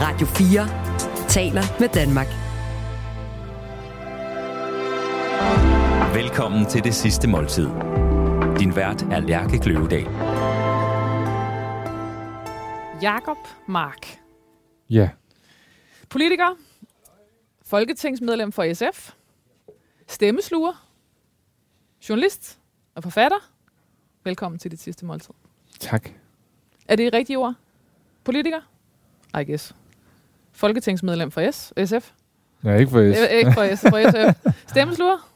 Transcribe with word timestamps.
Radio 0.00 0.26
4 0.26 1.28
taler 1.28 1.62
med 1.80 1.88
Danmark. 1.88 2.26
Velkommen 6.14 6.66
til 6.66 6.84
det 6.84 6.94
sidste 6.94 7.28
måltid. 7.28 7.66
Din 8.58 8.76
vært 8.76 9.02
er 9.02 9.20
Lærke 9.20 9.58
Kløvedal. 9.58 10.06
Jakob 13.02 13.36
Mark. 13.68 14.20
Ja. 14.90 15.10
Politiker. 16.10 16.56
Folketingsmedlem 17.62 18.52
for 18.52 18.74
SF. 18.74 19.10
Stemmesluger. 20.06 20.88
Journalist 22.08 22.58
og 22.94 23.02
forfatter. 23.02 23.50
Velkommen 24.24 24.58
til 24.58 24.70
dit 24.70 24.80
sidste 24.80 25.06
måltid. 25.06 25.34
Tak. 25.80 26.10
Er 26.88 26.96
det 26.96 27.06
et 27.06 27.12
rigtigt 27.12 27.38
ord? 27.38 27.54
Politiker? 28.24 28.60
I 29.40 29.44
guess. 29.44 29.74
Folketingsmedlem 30.58 31.30
for 31.30 31.50
S, 31.50 31.72
SF. 31.84 32.10
Ja, 32.64 32.74
ikke 32.74 32.90
for 32.90 33.14
S. 33.14 33.18
Øh, 33.18 33.38
ikke 33.38 33.52
for, 33.52 33.76
S, 33.76 33.80
for 33.80 34.10
SF. 34.10 34.46
Stemmesluger? 34.70 35.28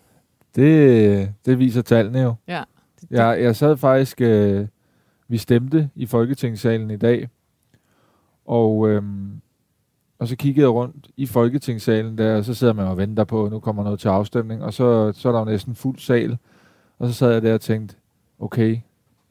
Det, 0.57 1.33
det 1.47 1.59
viser 1.59 1.83
tallene 1.83 2.21
jo. 2.21 2.35
Ja. 2.49 2.63
Jeg, 3.11 3.43
jeg 3.43 3.57
sad 3.57 3.77
faktisk... 3.77 4.21
Øh, 4.21 4.67
vi 5.33 5.39
stemte 5.39 5.91
i 5.95 6.07
Folketingssalen 6.07 6.91
i 6.91 6.97
dag. 6.97 7.29
Og, 8.47 8.89
øhm, 8.89 9.41
og 10.19 10.29
så 10.29 10.37
kiggede 10.37 10.65
jeg 10.65 10.73
rundt 10.73 11.09
i 11.17 11.27
Folketingssalen 11.27 12.19
der, 12.19 12.37
og 12.37 12.45
så 12.45 12.55
sidder 12.55 12.73
man 12.73 12.87
og 12.87 12.97
venter 12.97 13.25
på, 13.25 13.45
at 13.45 13.53
nu 13.53 13.61
kommer 13.61 13.85
noget 13.85 14.01
til 14.01 14.09
afstemning. 14.09 14.63
Og 14.63 14.73
så, 14.73 15.13
så 15.13 15.29
er 15.29 15.33
der 15.33 15.39
jo 15.39 15.45
næsten 15.45 15.75
fuld 15.75 15.99
sal. 15.99 16.39
Og 16.99 17.09
så 17.09 17.15
sad 17.15 17.33
jeg 17.33 17.43
der 17.43 17.55
og 17.55 17.61
tænkte, 17.61 17.97
okay, 18.39 18.79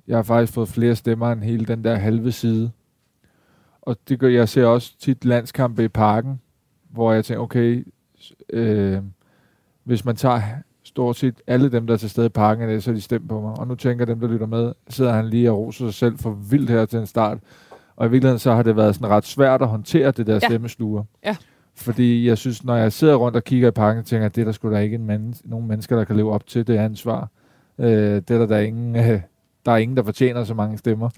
jeg 0.08 0.18
har 0.18 0.24
faktisk 0.24 0.54
fået 0.54 0.68
flere 0.68 0.96
stemmer 0.96 1.32
end 1.32 1.44
hele 1.44 1.66
den 1.66 1.84
der 1.84 1.96
halve 1.96 2.32
side. 2.32 2.72
Og 3.82 3.98
det 4.10 4.20
gør, 4.20 4.28
jeg 4.28 4.50
ser 4.50 4.66
også 4.66 5.00
tit 5.00 5.26
landskampe 5.26 5.84
i 5.84 5.88
parken, 5.88 6.42
hvor 6.90 7.14
jeg 7.14 7.26
tænker, 7.26 7.42
okay, 7.44 7.88
øh, 8.54 8.98
hvis 9.84 10.06
man 10.06 10.16
tager 10.16 10.42
stort 10.84 11.16
set 11.16 11.42
alle 11.48 11.72
dem, 11.72 11.88
der 11.88 11.94
er 11.94 11.98
til 11.98 12.10
stede 12.10 12.26
i 12.26 12.30
parken, 12.30 12.82
så 12.82 12.92
er 12.92 12.96
de 12.96 13.02
stemt 13.02 13.30
på 13.30 13.42
mig. 13.42 13.60
Og 13.60 13.68
nu 13.68 13.76
tænker 13.76 14.06
dem, 14.06 14.20
der 14.20 14.28
lytter 14.28 14.46
med, 14.48 14.74
sidder 14.90 15.12
han 15.14 15.28
lige 15.28 15.52
og 15.52 15.58
roser 15.58 15.86
sig 15.86 15.94
selv 15.94 16.18
for 16.18 16.32
vildt 16.32 16.70
her 16.70 16.86
til 16.86 17.00
en 17.00 17.06
start. 17.06 17.38
Og 17.96 18.08
i 18.08 18.10
virkeligheden 18.10 18.40
så 18.40 18.54
har 18.54 18.64
det 18.64 18.76
været 18.76 18.96
sådan 18.96 19.10
ret 19.10 19.26
svært 19.26 19.62
at 19.62 19.68
håndtere 19.68 20.12
det 20.12 20.28
der 20.28 20.34
Ja. 20.34 20.40
stemmesluger. 20.40 21.04
Ja. 21.26 21.36
Fordi 21.76 22.28
jeg 22.28 22.38
synes, 22.38 22.64
når 22.64 22.76
jeg 22.76 22.94
sidder 22.94 23.16
rundt 23.16 23.36
og 23.38 23.44
kigger 23.44 23.68
i 23.68 23.72
parken, 23.72 24.04
tænker 24.04 24.22
jeg, 24.22 24.26
at 24.26 24.36
det 24.36 24.42
er 24.42 24.46
der 24.46 24.52
sgu 24.52 24.72
da 24.72 24.78
ikke 24.80 24.96
en 24.96 25.06
man, 25.06 25.34
nogen 25.44 25.68
mennesker, 25.68 25.96
der 25.96 26.04
kan 26.04 26.16
leve 26.16 26.32
op 26.32 26.48
til 26.48 26.68
det 26.68 26.78
ansvar. 26.78 27.30
Øh, 27.80 27.88
det 27.88 28.32
er 28.32 28.38
der, 28.38 28.46
der, 28.46 28.56
er 28.56 28.62
ingen, 28.62 28.96
øh, 28.96 29.22
der 29.66 29.72
er 29.72 29.78
ingen, 29.78 29.98
der 29.98 30.04
fortjener 30.04 30.44
så 30.44 30.54
mange 30.54 30.78
stemmer. 30.78 31.10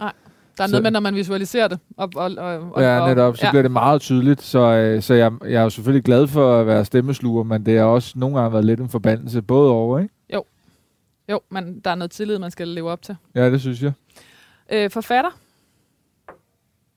Der 0.58 0.64
er 0.64 0.68
Så- 0.68 0.72
noget 0.72 0.84
med, 0.84 0.92
når 0.92 1.00
man 1.00 1.16
visualiserer 1.16 1.68
det. 1.68 1.80
Og, 1.98 2.09
og, 2.16 2.32
og, 2.38 2.72
og, 2.72 2.82
Ja, 2.82 3.08
netop. 3.08 3.38
Så 3.38 3.46
ja. 3.46 3.52
bliver 3.52 3.62
det 3.62 3.72
meget 3.72 4.02
tydeligt. 4.02 4.42
Så, 4.42 4.60
øh, 4.60 5.02
så 5.02 5.14
jeg, 5.14 5.32
jeg 5.44 5.54
er 5.54 5.64
jo 5.64 5.70
selvfølgelig 5.70 6.04
glad 6.04 6.28
for 6.28 6.60
at 6.60 6.68
være 6.68 6.86
stemmesluger, 6.86 7.44
men 7.44 7.66
det 7.66 7.78
har 7.78 7.86
også 7.86 8.14
nogle 8.20 8.38
gange 8.40 8.54
været 8.54 8.66
lidt 8.66 8.80
en 8.80 8.90
forbandelse, 8.90 9.42
både 9.42 9.72
over, 9.72 10.00
ikke? 10.00 10.14
Jo, 11.30 11.40
men 11.52 11.80
der 11.80 11.92
er 11.92 11.95
noget 11.95 12.12
tillid, 12.12 12.40
man 12.40 12.52
skal 12.52 12.68
leve 12.68 12.92
op 12.92 13.02
til. 13.02 13.16
Ja, 13.36 13.50
det 13.52 13.62
synes 13.62 13.82
jeg. 13.84 13.92
Øh, 14.72 14.90
forfatter? 14.90 15.30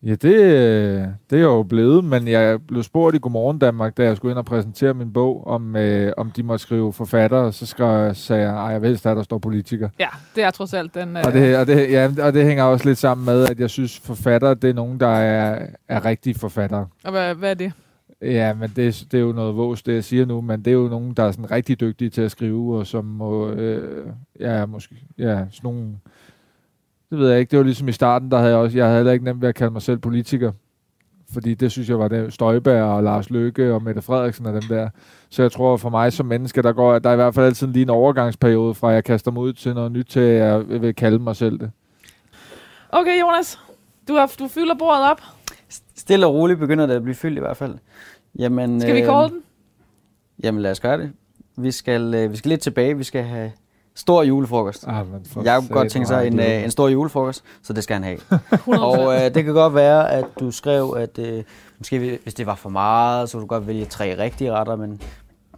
Ja, 0.06 0.14
det, 0.14 0.34
øh, 0.34 1.00
det 1.30 1.32
er 1.32 1.36
jeg 1.36 1.42
jo 1.42 1.62
blevet, 1.62 2.04
men 2.04 2.28
jeg 2.28 2.66
blev 2.66 2.82
spurgt 2.82 3.16
i 3.16 3.18
Godmorgen 3.18 3.58
Danmark, 3.58 3.96
da 3.96 4.02
jeg 4.02 4.16
skulle 4.16 4.32
ind 4.32 4.38
og 4.38 4.44
præsentere 4.44 4.94
min 4.94 5.12
bog, 5.12 5.46
om, 5.46 5.76
øh, 5.76 6.12
om 6.16 6.30
de 6.30 6.42
måtte 6.42 6.62
skrive 6.62 6.92
forfatter, 6.92 7.38
og 7.38 7.54
så 7.54 7.66
skrev, 7.66 8.14
sagde 8.14 8.42
jeg, 8.42 8.66
at 8.66 8.72
jeg 8.72 8.82
vil 8.82 8.92
at 8.94 9.04
der 9.04 9.22
står 9.22 9.38
politiker. 9.38 9.88
Ja, 9.98 10.08
det 10.34 10.44
er 10.44 10.50
trods 10.50 10.74
alt 10.74 10.94
den... 10.94 11.16
Og 11.16 11.32
det, 11.32 11.56
og, 11.56 11.66
det, 11.66 11.90
ja, 11.90 12.10
og 12.22 12.32
det 12.32 12.44
hænger 12.44 12.64
også 12.64 12.84
lidt 12.84 12.98
sammen 12.98 13.24
med, 13.24 13.48
at 13.48 13.60
jeg 13.60 13.70
synes, 13.70 13.98
forfatter, 13.98 14.54
det 14.54 14.70
er 14.70 14.74
nogen, 14.74 15.00
der 15.00 15.08
er, 15.08 15.66
er 15.88 16.04
rigtige 16.04 16.34
forfattere. 16.34 16.86
og 17.04 17.10
hvad, 17.10 17.34
hvad 17.34 17.50
er 17.50 17.54
det? 17.54 17.72
Ja, 18.22 18.54
men 18.54 18.72
det, 18.76 19.06
det 19.12 19.18
er 19.18 19.22
jo 19.22 19.32
noget 19.32 19.56
vås, 19.56 19.82
det 19.82 19.94
jeg 19.94 20.04
siger 20.04 20.26
nu, 20.26 20.40
men 20.40 20.64
det 20.64 20.70
er 20.70 20.74
jo 20.74 20.88
nogen, 20.88 21.14
der 21.14 21.22
er 21.22 21.30
sådan 21.30 21.50
rigtig 21.50 21.80
dygtige 21.80 22.10
til 22.10 22.22
at 22.22 22.30
skrive, 22.30 22.78
og 22.78 22.86
som 22.86 23.04
må, 23.04 23.50
øh, 23.50 24.06
ja, 24.40 24.66
måske, 24.66 24.94
ja, 25.18 25.36
sådan 25.50 25.60
nogle, 25.62 25.94
det 27.10 27.18
ved 27.18 27.30
jeg 27.30 27.40
ikke, 27.40 27.50
det 27.50 27.58
var 27.58 27.64
ligesom 27.64 27.88
i 27.88 27.92
starten, 27.92 28.30
der 28.30 28.38
havde 28.38 28.50
jeg 28.50 28.58
også, 28.58 28.76
jeg 28.78 28.86
havde 28.86 28.98
heller 28.98 29.12
ikke 29.12 29.24
nemt 29.24 29.40
ved 29.40 29.48
at 29.48 29.54
kalde 29.54 29.72
mig 29.72 29.82
selv 29.82 29.98
politiker, 29.98 30.52
fordi 31.32 31.54
det 31.54 31.72
synes 31.72 31.88
jeg 31.88 31.98
var 31.98 32.08
det, 32.08 32.32
Støjberg 32.32 32.82
og 32.82 33.02
Lars 33.02 33.30
Løkke 33.30 33.74
og 33.74 33.82
Mette 33.82 34.02
Frederiksen 34.02 34.46
og 34.46 34.52
dem 34.52 34.62
der. 34.62 34.88
Så 35.30 35.42
jeg 35.42 35.52
tror 35.52 35.76
for 35.76 35.90
mig 35.90 36.12
som 36.12 36.26
menneske, 36.26 36.62
der 36.62 36.72
går, 36.72 36.98
der 36.98 37.10
er 37.10 37.14
i 37.14 37.16
hvert 37.16 37.34
fald 37.34 37.46
altid 37.46 37.66
lige 37.66 37.82
en 37.82 37.90
overgangsperiode 37.90 38.74
fra, 38.74 38.88
at 38.88 38.94
jeg 38.94 39.04
kaster 39.04 39.30
mig 39.30 39.42
ud 39.42 39.52
til 39.52 39.74
noget 39.74 39.92
nyt, 39.92 40.06
til 40.06 40.20
at 40.20 40.42
jeg 40.42 40.82
vil 40.82 40.94
kalde 40.94 41.18
mig 41.18 41.36
selv 41.36 41.58
det. 41.58 41.70
Okay, 42.88 43.20
Jonas. 43.20 43.58
Du, 44.08 44.14
har, 44.14 44.34
du 44.38 44.48
fylder 44.48 44.74
bordet 44.74 45.10
op. 45.10 45.20
Stille 45.96 46.26
og 46.26 46.34
roligt 46.34 46.58
begynder 46.58 46.86
det 46.86 46.94
at 46.94 47.02
blive 47.02 47.14
fyldt 47.14 47.36
i 47.36 47.40
hvert 47.40 47.56
fald. 47.56 47.74
Jamen, 48.38 48.80
Skal 48.80 48.94
vi 48.94 49.00
øh, 49.00 49.06
call 49.06 49.30
den? 49.30 49.42
Jamen 50.44 50.62
lad 50.62 50.70
os 50.70 50.80
gøre 50.80 50.98
det. 50.98 51.12
Vi 51.56 51.70
skal, 51.70 52.14
øh, 52.14 52.32
vi 52.32 52.36
skal 52.36 52.48
lidt 52.48 52.60
tilbage. 52.60 52.96
Vi 52.96 53.04
skal 53.04 53.22
have 53.22 53.52
stor 53.96 54.22
julefrokost. 54.22 54.84
Ah, 54.88 55.06
men 55.12 55.20
for 55.32 55.42
Jeg 55.42 55.56
kunne 55.60 55.68
godt 55.68 55.90
tænke 55.90 56.08
sig 56.08 56.26
en, 56.26 56.40
øh, 56.40 56.64
en 56.64 56.70
stor 56.70 56.88
julefrokost, 56.88 57.44
så 57.62 57.72
det 57.72 57.84
skal 57.84 57.94
han 57.94 58.04
have. 58.04 58.18
100%. 58.18 58.78
og 58.86 59.14
øh, 59.14 59.34
det 59.34 59.44
kan 59.44 59.54
godt 59.54 59.74
være, 59.74 60.10
at 60.12 60.24
du 60.40 60.50
skrev, 60.50 60.94
at 60.98 61.18
øh, 61.18 61.42
måske 61.78 61.98
vi- 61.98 62.18
hvis 62.22 62.34
det 62.34 62.46
var 62.46 62.54
for 62.54 62.68
meget, 62.70 63.28
så 63.28 63.32
kunne 63.38 63.42
du 63.42 63.46
godt 63.46 63.66
vælge 63.66 63.84
tre 63.84 64.18
rigtige 64.18 64.52
retter, 64.52 64.76
men, 64.76 65.00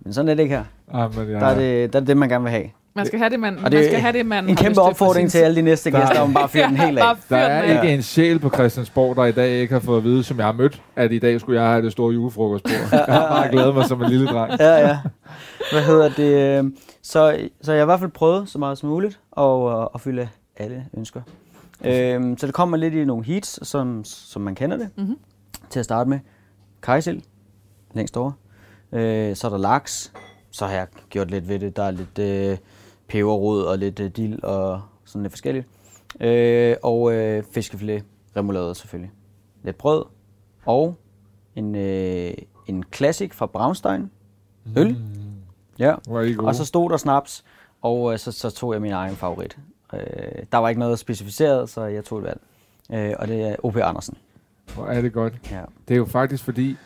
men 0.01 0.13
sådan 0.13 0.29
er 0.29 0.35
det 0.35 0.43
ikke 0.43 0.55
her. 0.57 0.65
Ah, 0.95 1.17
men 1.17 1.31
jeg, 1.31 1.41
Der 1.41 1.47
er 1.47 1.55
det, 1.59 1.93
der 1.93 2.01
er 2.01 2.05
det, 2.05 2.17
man 2.17 2.29
gerne 2.29 2.43
vil 2.45 2.51
have. 2.51 2.71
Man 2.99 3.07
skal 3.07 3.19
have 3.19 3.31
det, 3.31 3.41
man, 3.41 3.57
Og 3.57 3.63
man 3.63 3.73
det 3.73 3.85
skal 3.85 3.95
er 3.97 4.01
have 4.01 4.13
det, 4.13 4.27
man 4.27 4.45
En 4.45 4.57
har 4.57 4.63
kæmpe 4.65 4.81
opfordring 4.81 5.31
til 5.31 5.39
alle 5.39 5.57
de 5.57 5.63
næste 5.63 5.91
Der 5.91 5.99
er- 5.99 6.07
gæster, 6.07 6.21
om 6.23 6.35
bare 6.35 6.49
fyre 6.49 6.67
den 6.69 6.77
helt 6.77 6.99
af. 6.99 7.17
Der 7.29 7.37
er 7.37 7.63
af. 7.63 7.85
ikke 7.85 7.95
en 7.95 8.03
sjæl 8.03 8.39
på 8.39 8.51
Christiansborg, 8.51 9.17
der 9.17 9.25
i 9.25 9.33
dag 9.33 9.51
ikke 9.51 9.73
har 9.73 9.81
fået 9.81 9.99
at 9.99 10.05
vide, 10.05 10.25
som 10.25 10.37
jeg 10.39 10.47
har 10.47 10.53
mødt, 10.53 10.83
at 10.97 11.13
i 11.13 11.19
dag 11.19 11.41
skulle 11.41 11.61
jeg 11.61 11.71
have 11.71 11.83
det 11.83 11.93
store 11.93 12.13
julefrokostbord. 12.13 12.73
Jeg 12.93 13.05
har 13.15 13.29
bare 13.29 13.51
glædet 13.51 13.75
mig 13.75 13.85
som 13.87 14.03
en 14.03 14.11
lille 14.11 14.27
dreng. 14.27 14.61
ja, 14.61 14.89
ja. 14.89 14.99
Hvad 15.73 15.83
hedder 15.83 16.09
det? 16.09 16.59
øh, 16.65 16.71
Så, 17.03 17.39
så 17.63 17.73
jeg 17.73 17.81
har 17.81 17.85
i 17.85 17.87
hvert 17.87 18.01
fald 18.01 18.11
prøvet 18.11 18.49
så 18.49 18.59
meget 18.59 18.79
som 18.79 18.89
muligt 18.89 19.21
at, 19.37 19.43
øh, 19.45 19.87
at 19.95 20.01
fylde 20.01 20.29
alle 20.57 20.85
ønsker. 20.97 21.21
Øhm, 21.85 22.39
så 22.39 22.47
det 22.47 22.55
kommer 22.55 22.77
lidt 22.77 22.95
i 22.95 23.05
nogle 23.05 23.25
heats, 23.25 23.69
som, 23.69 24.05
som 24.05 24.43
man 24.43 24.55
kender 24.55 24.77
det. 24.77 24.89
Mhm. 24.97 25.17
Til 25.71 25.79
at 25.79 25.85
starte 25.85 26.11
med. 26.11 26.19
Kajsild, 26.83 27.21
længst 27.95 28.17
over. 28.17 28.33
Øh, 28.93 29.37
så 29.37 29.47
er 29.47 29.51
der 29.51 29.59
laks. 29.59 30.13
Så 30.51 30.67
har 30.67 30.73
jeg 30.75 30.87
gjort 31.11 31.31
lidt 31.31 31.49
ved 31.49 31.59
det. 31.59 31.77
Der 31.77 31.83
er 31.83 31.91
lidt 31.91 32.19
øh, 32.19 32.57
peberrod 33.09 33.63
og 33.63 33.79
lidt 33.79 34.01
øh, 34.01 34.11
dild 34.11 34.43
og 34.43 34.83
sådan 35.05 35.23
lidt 35.23 35.33
forskelligt. 35.33 35.67
Øh, 36.21 36.77
og 36.83 37.13
øh, 37.13 37.43
fiskefilet, 37.53 38.05
remoulade 38.37 38.75
selvfølgelig. 38.75 39.13
Lidt 39.63 39.79
brød 39.79 40.05
og 40.67 40.95
en, 41.57 41.75
øh, 41.75 42.35
en 42.67 42.85
classic 42.95 43.35
fra 43.35 43.47
Braunstein. 43.47 44.11
Øl. 44.77 44.97
Ja. 45.79 45.95
Hvor 46.09 46.19
er 46.21 46.25
I 46.25 46.33
gode. 46.33 46.49
Og 46.49 46.55
så 46.55 46.65
stod 46.65 46.91
der 46.91 46.97
snaps, 46.97 47.45
og 47.83 48.13
øh, 48.13 48.19
så, 48.19 48.33
så 48.33 48.51
tog 48.51 48.73
jeg 48.73 48.83
min 48.83 48.93
egen 48.93 49.17
favorit. 49.17 49.59
Øh, 49.95 50.01
der 50.53 50.59
var 50.59 50.69
ikke 50.69 50.79
noget 50.79 50.99
specificeret, 50.99 51.71
så 51.71 51.85
jeg 51.85 52.05
tog 52.05 52.19
et 52.19 52.25
valg. 52.25 52.41
Øh, 52.93 53.15
og 53.19 53.29
det 53.29 53.43
er 53.43 53.57
O.P. 53.63 53.77
Andersen. 53.77 54.17
Hvor 54.75 54.87
er 54.87 55.03
det 55.03 55.13
godt. 55.13 55.35
Ja. 55.51 55.63
Det 55.89 55.95
er 55.95 55.99
jo 55.99 56.07
faktisk 56.07 56.45
fordi, 56.45 56.77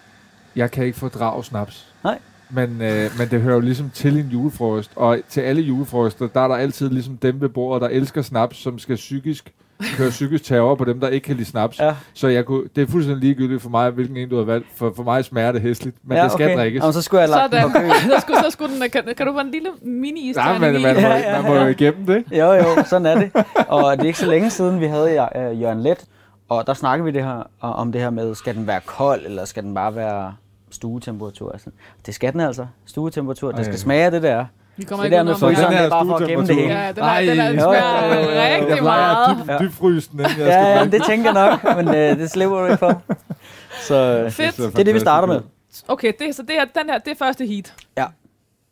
jeg 0.56 0.70
kan 0.70 0.84
ikke 0.84 0.98
fordrage 0.98 1.44
snaps. 1.44 1.94
Nej. 2.04 2.18
Men, 2.52 2.82
øh, 2.82 3.10
men 3.18 3.28
det 3.30 3.40
hører 3.40 3.54
jo 3.54 3.60
ligesom 3.60 3.90
til 3.94 4.18
en 4.18 4.26
julefrokost. 4.26 4.90
Og 4.96 5.18
til 5.28 5.40
alle 5.40 5.62
julefrokoster, 5.62 6.28
der 6.28 6.40
er 6.40 6.48
der 6.48 6.54
altid 6.54 6.90
ligesom 6.90 7.16
dem 7.16 7.40
ved 7.40 7.48
bordet, 7.48 7.82
der 7.82 7.88
elsker 7.88 8.22
snaps, 8.22 8.56
som 8.56 8.78
skal 8.78 8.96
psykisk 8.96 9.52
køre 9.96 10.10
psykisk 10.10 10.44
terror 10.44 10.74
på 10.74 10.84
dem, 10.84 11.00
der 11.00 11.08
ikke 11.08 11.24
kan 11.24 11.36
lide 11.36 11.48
snaps. 11.48 11.80
Ja. 11.80 11.94
Så 12.14 12.28
jeg 12.28 12.44
kunne, 12.44 12.68
det 12.76 12.82
er 12.82 12.86
fuldstændig 12.86 13.24
ligegyldigt 13.24 13.62
for 13.62 13.70
mig, 13.70 13.90
hvilken 13.90 14.16
en 14.16 14.28
du 14.28 14.36
har 14.36 14.44
valgt. 14.44 14.66
For, 14.74 14.92
for 14.96 15.02
mig 15.02 15.24
smager 15.24 15.52
det 15.52 15.62
hæsligt, 15.62 15.96
men 16.04 16.16
ja, 16.18 16.24
det 16.24 16.32
skal 16.32 16.56
drikkes. 16.56 16.80
Jamen, 16.80 16.92
så 16.92 17.02
skulle 17.02 17.20
jeg 17.20 17.28
lagt 17.28 17.52
den 17.52 17.60
Sådan. 17.60 17.72
på 17.72 17.78
kø. 17.78 17.88
så, 18.14 18.20
skulle, 18.20 18.38
så 18.44 18.50
skulle 18.50 18.74
den, 18.74 18.90
kan, 18.90 19.02
kan 19.16 19.26
du 19.26 19.32
få 19.32 19.40
en 19.40 19.50
lille 19.50 19.68
mini 19.82 20.32
Nej, 20.36 20.58
men 20.58 20.72
man, 20.72 20.82
må, 20.82 20.88
Ja, 20.88 21.16
ja, 21.16 21.42
man 21.42 21.50
må 21.50 21.56
jo 21.56 21.62
ja. 21.62 21.66
igennem 21.66 22.06
det. 22.06 22.24
Jo, 22.32 22.52
jo, 22.52 22.64
sådan 22.86 23.06
er 23.06 23.14
det. 23.14 23.44
Og 23.68 23.96
det 23.96 24.02
er 24.02 24.06
ikke 24.06 24.18
så 24.18 24.30
længe 24.30 24.50
siden, 24.50 24.80
vi 24.80 24.86
havde 24.86 25.10
øh, 25.10 25.62
Jørgen 25.62 25.80
Let, 25.82 26.04
og 26.48 26.66
der 26.66 26.74
snakkede 26.74 27.04
vi 27.04 27.10
det 27.10 27.24
her, 27.24 27.42
om 27.60 27.92
det 27.92 28.00
her 28.00 28.10
med, 28.10 28.34
skal 28.34 28.54
den 28.54 28.66
være 28.66 28.80
kold, 28.86 29.26
eller 29.26 29.44
skal 29.44 29.62
den 29.62 29.74
bare 29.74 29.94
være 29.94 30.34
stuetemperatur? 30.72 31.52
Altså, 31.52 31.70
det 32.06 32.14
skal 32.14 32.32
den 32.32 32.40
altså. 32.40 32.66
Stuetemperatur. 32.86 33.50
Det 33.50 33.58
Ej. 33.58 33.64
skal 33.64 33.78
smage 33.78 34.10
det 34.10 34.22
der. 34.22 34.44
Vi 34.76 34.84
kommer 34.84 35.02
Det 35.02 35.06
ikke 35.06 35.16
der 35.16 35.22
med 35.22 35.34
fryseren, 35.34 35.72
det 35.72 35.78
her 35.78 35.86
er 35.86 35.90
bare 35.90 36.06
for 36.06 36.16
at 36.16 36.28
gemme 36.28 36.46
det 36.46 36.54
hele. 36.56 36.74
Ja, 36.74 36.92
den, 36.92 37.04
er, 37.04 37.20
den, 37.20 37.40
er, 37.40 37.50
den 37.50 37.58
Ej, 37.58 37.64
smager 37.64 38.06
jo, 38.06 38.14
jo, 38.14 38.20
jo. 38.20 38.30
Jeg 38.30 38.60
rigtig 38.60 38.78
plejer 38.78 39.36
meget. 39.36 39.50
at 39.50 39.60
dyb, 39.60 39.68
dybfryse 39.68 40.10
den, 40.12 40.20
inden 40.20 40.38
jeg 40.38 40.46
Ja, 40.46 40.76
skal 40.76 40.90
ja, 40.90 40.98
det 40.98 41.06
tænker 41.06 41.32
jeg 41.32 41.58
nok, 41.62 41.76
men 41.76 41.88
øh, 41.88 42.18
det 42.18 42.30
slipper 42.30 42.58
du 42.58 42.64
ikke 42.64 42.76
for. 42.78 43.02
Så 43.88 44.26
Fedt. 44.30 44.56
det 44.56 44.78
er 44.78 44.84
det, 44.84 44.94
vi 44.94 45.00
starter 45.00 45.28
med. 45.28 45.40
Okay, 45.88 46.12
det, 46.18 46.34
så 46.36 46.42
det 46.42 46.58
er, 46.58 46.64
den 46.80 46.90
her, 46.90 46.98
det 46.98 47.10
er 47.10 47.14
første 47.18 47.46
heat. 47.46 47.74
Ja. 47.96 48.06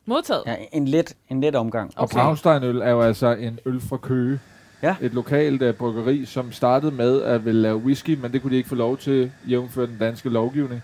Modtaget. 0.07 0.43
Ja, 0.47 0.55
en 0.73 0.89
let, 0.89 1.15
en 1.29 1.41
let 1.41 1.55
omgang. 1.55 1.93
Og 1.97 2.09
Braunsteinøl 2.09 2.81
er 2.81 2.91
jo 2.91 3.01
altså 3.01 3.27
en 3.33 3.59
øl 3.67 3.81
fra 3.81 3.97
Køge. 3.97 4.39
Ja. 4.83 4.97
Et 5.01 5.15
lokalt 5.15 5.63
uh, 5.63 5.75
bryggeri, 5.75 6.25
som 6.25 6.53
startede 6.53 6.93
med 6.93 7.23
at 7.23 7.45
ville 7.45 7.63
lave 7.63 7.77
whisky, 7.77 8.19
men 8.23 8.33
det 8.33 8.43
kunne 8.43 8.51
de 8.51 8.57
ikke 8.57 8.69
få 8.69 8.75
lov 8.75 8.97
til, 8.97 9.33
jævnfør 9.49 9.87
den 9.87 9.99
danske 9.99 10.29
lovgivning. 10.29 10.83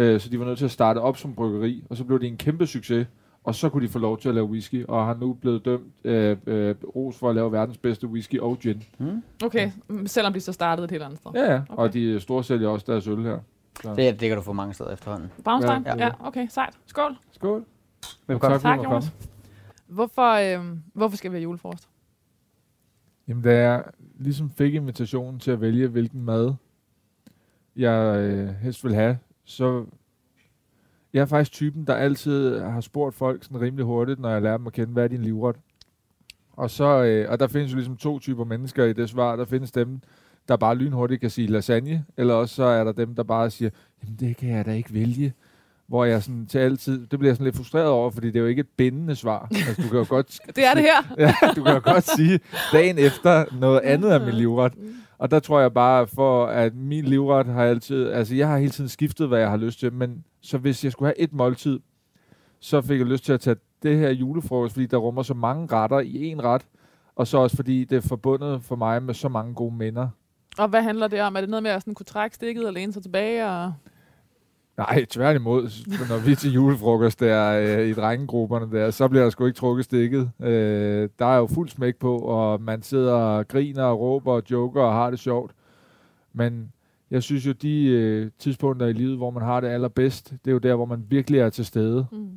Uh, 0.00 0.20
så 0.20 0.28
de 0.30 0.40
var 0.40 0.44
nødt 0.44 0.58
til 0.58 0.64
at 0.64 0.70
starte 0.70 0.98
op 0.98 1.16
som 1.16 1.34
bryggeri, 1.34 1.84
og 1.90 1.96
så 1.96 2.04
blev 2.04 2.20
det 2.20 2.26
en 2.26 2.36
kæmpe 2.36 2.66
succes. 2.66 3.06
Og 3.44 3.54
så 3.54 3.68
kunne 3.68 3.86
de 3.86 3.92
få 3.92 3.98
lov 3.98 4.18
til 4.18 4.28
at 4.28 4.34
lave 4.34 4.46
whisky, 4.46 4.86
og 4.86 5.06
har 5.06 5.14
nu 5.14 5.32
blevet 5.32 5.64
dømt 5.64 5.92
uh, 6.04 6.12
uh, 6.12 6.96
ros 6.96 7.18
for 7.18 7.28
at 7.28 7.34
lave 7.34 7.52
verdens 7.52 7.78
bedste 7.78 8.06
whisky 8.06 8.40
og 8.40 8.58
gin. 8.58 8.82
Okay, 9.44 9.70
mm, 9.88 10.06
selvom 10.06 10.32
de 10.32 10.40
så 10.40 10.52
startede 10.52 10.84
et 10.84 10.90
helt 10.90 11.02
andet 11.02 11.18
sted. 11.18 11.30
Ja, 11.34 11.52
ja. 11.52 11.60
Okay. 11.68 11.82
Og 11.82 11.92
de 11.92 12.20
store 12.20 12.44
sælger 12.44 12.68
også 12.68 12.86
deres 12.88 13.06
øl 13.06 13.22
her. 13.22 13.38
Så. 13.82 13.94
Det, 13.94 14.20
det 14.20 14.28
kan 14.28 14.36
du 14.36 14.42
få 14.42 14.52
mange 14.52 14.74
steder 14.74 14.90
efterhånden. 14.90 15.30
Braunstein? 15.44 15.82
Ja. 15.86 15.96
Ja. 15.96 16.04
ja, 16.04 16.26
okay, 16.26 16.46
sejt. 16.48 16.74
Skål. 16.86 17.16
Skål. 17.32 17.64
Velkommen. 18.26 18.60
Tak, 18.60 18.78
Jonas. 18.84 19.12
Hvorfor, 19.86 20.58
øh, 20.58 20.76
hvorfor 20.92 21.16
skal 21.16 21.30
vi 21.30 21.36
have 21.36 21.42
julefrokost? 21.42 21.88
Jamen, 23.28 23.42
da 23.42 23.58
jeg 23.58 23.84
ligesom 24.18 24.50
fik 24.50 24.74
invitationen 24.74 25.40
til 25.40 25.50
at 25.50 25.60
vælge, 25.60 25.88
hvilken 25.88 26.22
mad 26.22 26.54
jeg 27.76 28.18
øh, 28.18 28.48
helst 28.48 28.84
vil 28.84 28.94
have, 28.94 29.18
så 29.48 29.86
jeg 31.12 31.20
er 31.20 31.26
faktisk 31.26 31.52
typen, 31.52 31.86
der 31.86 31.94
altid 31.94 32.58
har 32.58 32.80
spurgt 32.80 33.14
folk 33.14 33.44
sådan 33.44 33.60
rimelig 33.60 33.84
hurtigt, 33.84 34.20
når 34.20 34.30
jeg 34.30 34.42
lærer 34.42 34.56
dem 34.56 34.66
at 34.66 34.72
kende, 34.72 34.92
hvad 34.92 35.04
er 35.04 35.08
din 35.08 35.22
livret? 35.22 35.56
Og, 36.52 36.70
så, 36.70 37.02
øh, 37.04 37.30
og 37.30 37.40
der 37.40 37.46
findes 37.46 37.72
jo 37.72 37.76
ligesom 37.76 37.96
to 37.96 38.18
typer 38.18 38.44
mennesker 38.44 38.84
i 38.84 38.92
det 38.92 39.08
svar. 39.08 39.36
Der 39.36 39.44
findes 39.44 39.72
dem, 39.72 40.00
der 40.48 40.56
bare 40.56 40.74
lynhurtigt 40.74 41.20
kan 41.20 41.30
sige 41.30 41.48
lasagne, 41.48 42.04
eller 42.16 42.34
også 42.34 42.54
så 42.54 42.64
er 42.64 42.84
der 42.84 42.92
dem, 42.92 43.14
der 43.14 43.22
bare 43.22 43.50
siger, 43.50 43.70
jamen 44.02 44.16
det 44.20 44.36
kan 44.36 44.48
jeg 44.48 44.66
da 44.66 44.72
ikke 44.72 44.94
vælge. 44.94 45.32
Hvor 45.88 46.04
jeg 46.04 46.22
sådan 46.22 46.46
til 46.46 46.58
altid, 46.58 47.06
det 47.06 47.18
bliver 47.18 47.30
jeg 47.30 47.36
sådan 47.36 47.44
lidt 47.44 47.56
frustreret 47.56 47.88
over, 47.88 48.10
fordi 48.10 48.26
det 48.26 48.36
er 48.36 48.40
jo 48.40 48.46
ikke 48.46 48.60
et 48.60 48.68
bindende 48.76 49.16
svar. 49.16 49.48
Altså, 49.50 49.82
du 49.82 49.88
kan 49.88 49.98
jo 49.98 50.06
godt 50.08 50.38
Det 50.56 50.66
er 50.66 50.74
det 50.74 50.82
her. 50.82 51.14
ja, 51.24 51.34
du 51.56 51.64
kan 51.64 51.74
jo 51.74 51.80
godt 51.84 52.10
sige 52.10 52.40
dagen 52.72 52.98
efter 52.98 53.44
noget 53.60 53.80
andet 53.80 54.10
af 54.10 54.20
min 54.20 54.34
livret. 54.34 54.72
Og 55.18 55.30
der 55.30 55.38
tror 55.38 55.60
jeg 55.60 55.72
bare, 55.74 56.06
for 56.06 56.46
at 56.46 56.74
min 56.74 57.04
livret 57.04 57.46
har 57.46 57.64
altid, 57.64 58.08
altså 58.10 58.34
jeg 58.34 58.48
har 58.48 58.58
hele 58.58 58.70
tiden 58.70 58.88
skiftet, 58.88 59.28
hvad 59.28 59.38
jeg 59.38 59.50
har 59.50 59.56
lyst 59.56 59.80
til, 59.80 59.92
men 59.92 60.24
så 60.40 60.58
hvis 60.58 60.84
jeg 60.84 60.92
skulle 60.92 61.06
have 61.06 61.20
et 61.20 61.32
måltid, 61.32 61.80
så 62.60 62.82
fik 62.82 62.98
jeg 62.98 63.06
lyst 63.06 63.24
til 63.24 63.32
at 63.32 63.40
tage 63.40 63.56
det 63.82 63.98
her 63.98 64.10
julefrokost, 64.10 64.72
fordi 64.72 64.86
der 64.86 64.96
rummer 64.96 65.22
så 65.22 65.34
mange 65.34 65.66
retter 65.72 66.00
i 66.00 66.32
én 66.32 66.42
ret, 66.42 66.62
og 67.16 67.26
så 67.26 67.38
også 67.38 67.56
fordi 67.56 67.84
det 67.84 67.96
er 67.96 68.08
forbundet 68.08 68.62
for 68.62 68.76
mig 68.76 69.02
med 69.02 69.14
så 69.14 69.28
mange 69.28 69.54
gode 69.54 69.74
minder. 69.74 70.08
Og 70.58 70.68
hvad 70.68 70.82
handler 70.82 71.08
det 71.08 71.20
om? 71.20 71.36
Er 71.36 71.40
det 71.40 71.50
noget 71.50 71.62
med 71.62 71.70
at 71.70 71.82
sådan 71.82 71.94
kunne 71.94 72.06
trække 72.06 72.34
stikket 72.34 72.66
og 72.66 72.72
læne 72.72 72.92
sig 72.92 73.02
tilbage? 73.02 73.46
Og... 73.46 73.72
Nej, 74.78 75.04
tværtimod. 75.04 75.62
Når 76.08 76.26
vi 76.26 76.34
til 76.34 76.52
julefrokost 76.52 77.20
der 77.20 77.50
øh, 77.78 77.86
i 77.88 77.92
drengegrupperne 77.92 78.78
der, 78.78 78.90
så 78.90 79.08
bliver 79.08 79.22
der 79.22 79.30
sgu 79.30 79.46
ikke 79.46 79.56
trukket 79.56 79.84
stikket. 79.84 80.30
Øh, 80.40 81.08
der 81.18 81.26
er 81.26 81.36
jo 81.36 81.46
fuld 81.46 81.68
smæk 81.68 81.96
på, 81.96 82.18
og 82.18 82.62
man 82.62 82.82
sidder 82.82 83.12
og 83.12 83.48
griner 83.48 83.82
og 83.84 84.00
råber 84.00 84.32
og 84.32 84.42
joker 84.50 84.82
og 84.82 84.92
har 84.92 85.10
det 85.10 85.18
sjovt. 85.18 85.52
Men 86.32 86.72
jeg 87.10 87.22
synes 87.22 87.46
jo, 87.46 87.52
de 87.52 87.84
øh, 87.86 88.30
tidspunkter 88.38 88.86
i 88.86 88.92
livet, 88.92 89.16
hvor 89.16 89.30
man 89.30 89.42
har 89.42 89.60
det 89.60 89.68
allerbedst, 89.68 90.30
det 90.30 90.50
er 90.50 90.52
jo 90.52 90.58
der, 90.58 90.74
hvor 90.74 90.84
man 90.84 91.04
virkelig 91.08 91.40
er 91.40 91.50
til 91.50 91.64
stede. 91.64 92.06
Mm. 92.12 92.28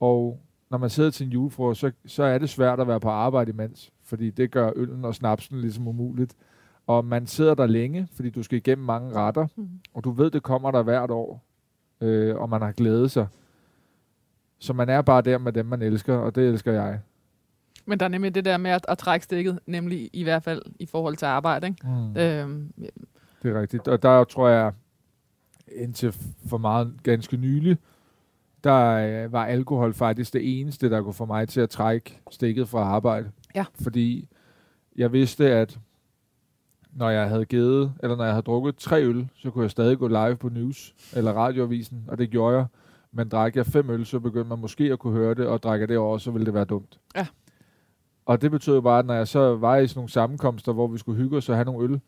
Og 0.00 0.40
når 0.70 0.78
man 0.78 0.90
sidder 0.90 1.10
til 1.10 1.26
en 1.26 1.32
julefrokost, 1.32 1.80
så, 1.80 1.90
så 2.06 2.22
er 2.22 2.38
det 2.38 2.48
svært 2.50 2.80
at 2.80 2.88
være 2.88 3.00
på 3.00 3.08
arbejde 3.08 3.50
imens, 3.50 3.90
fordi 4.04 4.30
det 4.30 4.50
gør 4.50 4.70
øllen 4.76 5.04
og 5.04 5.14
snapsen 5.14 5.60
ligesom 5.60 5.88
umuligt. 5.88 6.34
Og 6.86 7.04
man 7.04 7.26
sidder 7.26 7.54
der 7.54 7.66
længe, 7.66 8.08
fordi 8.14 8.30
du 8.30 8.42
skal 8.42 8.58
igennem 8.58 8.86
mange 8.86 9.12
retter, 9.14 9.46
Mm. 9.56 9.68
og 9.94 10.04
du 10.04 10.10
ved, 10.10 10.30
det 10.30 10.42
kommer 10.42 10.70
der 10.70 10.82
hvert 10.82 11.10
år, 11.10 11.44
øh, 12.00 12.36
og 12.36 12.48
man 12.48 12.62
har 12.62 12.72
glædet 12.72 13.10
sig. 13.10 13.26
Så 14.58 14.72
man 14.72 14.88
er 14.88 15.02
bare 15.02 15.22
der 15.22 15.38
med 15.38 15.52
dem, 15.52 15.66
man 15.66 15.82
elsker, 15.82 16.14
og 16.14 16.34
det 16.34 16.48
elsker 16.48 16.72
jeg. 16.72 17.00
Men 17.86 18.00
der 18.00 18.04
er 18.04 18.08
nemlig 18.10 18.34
det 18.34 18.44
der 18.44 18.56
med 18.56 18.70
at, 18.70 18.86
at 18.88 18.98
trække 18.98 19.24
stikket, 19.24 19.58
nemlig 19.66 20.10
i 20.12 20.22
hvert 20.22 20.42
fald 20.42 20.62
i 20.78 20.86
forhold 20.86 21.16
til 21.16 21.26
arbejde. 21.26 21.66
Ikke? 21.66 21.86
Mm. 21.86 22.16
Øhm, 22.16 22.72
Det 23.42 23.50
er 23.56 23.60
rigtigt. 23.60 23.88
Og 23.88 24.02
der 24.02 24.24
tror 24.24 24.48
jeg, 24.48 24.72
indtil 25.76 26.14
for 26.46 26.58
meget 26.58 26.94
ganske 27.02 27.36
nylig, 27.36 27.76
der 28.64 28.84
øh, 29.24 29.32
var 29.32 29.46
alkohol 29.46 29.94
faktisk 29.94 30.32
det 30.32 30.60
eneste, 30.60 30.90
der 30.90 31.02
kunne 31.02 31.14
få 31.14 31.24
mig 31.24 31.48
til 31.48 31.60
at 31.60 31.70
trække 31.70 32.20
stikket 32.30 32.68
fra 32.68 32.78
arbejde. 32.80 33.30
Ja. 33.54 33.64
Fordi 33.82 34.28
jeg 34.96 35.12
vidste, 35.12 35.50
at 35.50 35.78
når 36.96 37.10
jeg 37.10 37.28
havde 37.28 37.44
givet, 37.44 37.92
eller 38.02 38.16
når 38.16 38.24
jeg 38.24 38.32
havde 38.32 38.42
drukket 38.42 38.76
tre 38.76 39.02
øl, 39.04 39.28
så 39.36 39.50
kunne 39.50 39.62
jeg 39.62 39.70
stadig 39.70 39.98
gå 39.98 40.08
live 40.08 40.36
på 40.36 40.48
news 40.48 40.94
eller 41.12 41.32
radioavisen, 41.32 42.04
og 42.08 42.18
det 42.18 42.30
gjorde 42.30 42.56
jeg. 42.56 42.66
Men 43.12 43.28
drak 43.28 43.56
jeg 43.56 43.66
fem 43.66 43.90
øl, 43.90 44.06
så 44.06 44.20
begyndte 44.20 44.48
man 44.48 44.58
måske 44.58 44.84
at 44.84 44.98
kunne 44.98 45.12
høre 45.12 45.34
det, 45.34 45.46
og 45.46 45.62
drikker 45.62 45.86
det 45.86 45.98
over, 45.98 46.18
så 46.18 46.30
ville 46.30 46.46
det 46.46 46.54
være 46.54 46.64
dumt. 46.64 46.98
Ja. 47.16 47.26
Og 48.26 48.42
det 48.42 48.50
betød 48.50 48.74
jo 48.74 48.80
bare, 48.80 48.98
at 48.98 49.06
når 49.06 49.14
jeg 49.14 49.28
så 49.28 49.56
var 49.56 49.76
i 49.76 49.86
sådan 49.86 49.98
nogle 49.98 50.10
sammenkomster, 50.10 50.72
hvor 50.72 50.86
vi 50.86 50.98
skulle 50.98 51.22
hygge 51.22 51.36
os 51.36 51.48
og 51.48 51.54
have 51.56 51.64
nogle 51.64 51.84
øl, 51.88 52.00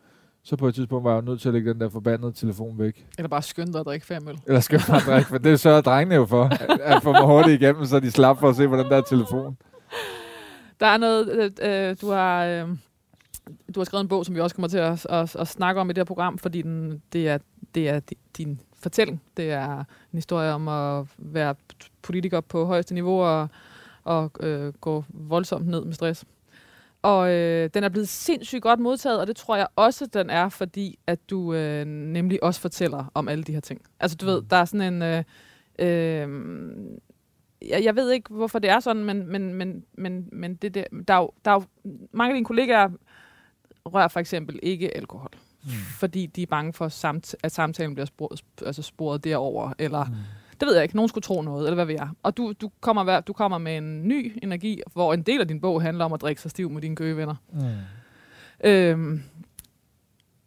så 0.44 0.56
på 0.56 0.68
et 0.68 0.74
tidspunkt 0.74 1.04
var 1.04 1.12
jeg 1.12 1.22
nødt 1.22 1.40
til 1.40 1.48
at 1.48 1.52
lægge 1.54 1.72
den 1.72 1.80
der 1.80 1.88
forbandede 1.88 2.32
telefon 2.32 2.78
væk. 2.78 3.06
eller 3.18 3.28
bare 3.28 3.42
skynde 3.42 3.72
dig 3.72 3.80
at 3.80 3.86
drikke 3.86 4.06
fem 4.06 4.28
øl. 4.28 4.38
Eller 4.46 4.60
skal 4.60 4.76
jeg 4.76 4.84
bare 4.88 5.12
drikke, 5.14 5.28
for 5.28 5.38
det 5.38 5.60
sørger 5.60 5.80
drengene 5.80 6.14
jo 6.14 6.26
for, 6.26 6.44
at- 6.44 6.80
at 6.80 7.02
få 7.02 7.12
mig 7.12 7.22
hurtigt 7.26 7.62
igennem, 7.62 7.84
så 7.84 8.00
de 8.00 8.10
slap 8.10 8.38
for 8.38 8.48
at 8.48 8.56
se 8.56 8.68
på 8.68 8.76
den 8.76 8.86
der 8.86 9.00
telefon. 9.00 9.56
Der 10.80 10.86
er 10.86 10.96
noget, 10.96 11.28
øh, 11.62 11.88
øh, 11.90 11.96
du 12.00 12.10
har... 12.10 12.44
Øh, 12.44 12.68
du 13.74 13.80
har 13.80 13.84
skrevet 13.84 14.02
en 14.02 14.08
bog, 14.08 14.26
som 14.26 14.34
vi 14.34 14.40
også 14.40 14.56
kommer 14.56 14.68
til 14.68 14.78
at, 14.78 15.06
at, 15.06 15.36
at 15.36 15.48
snakke 15.48 15.80
om 15.80 15.90
i 15.90 15.92
det 15.92 15.98
her 15.98 16.04
program, 16.04 16.38
fordi 16.38 16.62
den, 16.62 17.02
det, 17.12 17.28
er, 17.28 17.38
det 17.74 17.88
er 17.88 18.00
di- 18.00 18.18
din 18.36 18.60
fortælling. 18.76 19.22
Det 19.36 19.50
er 19.50 19.78
en 19.78 19.84
historie 20.12 20.52
om 20.52 20.68
at 20.68 21.06
være 21.18 21.54
politiker 22.02 22.40
på 22.40 22.64
højeste 22.64 22.94
niveau 22.94 23.22
og, 23.22 23.48
og 24.04 24.30
øh, 24.40 24.72
gå 24.72 25.04
voldsomt 25.08 25.66
ned 25.66 25.84
med 25.84 25.92
stress. 25.94 26.24
Og 27.02 27.32
øh, 27.32 27.70
den 27.74 27.84
er 27.84 27.88
blevet 27.88 28.08
sindssygt 28.08 28.62
godt 28.62 28.80
modtaget, 28.80 29.20
og 29.20 29.26
det 29.26 29.36
tror 29.36 29.56
jeg 29.56 29.66
også, 29.76 30.06
den 30.06 30.30
er, 30.30 30.48
fordi 30.48 30.98
at 31.06 31.30
du 31.30 31.54
øh, 31.54 31.84
nemlig 31.86 32.42
også 32.42 32.60
fortæller 32.60 33.10
om 33.14 33.28
alle 33.28 33.44
de 33.44 33.52
her 33.52 33.60
ting. 33.60 33.82
Altså 34.00 34.16
du 34.16 34.26
ved, 34.26 34.42
der 34.50 34.56
er 34.56 34.64
sådan 34.64 34.94
en... 34.94 35.02
Øh, 35.02 35.24
øh, 35.78 36.28
jeg, 37.68 37.84
jeg 37.84 37.96
ved 37.96 38.10
ikke, 38.10 38.34
hvorfor 38.34 38.58
det 38.58 38.70
er 38.70 38.80
sådan, 38.80 39.04
men, 39.04 39.26
men, 39.26 39.54
men, 39.54 39.84
men, 39.92 40.28
men 40.32 40.54
det, 40.54 40.74
der, 40.74 40.84
der, 41.08 41.14
er 41.14 41.18
jo, 41.18 41.30
der 41.44 41.50
er 41.50 41.54
jo, 41.54 41.90
mange 42.12 42.32
af 42.32 42.36
dine 42.36 42.44
kollegaer 42.44 42.88
rører 43.86 44.08
for 44.08 44.20
eksempel 44.20 44.58
ikke 44.62 44.96
alkohol, 44.96 45.30
Mm. 45.64 45.70
fordi 45.98 46.26
de 46.26 46.42
er 46.42 46.46
bange 46.46 46.72
for, 46.72 46.88
samt, 46.88 47.34
at 47.42 47.52
samtalen 47.52 47.94
bliver 47.94 48.06
sporet, 48.06 48.40
altså 48.66 48.82
sporet 48.82 49.24
derover 49.24 49.72
eller 49.78 50.04
Mm. 50.04 50.14
det 50.60 50.66
ved 50.68 50.74
jeg 50.74 50.82
ikke, 50.82 50.96
nogen 50.96 51.08
skulle 51.08 51.22
tro 51.22 51.42
noget, 51.42 51.66
eller 51.66 51.74
hvad 51.74 51.84
ved 51.84 51.94
jeg. 51.94 52.08
Og 52.22 52.36
du, 52.36 52.52
du, 52.60 52.70
kommer, 52.80 53.20
du 53.20 53.32
kommer 53.32 53.58
med 53.58 53.76
en 53.76 54.08
ny 54.08 54.38
energi, 54.42 54.80
hvor 54.92 55.14
en 55.14 55.22
del 55.22 55.40
af 55.40 55.48
din 55.48 55.60
bog 55.60 55.82
handler 55.82 56.04
om 56.04 56.12
at 56.12 56.20
drikke 56.20 56.40
sig 56.42 56.50
stiv 56.50 56.70
med 56.70 56.82
dine 56.82 56.96
køgevenner. 56.96 57.34
Mm. 57.52 57.60
Øhm, 58.64 59.22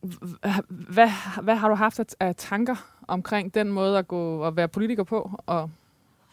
hva- 0.05 0.61
hvad, 0.69 1.09
hvad 1.43 1.55
har 1.55 1.69
du 1.69 1.75
haft 1.75 1.99
af, 1.99 2.05
af 2.19 2.35
tanker 2.35 2.75
omkring 3.07 3.53
den 3.53 3.71
måde 3.71 3.97
at 3.97 4.07
gå 4.07 4.37
og 4.37 4.55
være 4.55 4.67
politiker 4.67 5.03
på? 5.03 5.39
Og, 5.45 5.69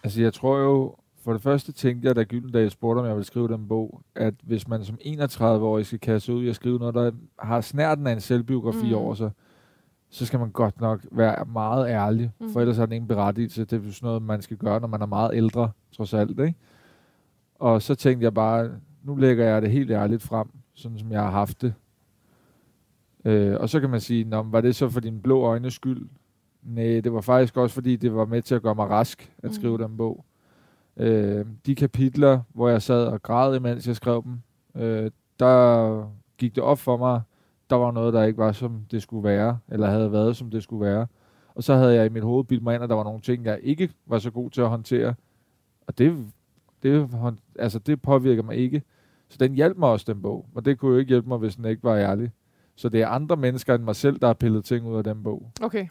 Altså, 0.05 0.21
jeg 0.23 0.35
tror 0.35 0.59
jo, 0.59 0.95
for 1.25 1.33
det 1.33 1.43
første 1.43 1.73
tænkte 1.73 2.09
jeg, 2.09 2.17
da 2.17 2.23
Gyldendal 2.23 2.71
spurgte, 2.71 3.01
om 3.01 3.07
jeg 3.07 3.15
ville 3.15 3.25
skrive 3.27 3.49
den 3.49 3.69
bog, 3.69 4.03
at 4.15 4.35
hvis 4.43 4.69
man 4.69 4.85
som 4.85 4.99
31-årig 5.01 5.87
skal 5.87 5.99
kaste 6.01 6.35
ud 6.35 6.45
i 6.45 6.49
at 6.49 6.57
skrive 6.57 6.79
noget, 6.79 6.95
der 6.95 7.11
har 7.39 7.61
snærten 7.61 8.07
af 8.07 8.13
en 8.13 8.21
selvbiografi 8.21 8.87
Mm. 8.89 8.95
over 8.95 9.15
sig, 9.15 9.31
så 10.11 10.27
skal 10.27 10.39
man 10.39 10.51
godt 10.51 10.81
nok 10.81 11.01
være 11.13 11.45
meget 11.45 11.89
ærlig, 11.89 12.31
Mm. 12.41 12.47
mm. 12.47 12.53
for 12.53 12.61
ellers 12.61 12.77
har 12.77 12.87
den 12.87 12.93
ingen 12.95 13.09
berettigelse. 13.09 13.65
Det 13.65 13.73
er 13.87 13.93
sådan 13.93 14.07
noget, 14.07 14.23
man 14.23 14.43
skal 14.43 14.57
gøre, 14.57 14.81
når 14.81 14.89
man 14.89 15.03
er 15.03 15.07
meget 15.07 15.31
ældre, 15.35 15.71
trods 15.93 16.15
alt, 16.15 16.31
ikke? 16.31 16.55
Og 17.55 17.83
så 17.83 17.95
tænkte 17.95 18.25
jeg 18.25 18.35
bare, 18.35 18.71
nu 19.03 19.15
lægger 19.17 19.45
jeg 19.45 19.63
det 19.63 19.71
helt 19.71 19.91
ærligt 19.91 20.23
frem, 20.23 20.49
sådan 20.75 20.99
som 20.99 21.13
jeg 21.13 21.21
har 21.23 21.31
haft 21.31 21.63
det. 21.63 21.75
Øh, 23.25 23.57
og 23.61 23.69
så 23.69 23.81
kan 23.81 23.91
man 23.91 24.01
sige, 24.01 24.25
Nå, 24.25 24.43
var 24.43 24.61
det 24.61 24.77
så 24.77 24.89
for 24.89 25.01
din 25.01 25.21
blå 25.21 25.41
øjnes 25.43 25.75
skyld? 25.75 26.09
Nej, 26.63 27.01
det 27.01 27.13
var 27.13 27.21
faktisk 27.21 27.57
også, 27.57 27.75
fordi 27.75 27.97
det 27.97 28.15
var 28.15 28.25
med 28.25 28.43
til 28.43 28.55
at 28.55 28.63
gøre 28.63 28.75
mig 28.75 28.91
rask 28.91 29.33
at 29.39 29.45
Mm. 29.51 29.53
skrive 29.53 29.79
den 29.79 29.97
bog. 29.97 30.25
Øh, 30.97 31.47
de 31.67 31.75
kapitler, 31.75 32.41
hvor 32.55 32.69
jeg 32.69 32.83
sad 32.83 33.07
og 33.07 33.23
græd, 33.23 33.57
imens 33.57 33.87
jeg 33.87 33.97
skrev 33.97 34.25
dem, 34.25 34.41
øh, 34.83 35.11
der 35.39 36.11
gik 36.39 36.55
det 36.55 36.63
op 36.63 36.79
for 36.79 36.97
mig, 36.97 37.21
der 37.71 37.77
var 37.77 37.91
noget, 37.91 38.15
der 38.15 38.23
ikke 38.23 38.39
var, 38.39 38.53
som 38.53 38.85
det 38.91 39.03
skulle 39.03 39.25
være, 39.25 39.59
eller 39.69 39.91
havde 39.91 40.13
været, 40.13 40.37
som 40.37 40.51
det 40.51 40.63
skulle 40.63 40.87
være. 40.87 41.07
Og 41.55 41.63
så 41.63 41.75
havde 41.75 41.95
jeg 41.95 42.07
i 42.07 42.09
mit 42.09 42.23
hoved 42.23 42.45
bildt 42.45 42.63
mig 42.63 42.75
ind, 42.75 42.83
at 42.85 42.91
der 42.91 42.97
var 42.97 43.05
nogle 43.05 43.21
ting, 43.21 43.45
jeg 43.45 43.59
ikke 43.63 43.91
var 44.07 44.19
så 44.19 44.31
god 44.31 44.51
til 44.51 44.61
at 44.61 44.69
håndtere. 44.69 45.15
Og 45.87 45.99
det, 45.99 46.27
det, 46.83 47.09
altså, 47.59 47.79
det 47.79 48.03
påvirker 48.03 48.43
mig 48.43 48.57
ikke. 48.57 48.83
Så 49.29 49.37
den 49.41 49.55
hjalp 49.55 49.77
mig 49.77 49.89
også, 49.89 50.13
den 50.13 50.23
bog. 50.23 50.47
Og 50.55 50.65
det 50.65 50.79
kunne 50.79 50.93
jo 50.93 50.99
ikke 50.99 51.09
hjælpe 51.09 51.29
mig, 51.29 51.39
hvis 51.39 51.57
den 51.57 51.65
ikke 51.65 51.83
var 51.85 51.97
ærlig. 51.97 52.31
Så 52.77 52.89
det 52.89 53.03
er 53.03 53.09
andre 53.09 53.37
mennesker 53.37 53.75
end 53.75 53.83
mig 53.83 53.97
selv, 53.97 54.19
der 54.19 54.27
har 54.27 54.35
pillet 54.35 54.65
ting 54.65 54.87
ud 54.87 54.97
af 54.97 55.05
den 55.05 55.23
bog. 55.23 55.51
okay, 55.63 55.87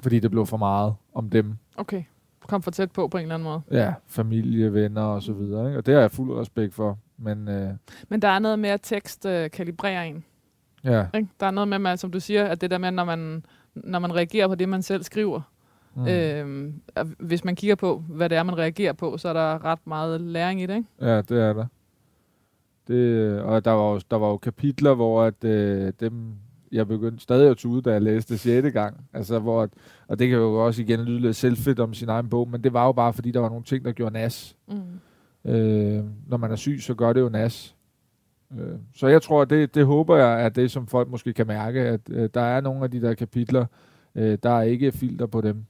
Fordi 0.00 0.20
det 0.20 0.30
blev 0.30 0.46
for 0.46 0.56
meget 0.56 0.94
om 1.14 1.30
dem. 1.30 1.56
okay. 1.76 2.02
Kom 2.48 2.62
for 2.62 2.70
tæt 2.70 2.92
på 2.92 3.08
på 3.08 3.16
en 3.18 3.22
eller 3.22 3.34
anden 3.34 3.44
måde. 3.48 3.60
Ja, 3.70 3.94
familie, 4.06 4.72
venner 4.72 5.02
og 5.02 5.22
så 5.22 5.32
videre. 5.32 5.66
Ikke? 5.66 5.78
Og 5.78 5.86
det 5.86 5.94
har 5.94 6.00
jeg 6.00 6.10
fuld 6.10 6.40
respekt 6.40 6.74
for. 6.74 6.98
Men 7.18 7.48
øh, 7.48 7.70
Men 8.08 8.22
der 8.22 8.28
er 8.28 8.38
noget 8.38 8.58
med, 8.58 8.70
at 8.70 8.80
tekst 8.82 9.26
øh, 9.26 9.50
kalibrerer 9.50 10.02
en. 10.02 10.24
ja. 10.84 11.06
Ikke? 11.14 11.28
Der 11.40 11.46
er 11.46 11.50
noget 11.50 11.68
med, 11.68 11.78
man, 11.78 11.98
som 11.98 12.10
du 12.10 12.20
siger, 12.20 12.44
at 12.44 12.60
det 12.60 12.70
der 12.70 12.78
med, 12.78 12.90
når 12.90 13.04
man, 13.04 13.44
når 13.74 13.98
man 13.98 14.14
reagerer 14.14 14.48
på 14.48 14.54
det, 14.54 14.68
man 14.68 14.82
selv 14.82 15.02
skriver. 15.02 15.40
Mm. 15.94 16.80
At 16.94 17.06
hvis 17.18 17.44
man 17.44 17.56
kigger 17.56 17.74
på, 17.74 18.04
hvad 18.08 18.28
det 18.28 18.38
er, 18.38 18.42
man 18.42 18.58
reagerer 18.58 18.92
på, 18.92 19.16
så 19.16 19.28
er 19.28 19.32
der 19.32 19.64
ret 19.64 19.86
meget 19.86 20.20
læring 20.20 20.62
i 20.62 20.66
det. 20.66 20.76
Ikke? 20.76 20.88
Ja, 21.00 21.16
det 21.16 21.30
er 21.42 21.52
der. 21.52 21.66
Det, 22.88 23.40
og 23.40 23.64
der 23.64 23.70
var, 23.70 23.90
jo, 23.92 24.00
der 24.10 24.16
var 24.16 24.28
jo 24.28 24.36
kapitler, 24.36 24.94
hvor 24.94 25.22
at, 25.22 25.44
øh, 25.44 25.92
dem, 26.00 26.32
jeg 26.72 26.88
begyndte 26.88 27.22
stadig 27.22 27.50
at 27.50 27.56
tude, 27.56 27.82
da 27.82 27.92
jeg 27.92 28.02
læste 28.02 28.34
det 28.34 28.40
6. 28.40 28.72
gang. 28.72 29.04
Altså, 29.12 29.38
hvor, 29.38 29.68
og 30.08 30.18
det 30.18 30.28
kan 30.28 30.38
jo 30.38 30.66
også 30.66 30.82
igen 30.82 31.00
lyde 31.00 31.20
lidt 31.20 31.36
selvfedt 31.36 31.80
om 31.80 31.94
sin 31.94 32.08
egen 32.08 32.28
bog, 32.28 32.48
men 32.50 32.64
det 32.64 32.72
var 32.72 32.86
jo 32.86 32.92
bare, 32.92 33.12
fordi 33.12 33.30
der 33.30 33.40
var 33.40 33.48
nogle 33.48 33.64
ting, 33.64 33.84
der 33.84 33.92
gjorde 33.92 34.12
nas. 34.12 34.56
Mm. 34.68 35.50
Øh, 35.50 36.04
når 36.26 36.36
man 36.36 36.50
er 36.50 36.56
syg, 36.56 36.78
så 36.80 36.94
gør 36.94 37.12
det 37.12 37.20
jo 37.20 37.28
nas. 37.28 37.76
Øh, 38.58 38.78
så 38.94 39.06
jeg 39.06 39.22
tror, 39.22 39.44
det, 39.44 39.74
det 39.74 39.86
håber 39.86 40.16
jeg, 40.16 40.38
at 40.38 40.56
det, 40.56 40.70
som 40.70 40.86
folk 40.86 41.08
måske 41.08 41.32
kan 41.32 41.46
mærke, 41.46 41.80
at 41.80 42.00
øh, 42.10 42.28
der 42.34 42.40
er 42.40 42.60
nogle 42.60 42.84
af 42.84 42.90
de 42.90 43.02
der 43.02 43.14
kapitler, 43.14 43.66
Øh, 44.18 44.38
der 44.42 44.50
er 44.50 44.62
ikke 44.62 44.92
filter 44.92 45.26
på 45.26 45.40
dem. 45.40 45.64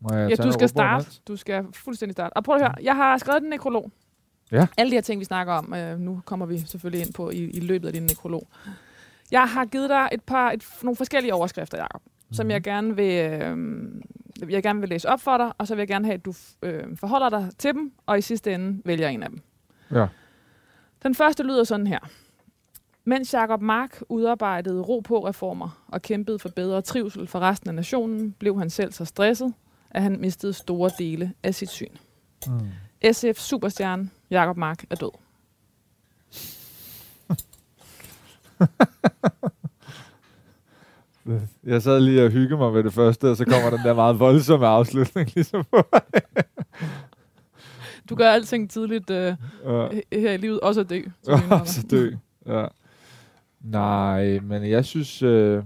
Må 0.00 0.14
jeg 0.14 0.30
Ja, 0.30 0.34
du 0.34 0.52
skal 0.52 0.68
starte. 0.68 1.20
Du 1.28 1.36
skal 1.36 1.64
fuldstændig 1.72 2.12
starte. 2.12 2.36
Og 2.36 2.44
prøv 2.44 2.54
at 2.54 2.60
høre, 2.60 2.74
jeg 2.82 2.96
har 2.96 3.18
skrevet 3.18 3.42
en 3.42 3.48
nekrolog. 3.48 3.90
Ja. 4.52 4.66
Alle 4.76 4.90
de 4.90 4.96
her 4.96 5.00
ting, 5.00 5.20
vi 5.20 5.24
snakker 5.24 5.52
om, 5.52 5.74
øh, 5.74 5.98
nu 5.98 6.20
kommer 6.24 6.46
vi 6.46 6.58
selvfølgelig 6.58 7.06
ind 7.06 7.14
på 7.14 7.30
i, 7.30 7.36
i 7.36 7.60
løbet 7.60 7.86
af 7.86 7.92
din 7.92 8.02
nekrolog. 8.02 8.48
Jeg 9.30 9.48
har 9.48 9.64
givet 9.64 9.90
dig 9.90 10.08
et 10.12 10.22
par, 10.22 10.50
et, 10.50 10.64
nogle 10.82 10.96
forskellige 10.96 11.34
overskrifter, 11.34 11.78
Jacob, 11.78 12.02
mm. 12.28 12.34
som 12.34 12.46
Mhm. 12.46 12.50
jeg 12.50 12.62
gerne 12.62 12.96
vil, 12.96 13.12
øh, 13.30 13.58
jeg 14.52 14.62
gerne 14.62 14.80
vil 14.80 14.88
læse 14.88 15.08
op 15.08 15.20
for 15.20 15.36
dig, 15.36 15.52
og 15.58 15.66
så 15.66 15.74
vil 15.74 15.80
jeg 15.80 15.88
gerne 15.88 16.04
have, 16.04 16.14
at 16.14 16.24
du 16.24 16.34
øh, 16.62 16.84
forholder 16.96 17.28
dig 17.28 17.48
til 17.58 17.74
dem, 17.74 17.92
og 18.06 18.18
i 18.18 18.20
sidste 18.20 18.54
ende 18.54 18.82
vælger 18.84 19.08
en 19.08 19.22
af 19.22 19.28
dem. 19.30 19.40
Ja. 19.90 20.06
Den 21.02 21.14
første 21.14 21.42
lyder 21.42 21.64
sådan 21.64 21.86
her. 21.86 21.98
Mens 23.04 23.34
Jacob 23.34 23.60
Mark 23.60 24.02
udarbejdede 24.08 24.80
ro 24.82 25.00
på 25.00 25.28
reformer 25.28 25.84
og 25.88 26.02
kæmpede 26.02 26.38
for 26.38 26.48
bedre 26.48 26.82
trivsel 26.82 27.26
for 27.26 27.40
resten 27.40 27.68
af 27.68 27.74
nationen, 27.74 28.32
blev 28.32 28.58
han 28.58 28.70
selv 28.70 28.92
så 28.92 29.04
stresset, 29.04 29.54
at 29.90 30.02
han 30.02 30.20
mistede 30.20 30.52
store 30.52 30.90
dele 30.98 31.32
af 31.42 31.54
sit 31.54 31.70
syn. 31.70 31.96
Mm. 32.46 32.60
SF 33.12 33.38
superstjerne 33.38 34.10
Jacob 34.30 34.56
Mark 34.56 34.84
er 34.90 34.94
død. 34.96 35.10
Jeg 41.64 41.82
sad 41.82 42.00
lige 42.00 42.24
og 42.24 42.30
hyggede 42.30 42.56
mig 42.56 42.74
ved 42.74 42.84
det 42.84 42.92
første, 42.92 43.30
og 43.30 43.36
så 43.36 43.44
kommer 43.44 43.70
den 43.70 43.78
der 43.84 43.94
meget 43.94 44.18
voldsomme 44.20 44.66
afslutning 44.66 45.34
ligesom 45.34 45.64
på. 45.70 45.82
Du 48.10 48.14
gør 48.14 48.28
alting 48.30 48.70
tidligt 48.70 49.10
øh, 49.10 49.34
Ja. 49.64 49.88
her 50.12 50.32
i 50.32 50.36
livet, 50.36 50.60
også 50.60 50.80
at 50.80 50.90
dø. 50.90 51.00
Ja, 51.28 51.64
så 51.64 51.86
dø. 51.90 52.10
Ja. 52.46 52.66
Nej, 53.60 54.38
men 54.42 54.70
jeg 54.70 54.84
synes, 54.84 55.22
øh, 55.22 55.62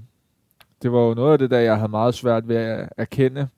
det 0.82 0.92
var 0.92 1.00
jo 1.00 1.14
noget 1.14 1.32
af 1.32 1.38
det, 1.38 1.50
der 1.50 1.58
jeg 1.58 1.76
havde 1.76 1.90
meget 1.90 2.14
svært 2.14 2.48
ved 2.48 2.56
at 2.56 2.88
erkende, 2.96 3.48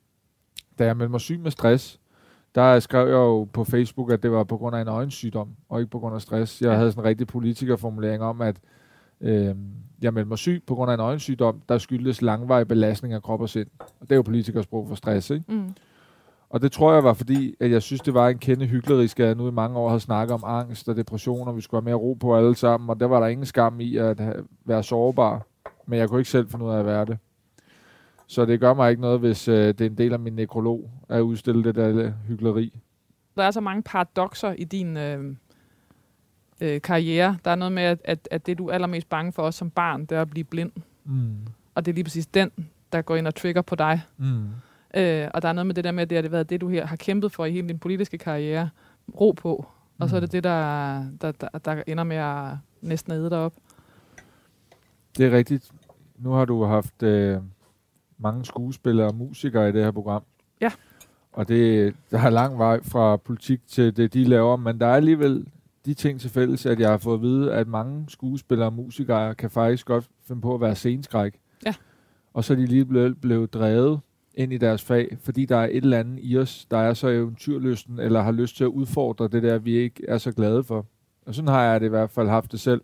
da 0.78 0.84
jeg 0.84 0.96
meldte 0.96 1.10
mig 1.10 1.20
syg 1.20 1.40
med 1.40 1.50
stress. 1.50 1.98
Der 2.54 2.80
skrev 2.80 3.06
jeg 3.06 3.14
jo 3.14 3.44
på 3.44 3.64
Facebook, 3.64 4.12
at 4.12 4.22
det 4.22 4.32
var 4.32 4.44
på 4.44 4.56
grund 4.56 4.76
af 4.76 4.80
en 4.80 4.88
øjensygdom, 4.88 5.48
og 5.68 5.80
ikke 5.80 5.90
på 5.90 5.98
grund 5.98 6.14
af 6.14 6.22
stress. 6.22 6.60
Jeg 6.62 6.68
Ja. 6.70 6.74
havde 6.76 6.92
sådan 6.92 7.04
en 7.04 7.08
rigtig 7.08 7.26
politikerformulering 7.26 8.22
om, 8.22 8.40
at 8.40 8.56
øh, 9.22 9.54
jeg 10.02 10.14
meldte 10.14 10.28
mig 10.28 10.38
syg 10.38 10.62
på 10.66 10.74
grund 10.74 10.90
af 10.90 10.94
en 10.94 11.00
øjensygdom, 11.00 11.62
der 11.68 11.78
skyldtes 11.78 12.22
langvarig 12.22 12.68
belastning 12.68 13.14
af 13.14 13.22
krop 13.22 13.40
og 13.40 13.48
sind. 13.48 13.68
Og 13.80 13.86
det 14.00 14.12
er 14.12 14.16
jo 14.16 14.22
politikersprog 14.22 14.88
for 14.88 14.94
stress, 14.94 15.30
ikke? 15.30 15.44
Mm. 15.48 15.74
Og 16.50 16.62
det 16.62 16.72
tror 16.72 16.94
jeg 16.94 17.04
var 17.04 17.12
fordi, 17.12 17.54
at 17.60 17.70
jeg 17.70 17.82
synes, 17.82 18.00
det 18.00 18.14
var 18.14 18.28
en 18.28 18.38
kende 18.38 18.66
hyklerisk, 18.66 19.20
at 19.20 19.26
jeg 19.26 19.34
nu 19.34 19.48
i 19.48 19.50
mange 19.50 19.78
år 19.78 19.88
havde 19.88 20.00
snakket 20.00 20.34
om 20.34 20.42
angst 20.46 20.88
og 20.88 20.96
depression, 20.96 21.48
og 21.48 21.56
vi 21.56 21.60
skulle 21.60 21.80
have 21.80 21.84
mere 21.84 21.94
ro 21.94 22.14
på 22.14 22.36
alle 22.36 22.56
sammen, 22.56 22.90
og 22.90 23.00
der 23.00 23.06
var 23.06 23.20
der 23.20 23.26
ingen 23.26 23.46
skam 23.46 23.80
i 23.80 23.96
at 23.96 24.20
være 24.64 24.82
sårbar. 24.82 25.46
Men 25.86 25.98
jeg 25.98 26.08
kunne 26.08 26.20
ikke 26.20 26.30
selv 26.30 26.50
finde 26.50 26.64
ud 26.64 26.70
af 26.70 26.78
at 26.78 26.86
være 26.86 27.04
det. 27.04 27.18
Så 28.26 28.44
det 28.44 28.60
gør 28.60 28.74
mig 28.74 28.90
ikke 28.90 29.02
noget, 29.02 29.20
hvis 29.20 29.48
øh, 29.48 29.68
det 29.68 29.80
er 29.80 29.86
en 29.86 29.98
del 29.98 30.12
af 30.12 30.20
min 30.20 30.32
nekrolog 30.32 30.90
at 31.08 31.20
udstille 31.20 31.64
det 31.64 31.74
der 31.74 32.12
hykleri. 32.28 32.72
Der 33.36 33.42
er 33.42 33.50
så 33.50 33.60
mange 33.60 33.82
paradoxer 33.82 34.52
i 34.52 34.64
din 34.64 34.96
øh, 34.96 35.34
øh, 36.62 36.80
karriere. 36.80 37.38
Der 37.44 37.50
er 37.50 37.54
noget 37.54 37.72
med, 37.72 37.82
at, 37.82 37.98
at, 38.04 38.28
at 38.30 38.46
det 38.46 38.58
du 38.58 38.66
er 38.68 38.72
allermest 38.74 39.08
bange 39.08 39.32
for 39.32 39.42
os 39.42 39.54
som 39.54 39.70
barn, 39.70 40.00
det 40.00 40.12
er 40.16 40.22
at 40.22 40.30
blive 40.30 40.44
blind. 40.44 40.72
Mm. 41.04 41.36
Og 41.74 41.84
det 41.86 41.92
er 41.92 41.94
lige 41.94 42.04
præcis 42.04 42.26
den, 42.26 42.50
der 42.92 43.02
går 43.02 43.16
ind 43.16 43.26
og 43.26 43.34
trigger 43.34 43.62
på 43.62 43.74
dig. 43.74 44.00
Mm. 44.18 44.44
Øh, 44.96 45.28
og 45.34 45.42
der 45.42 45.48
er 45.48 45.52
noget 45.52 45.66
med 45.66 45.74
det 45.74 45.84
der 45.84 45.92
med, 45.92 46.02
at 46.02 46.10
det 46.10 46.22
har 46.22 46.28
været 46.28 46.50
det, 46.50 46.60
du 46.60 46.68
her 46.68 46.86
har 46.86 46.96
kæmpet 46.96 47.32
for 47.32 47.44
i 47.44 47.52
hele 47.52 47.68
din 47.68 47.78
politiske 47.78 48.18
karriere. 48.18 48.70
Ro 49.20 49.30
på. 49.32 49.66
Og 50.00 50.08
så 50.08 50.16
er 50.16 50.20
det 50.20 50.28
Mm. 50.28 50.30
det, 50.32 50.44
der, 50.44 51.04
der, 51.20 51.32
der, 51.32 51.48
der 51.64 51.82
ender 51.86 52.04
med 52.04 52.16
at 52.16 52.46
næsten 52.80 53.12
æde 53.12 53.30
dig 53.30 53.38
op. 53.38 53.52
Det 55.18 55.26
er 55.26 55.30
rigtigt. 55.36 55.70
Nu 56.18 56.30
har 56.30 56.44
du 56.44 56.64
haft 56.64 57.02
øh, 57.02 57.38
mange 58.18 58.44
skuespillere 58.44 59.06
og 59.06 59.14
musikere 59.14 59.68
i 59.68 59.72
det 59.72 59.84
her 59.84 59.90
program. 59.90 60.22
Ja. 60.60 60.70
Og 61.32 61.48
det, 61.48 61.94
der 62.10 62.18
er 62.18 62.30
lang 62.30 62.58
vej 62.58 62.82
fra 62.82 63.16
politik 63.16 63.60
til 63.68 63.96
det, 63.96 64.14
de 64.14 64.24
laver, 64.24 64.56
men 64.56 64.80
der 64.80 64.86
er 64.86 64.94
alligevel 64.94 65.46
de 65.86 65.94
ting 65.94 66.20
til 66.20 66.30
fælles, 66.30 66.66
at 66.66 66.80
jeg 66.80 66.90
har 66.90 66.98
fået 66.98 67.14
at 67.14 67.22
vide, 67.22 67.52
at 67.52 67.68
mange 67.68 68.04
skuespillere 68.08 68.68
og 68.68 68.72
musikere 68.72 69.34
kan 69.34 69.50
faktisk 69.50 69.86
godt 69.86 70.10
finde 70.24 70.42
på 70.42 70.54
at 70.54 70.60
være 70.60 70.74
sceneskræk. 70.74 71.40
Ja. 71.66 71.74
Og 72.34 72.44
så 72.44 72.52
er 72.52 72.56
de 72.56 72.66
lige 72.66 72.84
blevet, 72.84 73.20
blevet 73.20 73.54
drevet 73.54 74.00
ind 74.34 74.52
i 74.52 74.58
deres 74.58 74.82
fag, 74.82 75.16
fordi 75.20 75.46
der 75.46 75.56
er 75.56 75.64
et 75.64 75.76
eller 75.76 75.98
andet 75.98 76.18
i 76.22 76.38
os, 76.38 76.66
der 76.70 76.76
er 76.76 76.94
så 76.94 77.08
eventyrlysten, 77.08 77.98
eller 77.98 78.22
har 78.22 78.32
lyst 78.32 78.56
til 78.56 78.64
at 78.64 78.68
udfordre 78.68 79.28
det 79.28 79.42
der, 79.42 79.58
vi 79.58 79.76
ikke 79.76 80.04
er 80.08 80.18
så 80.18 80.32
glade 80.32 80.64
for. 80.64 80.86
Og 81.26 81.34
sådan 81.34 81.48
har 81.48 81.62
jeg 81.62 81.80
det 81.80 81.86
i 81.86 81.90
hvert 81.90 82.10
fald 82.10 82.28
haft 82.28 82.52
det 82.52 82.60
selv. 82.60 82.80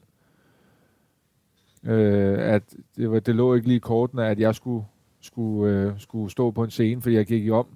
Øh, 1.84 2.38
at 2.38 2.74
det, 2.96 3.10
var, 3.10 3.20
det 3.20 3.34
lå 3.34 3.54
ikke 3.54 3.66
lige 3.66 3.76
i 3.76 3.80
kortene, 3.80 4.26
at 4.26 4.38
jeg 4.38 4.54
skulle, 4.54 4.84
skulle, 5.20 5.72
øh, 5.72 5.92
skulle 6.00 6.30
stå 6.30 6.50
på 6.50 6.64
en 6.64 6.70
scene, 6.70 7.02
fordi 7.02 7.14
jeg 7.14 7.26
gik 7.26 7.50
om. 7.50 7.66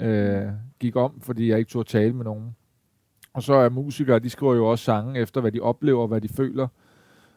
Øh, 0.00 0.42
gik 0.78 0.96
om, 0.96 1.20
fordi 1.20 1.48
jeg 1.48 1.58
ikke 1.58 1.68
turde 1.68 1.88
tale 1.88 2.12
med 2.12 2.24
nogen. 2.24 2.56
Og 3.32 3.42
så 3.42 3.54
er 3.54 3.68
musikere, 3.68 4.18
de 4.18 4.30
skriver 4.30 4.54
jo 4.54 4.66
også 4.66 4.84
sange 4.84 5.20
efter, 5.20 5.40
hvad 5.40 5.52
de 5.52 5.60
oplever, 5.60 6.06
hvad 6.06 6.20
de 6.20 6.28
føler. 6.28 6.68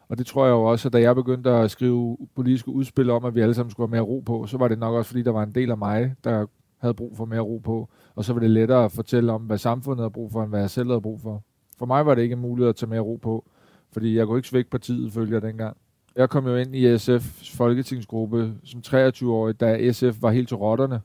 Og 0.08 0.18
det 0.18 0.26
tror 0.26 0.44
jeg 0.44 0.52
jo 0.52 0.62
også, 0.62 0.88
at 0.88 0.92
da 0.92 1.00
jeg 1.00 1.14
begyndte 1.14 1.50
at 1.50 1.70
skrive 1.70 2.18
politiske 2.34 2.68
udspil 2.68 3.10
om, 3.10 3.24
at 3.24 3.34
vi 3.34 3.40
alle 3.40 3.54
sammen 3.54 3.70
skulle 3.70 3.88
have 3.88 3.90
mere 3.90 4.08
ro 4.08 4.20
på, 4.20 4.46
så 4.46 4.58
var 4.58 4.68
det 4.68 4.78
nok 4.78 4.94
også, 4.94 5.08
fordi 5.08 5.22
der 5.22 5.30
var 5.30 5.42
en 5.42 5.54
del 5.54 5.70
af 5.70 5.78
mig, 5.78 6.14
der 6.24 6.46
havde 6.78 6.94
brug 6.94 7.16
for 7.16 7.24
mere 7.24 7.40
ro 7.40 7.58
på. 7.58 7.88
Og 8.14 8.24
så 8.24 8.32
var 8.32 8.40
det 8.40 8.50
lettere 8.50 8.84
at 8.84 8.92
fortælle 8.92 9.32
om, 9.32 9.42
hvad 9.42 9.58
samfundet 9.58 10.02
havde 10.02 10.10
brug 10.10 10.32
for, 10.32 10.42
end 10.42 10.50
hvad 10.50 10.60
jeg 10.60 10.70
selv 10.70 10.88
havde 10.88 11.00
brug 11.00 11.20
for. 11.20 11.42
For 11.78 11.86
mig 11.86 12.06
var 12.06 12.14
det 12.14 12.22
ikke 12.22 12.36
muligt 12.36 12.68
at 12.68 12.76
tage 12.76 12.90
mere 12.90 13.00
ro 13.00 13.16
på, 13.22 13.50
fordi 13.92 14.16
jeg 14.16 14.26
kunne 14.26 14.38
ikke 14.38 14.48
svække 14.48 14.70
partiet, 14.70 15.12
følger 15.12 15.34
jeg 15.34 15.42
dengang. 15.42 15.76
Jeg 16.16 16.30
kom 16.30 16.46
jo 16.46 16.56
ind 16.56 16.74
i 16.74 16.94
SF's 16.94 17.56
folketingsgruppe 17.56 18.54
som 18.64 18.82
23-årig, 18.86 19.60
da 19.60 19.92
SF 19.92 20.22
var 20.22 20.30
helt 20.30 20.48
til 20.48 20.56
rotterne. 20.56 21.00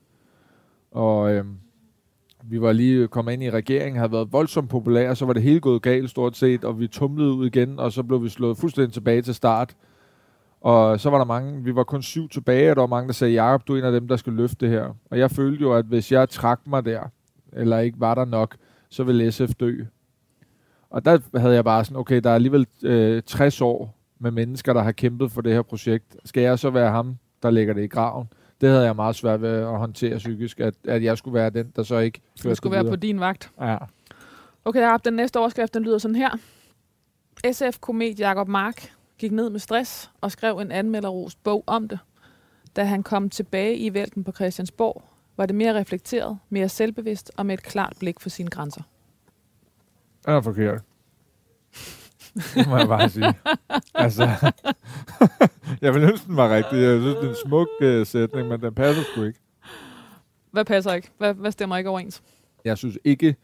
Og 0.91 1.33
øhm, 1.33 1.57
vi 2.49 2.61
var 2.61 2.71
lige 2.71 3.07
kommet 3.07 3.33
ind 3.33 3.43
i 3.43 3.49
regeringen, 3.49 3.97
havde 3.97 4.11
været 4.11 4.31
voldsomt 4.31 4.69
populære, 4.69 5.15
så 5.15 5.25
var 5.25 5.33
det 5.33 5.43
hele 5.43 5.59
gået 5.59 5.81
galt 5.81 6.09
stort 6.09 6.37
set, 6.37 6.63
og 6.63 6.79
vi 6.79 6.87
tumlede 6.87 7.33
ud 7.33 7.47
igen, 7.47 7.79
og 7.79 7.91
så 7.91 8.03
blev 8.03 8.23
vi 8.23 8.29
slået 8.29 8.57
fuldstændig 8.57 8.93
tilbage 8.93 9.21
til 9.21 9.35
start. 9.35 9.75
Og 10.61 10.99
så 10.99 11.09
var 11.09 11.17
der 11.17 11.25
mange, 11.25 11.63
vi 11.63 11.75
var 11.75 11.83
kun 11.83 12.01
syv 12.01 12.29
tilbage, 12.29 12.71
og 12.71 12.75
der 12.75 12.81
var 12.81 12.87
mange, 12.87 13.07
der 13.07 13.13
sagde, 13.13 13.43
Jacob, 13.43 13.67
du 13.67 13.73
er 13.73 13.77
en 13.77 13.83
af 13.83 13.91
dem, 13.91 14.07
der 14.07 14.15
skal 14.15 14.33
løfte 14.33 14.65
det 14.65 14.69
her. 14.69 14.95
Og 15.11 15.19
jeg 15.19 15.31
følte 15.31 15.61
jo, 15.61 15.73
at 15.73 15.85
hvis 15.85 16.11
jeg 16.11 16.29
trak 16.29 16.59
mig 16.67 16.85
der, 16.85 17.01
eller 17.53 17.79
ikke 17.79 17.99
var 17.99 18.15
der 18.15 18.25
nok, 18.25 18.55
så 18.89 19.03
ville 19.03 19.31
SF 19.31 19.53
dø. 19.59 19.83
Og 20.89 21.05
der 21.05 21.37
havde 21.39 21.55
jeg 21.55 21.63
bare 21.63 21.85
sådan, 21.85 21.97
okay, 21.97 22.19
der 22.23 22.29
er 22.29 22.35
alligevel 22.35 22.67
øh, 22.83 23.21
60 23.25 23.61
år 23.61 23.97
med 24.19 24.31
mennesker, 24.31 24.73
der 24.73 24.81
har 24.81 24.91
kæmpet 24.91 25.31
for 25.31 25.41
det 25.41 25.53
her 25.53 25.61
projekt. 25.61 26.17
Skal 26.25 26.43
jeg 26.43 26.59
så 26.59 26.69
være 26.69 26.91
ham, 26.91 27.17
der 27.43 27.49
lægger 27.49 27.73
det 27.73 27.83
i 27.83 27.87
graven? 27.87 28.27
Det 28.61 28.69
havde 28.69 28.85
jeg 28.85 28.95
meget 28.95 29.15
svært 29.15 29.41
ved 29.41 29.49
at 29.49 29.77
håndtere 29.77 30.17
psykisk, 30.17 30.59
at, 30.59 30.73
at 30.83 31.03
jeg 31.03 31.17
skulle 31.17 31.33
være 31.33 31.49
den, 31.49 31.71
der 31.75 31.83
så 31.83 31.97
ikke 31.97 32.21
førte 32.39 32.49
Det 32.49 32.57
skulle 32.57 32.73
være 32.73 32.83
på 32.83 32.85
videre. 32.85 32.99
din 32.99 33.19
vagt. 33.19 33.51
Ja. 33.61 33.77
Okay, 34.65 34.81
Jacob, 34.81 35.05
den 35.05 35.13
næste 35.13 35.39
overskrift, 35.39 35.73
den 35.73 35.83
lyder 35.83 35.97
sådan 35.97 36.15
her. 36.15 36.29
SF-komet 37.51 38.19
Jacob 38.19 38.47
Mark 38.47 38.93
gik 39.17 39.31
ned 39.31 39.49
med 39.49 39.59
stress 39.59 40.11
og 40.21 40.31
skrev 40.31 40.57
en 40.59 40.71
anmelderrost 40.71 41.43
bog 41.43 41.63
om 41.67 41.87
det. 41.87 41.99
Da 42.75 42.83
han 42.83 43.03
kom 43.03 43.29
tilbage 43.29 43.77
i 43.77 43.93
vælten 43.93 44.23
på 44.23 44.31
Christiansborg, 44.31 45.03
var 45.37 45.45
det 45.45 45.55
mere 45.55 45.73
reflekteret, 45.79 46.39
mere 46.49 46.69
selvbevidst 46.69 47.31
og 47.37 47.45
med 47.45 47.53
et 47.53 47.63
klart 47.63 47.93
blik 47.99 48.19
for 48.19 48.29
sine 48.29 48.49
grænser. 48.49 48.81
Er 50.27 50.41
forkert. 50.41 50.81
Det 52.55 52.67
må 52.67 52.77
jeg 52.77 52.87
bare 52.87 53.09
sige. 53.09 53.33
altså, 53.93 54.23
jeg 55.81 55.93
vil 55.93 56.03
ønske, 56.03 56.27
den 56.27 56.37
var 56.37 56.55
rigtig. 56.55 56.77
Jeg 56.77 57.01
synes, 57.01 57.15
det 57.15 57.25
er 57.25 57.29
en 57.29 57.35
smuk 57.45 57.67
uh, 57.83 58.05
sætning, 58.05 58.47
men 58.47 58.61
den 58.61 58.73
passer 58.73 59.03
sgu 59.03 59.23
ikke. 59.23 59.39
Hvad 60.51 60.65
passer 60.65 60.93
ikke? 60.93 61.09
Hvad, 61.17 61.33
hvad 61.33 61.51
stemmer 61.51 61.77
ikke 61.77 61.89
overens? 61.89 62.23
Jeg 62.65 62.77
synes 62.77 62.97
ikke, 63.03 63.35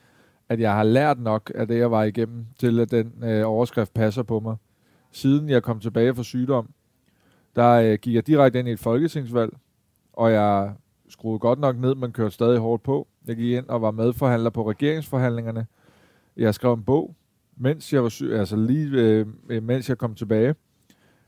at 0.50 0.60
jeg 0.60 0.74
har 0.74 0.84
lært 0.84 1.20
nok 1.20 1.52
af 1.56 1.68
det, 1.68 1.78
jeg 1.78 1.92
var 1.92 2.04
igennem, 2.04 2.46
til 2.60 2.80
at 2.80 2.92
den 2.92 3.14
øh, 3.24 3.48
overskrift 3.48 3.94
passer 3.94 4.24
på 4.24 4.40
mig. 4.40 4.56
Siden 5.12 5.50
jeg 5.50 5.64
kom 5.64 5.80
tilbage 5.80 6.16
fra 6.16 6.24
sygdom, 6.24 6.70
der 7.56 7.70
øh, 7.70 7.98
gik 8.02 8.16
jeg 8.16 8.28
direkte 8.28 8.60
ind 8.60 8.68
i 8.68 8.72
et 8.72 8.80
folketingsvalg, 8.80 9.54
og 10.14 10.32
jeg 10.32 10.74
skruede 11.10 11.40
godt 11.40 11.60
nok 11.60 11.78
ned, 11.78 11.96
men 11.96 12.12
kørte 12.12 12.32
stadig 12.32 12.60
hårdt 12.60 12.84
på. 12.84 13.08
Jeg 13.28 13.36
gik 13.36 13.52
ind 13.52 13.68
og 13.68 13.82
var 13.82 13.92
medforhandler 13.92 14.50
på 14.50 14.70
regeringsforhandlingerne. 14.70 15.68
Jeg 16.38 16.56
skrev 16.56 16.74
en 16.74 16.84
bog, 16.84 17.16
mens 17.58 17.94
jeg 17.94 18.04
var 18.04 18.10
syg, 18.10 18.32
altså 18.32 18.56
lige 18.56 18.90
øh, 19.50 19.64
mens 19.64 19.90
jeg 19.90 19.98
kom 19.98 20.16
tilbage. 20.16 20.56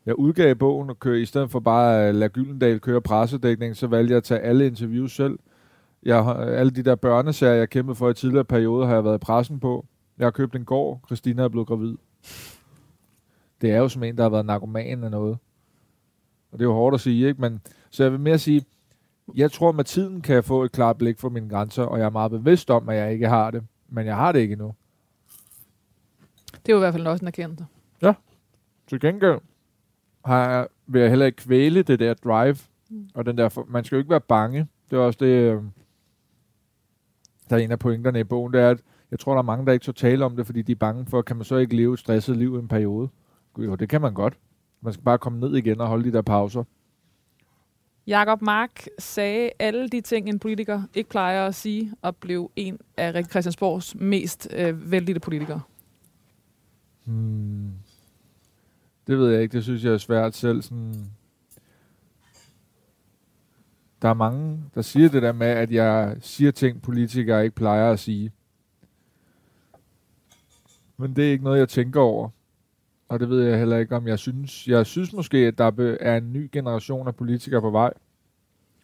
Jeg 0.05 0.20
udgav 0.20 0.55
bogen 0.55 0.89
og 0.89 1.00
kørte, 1.00 1.22
i 1.22 1.25
stedet 1.25 1.51
for 1.51 1.60
bare 1.60 2.03
øh, 2.03 2.10
at 2.10 2.15
lade 2.15 2.29
Gyldendal 2.29 2.79
køre 2.79 3.01
pressedækning, 3.01 3.75
så 3.75 3.88
valgte 3.88 4.12
jeg 4.12 4.17
at 4.17 4.24
tage 4.24 4.39
alle 4.39 4.65
interviews 4.65 5.15
selv. 5.15 5.39
Jeg 6.03 6.24
har, 6.24 6.34
alle 6.34 6.72
de 6.72 6.84
der 6.84 6.96
børneserier, 6.96 7.55
jeg 7.55 7.70
kæmpede 7.70 7.96
for 7.96 8.10
i 8.10 8.13
tidligere 8.13 8.46
perioder, 8.46 8.88
har 8.88 8.94
jeg 8.94 9.03
været 9.03 9.15
i 9.15 9.25
pressen 9.25 9.60
på. 9.60 9.86
Jeg 10.17 10.25
har 10.25 10.32
købt 10.32 10.55
en 10.55 10.65
gård. 10.65 11.01
Christina 11.08 11.44
er 11.44 11.48
blevet 11.48 11.67
gravid. 11.67 11.96
Det 13.62 13.72
er 13.72 13.77
jo 13.77 13.89
som 13.89 14.03
en, 14.03 14.17
der 14.17 14.24
har 14.24 14.29
været 14.29 14.46
narkoman 14.46 14.98
eller 14.98 15.10
noget. 15.10 15.38
Og 16.51 16.60
det 16.60 16.65
er 16.65 16.70
jo 16.70 16.74
hårdt 16.74 16.94
at 16.94 17.01
sige, 17.01 17.27
ikke? 17.27 17.41
Men, 17.41 17.62
så 17.89 18.03
jeg 18.03 18.12
vil 18.12 18.20
mere 18.20 18.38
sige, 18.38 18.65
jeg 19.36 19.51
tror, 19.51 19.72
med 19.72 19.84
tiden 19.84 20.22
kan 20.22 20.36
jeg 20.36 20.46
få 20.46 20.63
et 20.63 20.72
klart 20.72 20.98
blik 20.98 21.20
for 21.20 21.29
mine 21.29 21.50
grænser, 21.50 21.84
og 21.84 22.00
jeg 22.00 22.05
er 22.05 22.10
meget 22.10 22.32
bevidst 22.32 22.72
om, 22.72 22.89
at 22.89 22.98
jeg 22.98 23.13
ikke 23.13 23.27
har 23.27 23.51
det. 23.51 23.63
Men 23.89 24.05
jeg 24.05 24.15
har 24.15 24.32
det 24.32 24.39
ikke 24.39 24.51
endnu. 24.51 24.74
Det 26.66 26.72
er 26.72 26.74
jo 26.74 26.78
i 26.78 26.80
hvert 26.80 26.94
fald 26.94 27.08
også 27.08 27.24
en 27.24 27.28
erkendelse. 27.28 27.66
Til 28.88 29.00
gengæld 29.00 29.40
har 30.26 30.50
jeg, 30.50 30.68
vil 30.88 31.02
jeg 31.02 31.10
heller 31.10 31.26
ikke 31.26 31.36
kvæle 31.36 31.84
det 31.84 32.00
der 32.00 32.14
drive. 32.14 32.58
Mm. 32.90 33.10
Og 33.14 33.26
den 33.26 33.38
der, 33.38 33.64
man 33.68 33.84
skal 33.84 33.96
jo 33.96 34.00
ikke 34.00 34.12
være 34.12 34.22
bange. 34.22 34.68
Det 34.90 34.98
er 34.98 35.02
også 35.02 35.18
det, 35.22 35.26
øh, 35.26 35.62
der 37.50 37.56
er 37.56 37.60
en 37.60 37.72
af 37.72 37.80
pointerne 37.80 38.20
i 38.20 38.24
bogen, 38.24 38.54
det 38.54 38.62
er, 38.62 38.70
at 38.70 38.82
jeg 39.12 39.20
tror, 39.20 39.34
der 39.34 39.40
er 39.40 39.44
mange, 39.44 39.66
der 39.66 39.72
ikke 39.72 39.86
så 39.86 39.92
tale 39.92 40.26
om 40.26 40.36
det, 40.36 40.46
fordi 40.46 40.62
de 40.62 40.72
er 40.72 40.76
bange 40.76 41.06
for, 41.06 41.22
kan 41.22 41.36
man 41.36 41.46
så 41.46 41.56
ikke 41.56 41.76
leve 41.76 41.94
et 41.94 42.00
stresset 42.00 42.38
liv 42.38 42.56
i 42.56 42.60
en 42.60 42.68
periode? 42.68 43.10
Jo, 43.58 43.76
det 43.76 43.90
kan 43.90 44.02
man 44.02 44.14
godt. 44.14 44.38
Man 44.82 44.94
skal 44.94 45.04
bare 45.04 45.18
komme 45.18 45.40
ned 45.40 45.56
igen 45.56 45.82
og 45.82 45.88
holde 45.88 46.04
de 46.04 46.14
der 46.14 46.22
pauser. 46.22 46.64
Jakob 48.08 48.42
Mark 48.42 48.86
sagde 49.00 49.50
alle 49.60 49.90
de 49.90 50.02
ting, 50.02 50.30
en 50.30 50.40
politiker 50.40 50.82
ikke 50.94 51.10
plejer 51.10 51.48
at 51.48 51.56
sige, 51.56 51.94
og 52.02 52.16
blev 52.16 52.52
en 52.56 52.80
af 52.98 53.26
Christiansborgs 53.26 53.96
mest 53.96 54.48
øh, 54.54 54.92
vældige 54.92 55.20
politikere. 55.20 55.62
Hmm. 57.06 57.72
Det 59.08 59.18
ved 59.18 59.32
jeg 59.32 59.42
ikke. 59.42 59.54
Det 59.54 59.64
synes 59.64 59.84
jeg 59.84 59.94
er 59.94 59.98
svært 59.98 60.36
selv. 60.36 60.62
Sådan 60.62 61.12
der 64.02 64.10
er 64.10 64.14
mange, 64.14 64.64
der 64.76 64.82
siger 64.82 65.10
det 65.10 65.22
der 65.22 65.34
med, 65.34 65.48
at 65.48 65.72
jeg 65.72 66.18
siger 66.20 66.52
ting, 66.52 66.82
politikere 66.82 67.44
ikke 67.44 67.56
plejer 67.56 67.92
at 67.92 68.00
sige. 68.00 68.32
Men 70.98 71.16
det 71.16 71.28
er 71.28 71.32
ikke 71.32 71.44
noget, 71.44 71.60
jeg 71.60 71.70
tænker 71.70 72.02
over. 72.02 72.30
Og 73.10 73.20
det 73.20 73.30
ved 73.30 73.44
jeg 73.44 73.60
heller 73.60 73.78
ikke, 73.78 73.96
om 73.96 74.08
jeg 74.08 74.20
synes. 74.20 74.68
Jeg 74.68 74.86
synes 74.86 75.14
måske, 75.14 75.38
at 75.38 75.58
der 75.58 75.96
er 76.00 76.18
en 76.18 76.34
ny 76.34 76.50
generation 76.52 77.08
af 77.08 77.16
politikere 77.16 77.62
på 77.62 77.70
vej. 77.70 77.94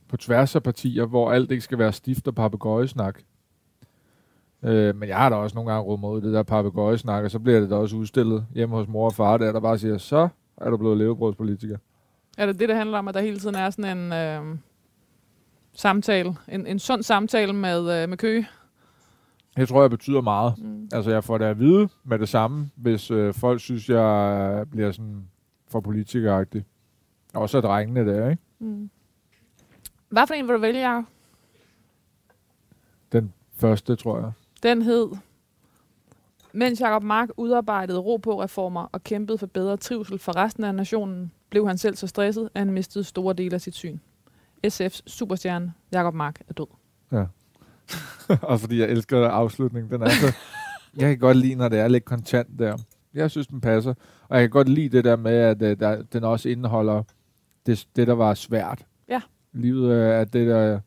På 0.08 0.18
tværs 0.18 0.56
af 0.56 0.64
partier, 0.64 1.06
hvor 1.06 1.32
alt 1.32 1.52
ikke 1.52 1.64
skal 1.64 1.78
være 1.78 1.94
stift 1.94 2.28
og 2.28 2.36
papegøjesnak. 2.36 3.22
Øh, 4.64 4.96
men 4.96 5.10
jeg 5.10 5.18
har 5.18 5.30
da 5.30 5.36
også 5.36 5.56
nogle 5.56 5.72
gange 5.72 5.84
råd 5.84 5.98
mod 5.98 6.22
det 6.22 6.34
der 6.34 6.44
papegøjesnak, 6.44 7.24
og 7.24 7.32
så 7.32 7.40
bliver 7.40 7.60
det 7.60 7.70
da 7.70 7.76
også 7.76 7.96
udstillet 7.96 8.46
hjemme 8.54 8.76
hos 8.76 8.88
mor 8.88 9.06
og 9.06 9.14
far, 9.14 9.38
der, 9.38 9.52
der 9.52 9.60
bare 9.60 9.78
siger, 9.78 9.98
så 9.98 10.30
er 10.58 10.70
du 10.70 10.78
blevet 10.78 10.98
levebrødspolitiker. 10.98 11.78
Er 12.38 12.46
det 12.46 12.60
det, 12.60 12.70
der 12.70 12.76
handler 12.76 12.98
om, 13.00 13.08
at 13.08 13.14
der 13.14 13.22
hele 13.22 13.40
tiden 13.40 13.56
er 13.56 13.70
sådan 13.70 13.98
en 13.98 14.14
øh, 14.14 14.58
samtale, 15.74 16.36
en, 16.48 16.68
en 16.68 16.80
sund 16.80 17.04
samtale 17.04 17.54
med, 17.54 18.04
øh, 18.04 18.10
med 18.10 18.18
Køge? 18.18 18.48
Det 19.58 19.68
tror 19.68 19.82
jeg 19.82 19.90
betyder 19.90 20.22
meget. 20.22 20.54
Mm. 20.58 20.90
Altså, 20.94 21.12
jeg 21.12 21.24
får 21.24 21.38
det 21.38 21.46
at 21.46 21.60
vide 21.60 21.90
med 22.04 22.20
det 22.20 22.30
samme, 22.30 22.70
hvis 22.76 23.12
øh, 23.12 23.34
folk 23.34 23.60
synes, 23.60 23.90
jeg 23.90 24.66
bliver 24.72 24.92
sådan 24.92 25.28
for 25.68 25.80
politikeragtig. 25.80 26.66
Også 27.34 27.62
drengene 27.62 28.14
der, 28.14 28.30
ikke? 28.30 28.42
Mm. 28.60 28.90
Hvad 30.10 30.28
for 30.28 30.34
en 30.34 30.48
vil 30.48 30.56
du 30.56 30.60
vælge, 30.60 30.90
Jacob? 30.90 31.06
Den 33.12 33.34
første, 33.56 33.96
tror 33.96 34.20
jeg. 34.20 34.32
Den 34.64 34.82
hed, 34.82 35.10
mens 36.54 36.82
Jacob 36.82 37.04
Mark 37.04 37.30
udarbejdede 37.38 38.00
ro 38.00 38.18
på 38.18 38.44
reformer 38.44 38.88
og 38.92 39.04
kæmpede 39.04 39.38
for 39.38 39.48
bedre 39.48 39.78
trivsel 39.78 40.20
for 40.20 40.36
resten 40.36 40.64
af 40.64 40.76
nationen, 40.76 41.32
blev 41.50 41.68
han 41.68 41.78
selv 41.78 41.96
så 41.96 42.08
stresset, 42.08 42.50
at 42.54 42.60
han 42.62 42.74
mistede 42.74 43.04
store 43.04 43.34
dele 43.34 43.54
af 43.56 43.62
sit 43.62 43.76
syn. 43.76 44.00
SF's 44.68 45.02
superstjerne, 45.08 45.74
Jacob 45.94 46.14
Mark, 46.14 46.42
er 46.48 46.54
død. 46.54 46.68
og 48.42 48.60
fordi 48.60 48.80
jeg 48.80 48.90
elsker 48.90 49.28
afslutningen. 49.28 49.92
Den 49.92 50.02
er 50.02 50.10
så... 50.10 50.36
jeg 50.98 51.10
kan 51.10 51.18
godt 51.20 51.38
lide, 51.38 51.56
når 51.56 51.70
det 51.70 51.80
er 51.80 51.88
lidt 51.88 52.06
kontant 52.06 52.60
der. 52.60 52.78
Jeg 53.14 53.32
synes, 53.32 53.48
den 53.48 53.62
passer. 53.62 53.94
Og 54.30 54.38
jeg 54.38 54.44
kan 54.44 54.50
godt 54.50 54.70
lide 54.70 54.98
det 54.98 55.04
der 55.04 55.16
med, 55.16 55.32
at 55.32 55.62
øh, 55.62 55.80
der, 55.80 56.02
den 56.02 56.24
også 56.24 56.50
indeholder 56.50 57.04
det, 57.66 57.88
det, 57.96 58.08
der 58.08 58.14
var 58.14 58.34
svært. 58.34 58.86
Ja. 59.10 59.22
Livet 59.54 59.94
er 59.94 60.20
at 60.20 60.34
det 60.34 60.48
der... 60.48 60.80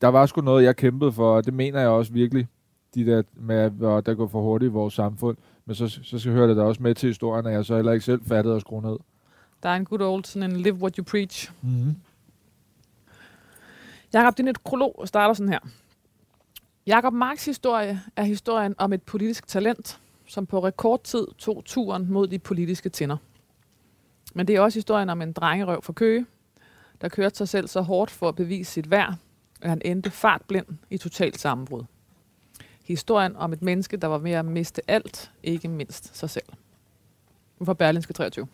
Der 0.00 0.08
var 0.08 0.26
sgu 0.26 0.40
noget, 0.40 0.64
jeg 0.64 0.76
kæmpede 0.76 1.12
for, 1.12 1.36
og 1.36 1.46
det 1.46 1.54
mener 1.54 1.80
jeg 1.80 1.88
også 1.88 2.12
virkelig. 2.12 2.48
De 2.94 3.06
der 3.06 3.22
med, 3.34 3.56
at 3.56 4.06
der 4.06 4.14
går 4.14 4.26
for 4.26 4.42
hurtigt 4.42 4.70
i 4.70 4.72
vores 4.72 4.94
samfund. 4.94 5.36
Men 5.66 5.74
så, 5.74 5.88
så 6.02 6.18
skal 6.18 6.32
høre 6.32 6.48
det 6.48 6.56
da 6.56 6.62
også 6.62 6.82
med 6.82 6.94
til 6.94 7.06
historien, 7.06 7.46
at 7.46 7.52
jeg 7.52 7.64
så 7.64 7.76
heller 7.76 7.92
ikke 7.92 8.04
selv 8.04 8.24
fattede 8.24 8.54
at 8.54 8.60
skrue 8.60 8.82
ned. 8.82 8.96
Der 9.62 9.68
er 9.68 9.76
en 9.76 9.84
good 9.84 10.00
old 10.00 10.24
sådan 10.24 10.50
en 10.50 10.56
live 10.56 10.74
what 10.74 10.96
you 10.96 11.04
preach. 11.04 11.52
Mm-hmm. 11.62 11.96
Jakob, 14.12 14.36
din 14.36 14.44
nekrolog 14.44 15.02
starter 15.04 15.34
sådan 15.34 15.52
her. 15.52 15.58
Jakob 16.86 17.12
Marks 17.12 17.44
historie 17.44 18.00
er 18.16 18.22
historien 18.22 18.74
om 18.78 18.92
et 18.92 19.02
politisk 19.02 19.46
talent, 19.46 20.00
som 20.26 20.46
på 20.46 20.64
rekordtid 20.64 21.26
tog 21.38 21.62
turen 21.64 22.12
mod 22.12 22.26
de 22.26 22.38
politiske 22.38 22.88
tinder. 22.88 23.16
Men 24.34 24.46
det 24.46 24.56
er 24.56 24.60
også 24.60 24.78
historien 24.78 25.10
om 25.10 25.22
en 25.22 25.32
drengerøv 25.32 25.82
fra 25.82 25.92
Køge, 25.92 26.26
der 27.00 27.08
kørte 27.08 27.36
sig 27.36 27.48
selv 27.48 27.68
så 27.68 27.80
hårdt 27.80 28.10
for 28.10 28.28
at 28.28 28.36
bevise 28.36 28.72
sit 28.72 28.90
værd, 28.90 29.14
at 29.60 29.70
han 29.70 29.82
endte 29.84 30.10
fartblind 30.10 30.66
i 30.90 30.98
totalt 30.98 31.38
sammenbrud. 31.38 31.82
Historien 32.90 33.36
om 33.36 33.52
et 33.52 33.62
menneske, 33.62 33.96
der 33.96 34.06
var 34.08 34.18
ved 34.18 34.30
at 34.30 34.44
miste 34.44 34.90
alt, 34.90 35.30
ikke 35.42 35.68
mindst 35.68 36.16
sig 36.18 36.30
selv. 36.30 36.44
Nu 37.58 37.66
fra 37.66 37.74
Berlinske 37.74 38.12
23. 38.12 38.46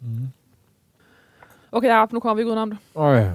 Mm-hmm. 0.00 0.28
Okay, 1.72 1.88
Jacob, 1.88 2.12
nu 2.12 2.20
kommer 2.20 2.34
vi 2.34 2.40
ikke 2.40 2.48
udenom 2.48 2.70
det. 2.70 2.78
Åh 2.94 3.16
ja, 3.16 3.30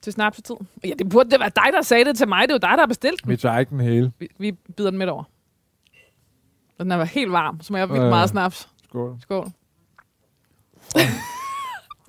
Til 0.00 0.12
snapsetid. 0.12 0.54
Ja, 0.84 0.90
det 0.98 1.08
burde 1.08 1.30
det 1.30 1.40
være 1.40 1.50
dig, 1.56 1.72
der 1.72 1.82
sagde 1.82 2.04
det 2.04 2.16
til 2.16 2.28
mig. 2.28 2.42
Det 2.42 2.50
er 2.50 2.54
jo 2.54 2.58
dig, 2.58 2.70
der 2.70 2.78
har 2.82 2.86
bestilt 2.86 3.22
den. 3.22 3.30
vi 3.30 3.36
tager 3.36 3.58
ikke 3.58 3.70
den 3.70 3.80
hele. 3.80 4.12
Vi, 4.18 4.28
vi 4.38 4.52
bider 4.52 4.90
den 4.90 4.98
midt 4.98 5.10
over. 5.10 5.24
Og 6.78 6.84
den 6.84 6.92
er 6.92 7.04
helt 7.04 7.32
varm, 7.32 7.60
så 7.60 7.72
må 7.72 7.76
jeg 7.78 7.88
vildt 7.88 8.02
Øh. 8.02 8.08
meget 8.08 8.28
snaps. 8.30 8.68
Skål. 8.88 9.16
Skål. 9.20 9.44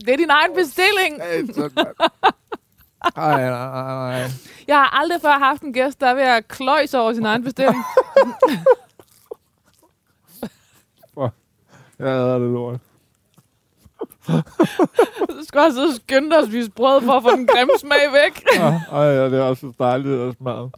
det 0.06 0.14
er 0.14 0.18
din 0.18 0.30
egen 0.30 0.52
bestilling. 0.56 1.22
Ej, 3.16 3.42
nej, 3.42 3.50
nej, 3.50 4.20
nej. 4.20 4.30
Jeg 4.68 4.76
har 4.76 5.00
aldrig 5.02 5.22
før 5.22 5.32
haft 5.32 5.62
en 5.62 5.74
gæst, 5.74 6.02
der 6.02 6.08
er 6.08 6.14
ved 6.14 6.24
at 6.24 6.48
kløjse 6.48 7.00
over 7.00 7.14
sin 7.14 7.26
egen 7.26 7.44
bestilling. 7.44 7.84
Jeg 12.00 12.08
hader 12.10 12.40
det 12.40 12.50
lort. 12.52 12.80
Så 14.26 14.42
skal 15.48 15.60
jeg 15.62 15.72
sidde 15.74 15.88
og 15.88 15.94
skynde 15.96 16.30
dig 16.30 16.38
at 16.40 16.46
spise 16.48 16.72
brød 16.72 17.02
for 17.02 17.14
at 17.14 17.24
få 17.24 17.32
den 17.36 17.48
grimme 17.48 17.72
smag 17.80 18.00
væk. 18.14 18.44
Ej, 18.92 19.02
ja, 19.02 19.26
det 19.26 19.34
er 19.40 19.42
også 19.44 19.62
så 19.62 19.74
dejligt 19.84 20.22
at 20.22 20.36
smage. 20.42 20.72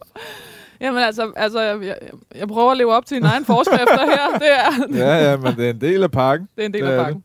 Jamen 0.81 1.03
altså, 1.03 1.31
altså 1.35 1.61
jeg, 1.61 1.81
jeg, 1.83 1.97
jeg 2.35 2.47
prøver 2.47 2.71
at 2.71 2.77
leve 2.77 2.93
op 2.93 3.05
til 3.05 3.15
dine 3.17 3.27
egne 3.29 3.45
forskrifter 3.45 4.05
her. 4.05 4.37
Det 4.39 4.51
er, 4.51 4.97
Ja, 5.05 5.29
ja, 5.31 5.37
men 5.37 5.55
det 5.55 5.65
er 5.65 5.69
en 5.69 5.81
del 5.81 6.03
af 6.03 6.11
pakken. 6.11 6.49
det 6.55 6.61
er 6.61 6.65
en 6.65 6.73
del 6.73 6.83
Det 6.83 6.89
af 6.91 7.03
pakken. 7.05 7.23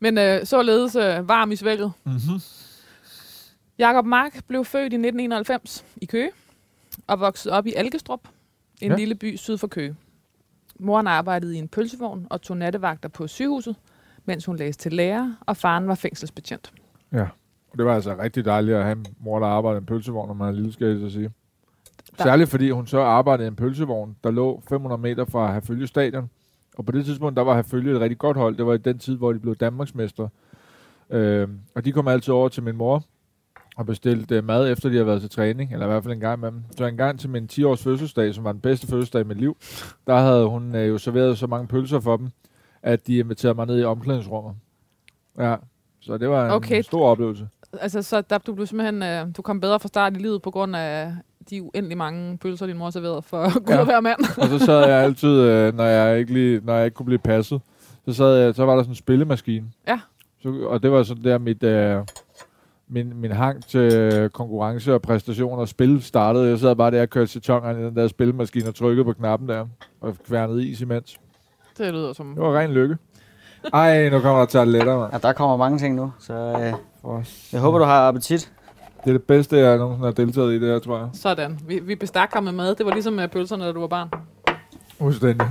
Men 0.00 0.18
øh, 0.18 0.46
således 0.46 0.96
øh, 0.96 1.28
varm 1.28 1.52
i 1.52 1.56
svækket. 1.56 1.92
Mm-hmm. 2.04 2.40
Jakob 3.80 4.06
Mark 4.06 4.40
blev 4.48 4.64
født 4.64 4.82
i 4.92 4.96
1991 4.96 5.84
i 5.96 6.06
Køge 6.06 6.30
og 7.06 7.20
voksede 7.20 7.54
op 7.54 7.66
i 7.66 7.72
Algestrup, 7.76 8.20
en 8.82 8.90
Ja. 8.90 8.96
lille 8.96 9.14
by 9.14 9.36
syd 9.36 9.56
for 9.58 9.66
Køge. 9.66 9.96
Moren 10.78 11.06
arbejdede 11.06 11.56
i 11.56 11.58
en 11.58 11.68
pølsevogn 11.68 12.26
og 12.30 12.42
tog 12.42 12.56
nattevagter 12.56 13.08
på 13.08 13.26
sygehuset, 13.26 13.76
mens 14.24 14.44
hun 14.46 14.56
læste 14.56 14.82
til 14.82 14.92
lærer, 14.92 15.32
og 15.46 15.56
faren 15.56 15.88
var 15.88 15.94
fængselsbetjent. 15.94 16.72
Ja. 17.12 17.26
Det 17.76 17.84
var 17.84 17.94
altså 17.94 18.16
rigtig 18.18 18.44
dejligt 18.44 18.76
at 18.76 18.82
have 18.84 18.96
en 18.96 19.06
mor, 19.20 19.38
der 19.38 19.46
arbejdede 19.46 19.78
i 19.78 19.80
en 19.82 19.86
pølsevogn, 19.86 20.26
når 20.28 20.34
man 20.34 20.48
er 20.48 20.52
lille, 20.52 20.72
skal 20.72 20.86
jeg 20.86 20.98
så 20.98 21.10
sige. 21.10 21.30
Der- 22.18 22.24
Særligt 22.24 22.50
fordi 22.50 22.70
hun 22.70 22.86
så 22.86 23.00
arbejdede 23.00 23.46
i 23.46 23.48
en 23.48 23.56
pølsevogn, 23.56 24.16
der 24.24 24.30
lå 24.30 24.62
500 24.68 25.00
meter 25.02 25.24
fra 25.24 25.52
Herfølge 25.52 25.86
Stadion. 25.86 26.30
Og 26.76 26.86
på 26.86 26.92
det 26.92 27.04
tidspunkt, 27.04 27.36
der 27.36 27.42
var 27.42 27.54
Herfølge 27.54 27.94
et 27.94 28.00
rigtig 28.00 28.18
godt 28.18 28.36
hold. 28.36 28.56
Det 28.56 28.66
var 28.66 28.74
i 28.74 28.78
den 28.78 28.98
tid, 28.98 29.16
hvor 29.16 29.32
de 29.32 29.38
blev 29.38 29.54
Danmarksmester. 29.56 30.28
Øh, 31.10 31.48
og 31.74 31.84
de 31.84 31.92
kom 31.92 32.08
altid 32.08 32.34
over 32.34 32.48
til 32.48 32.62
min 32.62 32.76
mor 32.76 33.04
og 33.80 33.86
bestilte 33.86 34.36
øh, 34.36 34.44
mad, 34.44 34.70
efter 34.72 34.88
de 34.88 34.94
havde 34.94 35.06
været 35.06 35.20
til 35.20 35.30
træning, 35.30 35.72
eller 35.72 35.86
i 35.86 35.88
hvert 35.88 36.02
fald 36.02 36.14
en 36.14 36.20
gang 36.20 36.40
med 36.40 36.50
dem. 36.50 36.62
Så 36.78 36.84
en 36.86 36.96
gang 36.96 37.20
til 37.20 37.30
min 37.30 37.48
10-års 37.52 37.82
fødselsdag, 37.82 38.34
som 38.34 38.44
var 38.44 38.52
den 38.52 38.60
bedste 38.60 38.86
fødselsdag 38.86 39.20
i 39.20 39.24
mit 39.24 39.38
liv, 39.40 39.56
der 40.06 40.16
havde 40.18 40.46
hun 40.46 40.74
øh, 40.74 40.88
jo 40.88 40.98
serveret 40.98 41.38
så 41.38 41.46
mange 41.46 41.66
pølser 41.68 42.00
for 42.00 42.16
dem, 42.16 42.28
at 42.82 43.06
de 43.06 43.18
inviterede 43.18 43.54
mig 43.54 43.66
ned 43.66 43.80
i 43.80 43.84
omklædningsrummet. 43.84 44.54
Ja, 45.38 45.56
så 46.00 46.18
det 46.18 46.28
var 46.28 46.44
en 46.44 46.50
Okay. 46.50 46.82
stor 46.82 47.08
oplevelse. 47.08 47.48
Altså, 47.80 48.02
så 48.02 48.20
der, 48.20 48.38
du 48.38 48.54
blev 48.54 48.66
simpelthen, 48.66 49.02
øh, 49.02 49.26
du 49.36 49.42
kom 49.42 49.60
bedre 49.60 49.80
fra 49.80 49.88
start 49.88 50.16
i 50.16 50.18
livet 50.20 50.42
på 50.42 50.50
grund 50.50 50.76
af 50.76 51.12
de 51.50 51.62
uendelig 51.62 51.98
mange 51.98 52.38
pølser, 52.38 52.66
din 52.66 52.78
mor 52.78 52.90
serverede 52.90 53.22
for 53.22 53.44
Gud 53.66 53.74
Ja. 53.74 53.80
at 53.80 53.86
være 53.88 54.02
mand. 54.02 54.38
Og 54.38 54.48
så 54.48 54.58
sad 54.58 54.78
jeg 54.88 55.02
altid, 55.02 55.28
øh, 55.40 55.74
når 55.76 55.84
jeg 55.84 56.18
ikke 56.18 56.32
lige, 56.32 56.60
når 56.64 56.74
jeg 56.74 56.84
ikke 56.84 56.94
kunne 56.94 57.06
blive 57.06 57.18
passet, 57.18 57.60
så 58.08 58.12
sad 58.12 58.36
jeg, 58.36 58.54
så 58.54 58.64
var 58.64 58.74
der 58.76 58.82
sådan 58.82 58.90
en 58.92 58.96
spillemaskine. 58.96 59.66
Ja. 59.88 60.00
Så, 60.42 60.48
og 60.68 60.82
det 60.82 60.92
var 60.92 61.02
sådan 61.02 61.24
der 61.24 61.38
mit, 61.38 61.62
øh, 61.62 62.02
min, 62.90 63.20
min 63.20 63.30
hang 63.30 63.64
til 63.66 64.30
konkurrence 64.32 64.94
og 64.94 65.02
præstation 65.02 65.58
og 65.58 65.68
spil 65.68 66.02
startede. 66.02 66.48
Jeg 66.48 66.58
sad 66.58 66.76
bare 66.76 66.90
der 66.90 67.02
og 67.02 67.10
kørte 67.10 67.26
citongerne 67.26 67.80
i 67.80 67.84
den 67.84 67.96
der 67.96 68.08
spillemaskine 68.08 68.68
og 68.68 68.74
trykkede 68.74 69.04
på 69.04 69.12
knappen 69.12 69.48
der 69.48 69.66
og 70.00 70.16
kværnede 70.26 70.68
is 70.68 70.80
imens. 70.80 71.16
Det 71.78 71.92
lyder 71.92 72.12
som... 72.12 72.34
Det 72.34 72.42
var 72.42 72.58
ren 72.58 72.70
lykke. 72.70 72.96
Ej, 73.72 74.08
nu 74.08 74.20
kommer 74.20 74.38
der 74.38 74.46
tarteletter, 74.46 74.98
mand. 74.98 75.12
Ja, 75.12 75.18
der 75.18 75.32
kommer 75.32 75.56
mange 75.56 75.78
ting 75.78 75.94
nu, 75.94 76.12
så 76.18 76.34
øh, 76.34 76.72
For 77.02 77.22
jeg 77.52 77.60
håber, 77.60 77.78
du 77.78 77.84
har 77.84 78.08
appetit. 78.08 78.52
Det 79.04 79.10
er 79.10 79.12
det 79.12 79.22
bedste, 79.22 79.56
jeg 79.56 79.78
nogensinde 79.78 80.06
har 80.06 80.12
deltaget 80.12 80.52
i 80.52 80.60
det 80.60 80.68
her, 80.68 80.78
tror 80.78 80.98
jeg. 80.98 81.08
Sådan. 81.12 81.60
Vi, 81.66 81.78
vi 81.78 81.94
bestak 81.94 82.34
ham 82.34 82.44
med 82.44 82.52
mad. 82.52 82.74
Det 82.74 82.86
var 82.86 82.92
ligesom 82.92 83.12
med 83.12 83.28
pølserne, 83.28 83.64
da 83.64 83.72
du 83.72 83.80
var 83.80 83.86
barn. 83.86 84.08
Fuldstændig. 84.98 85.46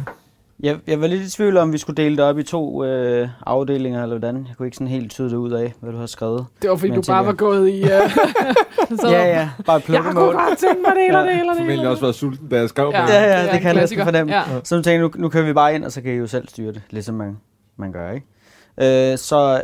Jeg, 0.63 0.77
jeg 0.87 1.01
var 1.01 1.07
lidt 1.07 1.21
i 1.21 1.29
tvivl 1.31 1.57
om, 1.57 1.73
vi 1.73 1.77
skulle 1.77 2.03
dele 2.03 2.17
det 2.17 2.25
op 2.25 2.39
i 2.39 2.43
to 2.43 2.83
øh, 2.85 3.29
afdelinger, 3.45 4.03
eller 4.03 4.17
hvordan. 4.19 4.45
Jeg 4.47 4.55
kunne 4.57 4.67
ikke 4.67 4.75
sådan 4.75 4.87
helt 4.87 5.11
tyde 5.11 5.29
det 5.29 5.35
ud 5.35 5.51
af, 5.51 5.73
hvad 5.79 5.91
du 5.91 5.97
har 5.97 6.05
skrevet. 6.05 6.45
Det 6.61 6.69
var 6.69 6.75
fordi, 6.75 6.91
Men 6.91 7.01
du 7.01 7.11
jeg 7.11 7.13
bare 7.23 7.25
tænker- 7.31 7.45
var 7.45 7.51
gået 7.51 7.69
i... 7.69 7.83
Uh, 7.83 8.97
så, 8.99 9.07
Ja, 9.09 9.23
ja, 9.27 9.49
bare 9.65 9.77
et 9.77 9.89
Jeg 9.89 10.01
kunne 10.03 10.13
bare 10.33 10.55
tænke 10.55 10.81
mig 10.87 10.95
det 10.95 11.05
eller 11.07 11.21
det 11.23 11.31
eller 11.39 11.53
det. 11.53 11.57
Formentlig 11.61 11.87
også 11.89 12.01
været 12.01 12.15
sulten, 12.15 12.47
da 12.49 12.55
jeg 12.59 12.69
skrev 12.69 12.89
Ja. 12.93 12.99
Ja, 13.01 13.05
det. 13.07 13.13
ja, 13.13 13.43
det 13.43 13.53
en 13.53 13.59
kan 13.61 13.67
jeg 13.67 13.73
næsten 13.81 14.03
fornemme. 14.03 14.33
Ja. 14.35 14.43
Så 14.63 14.75
nu 14.75 14.81
tænker 14.81 14.91
jeg, 14.91 15.01
nu, 15.01 15.11
nu 15.21 15.29
kører 15.29 15.45
vi 15.45 15.53
bare 15.53 15.75
ind, 15.75 15.85
og 15.85 15.91
så 15.91 16.01
kan 16.01 16.13
I 16.13 16.15
jo 16.15 16.27
selv 16.27 16.47
styre 16.47 16.71
det, 16.73 16.81
ligesom 16.89 17.15
man, 17.15 17.37
man 17.77 17.91
gør, 17.91 18.11
ikke? 18.11 19.11
Øh, 19.11 19.17
så 19.17 19.63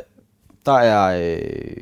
der 0.66 0.74
er, 0.78 1.36
øh, 1.36 1.82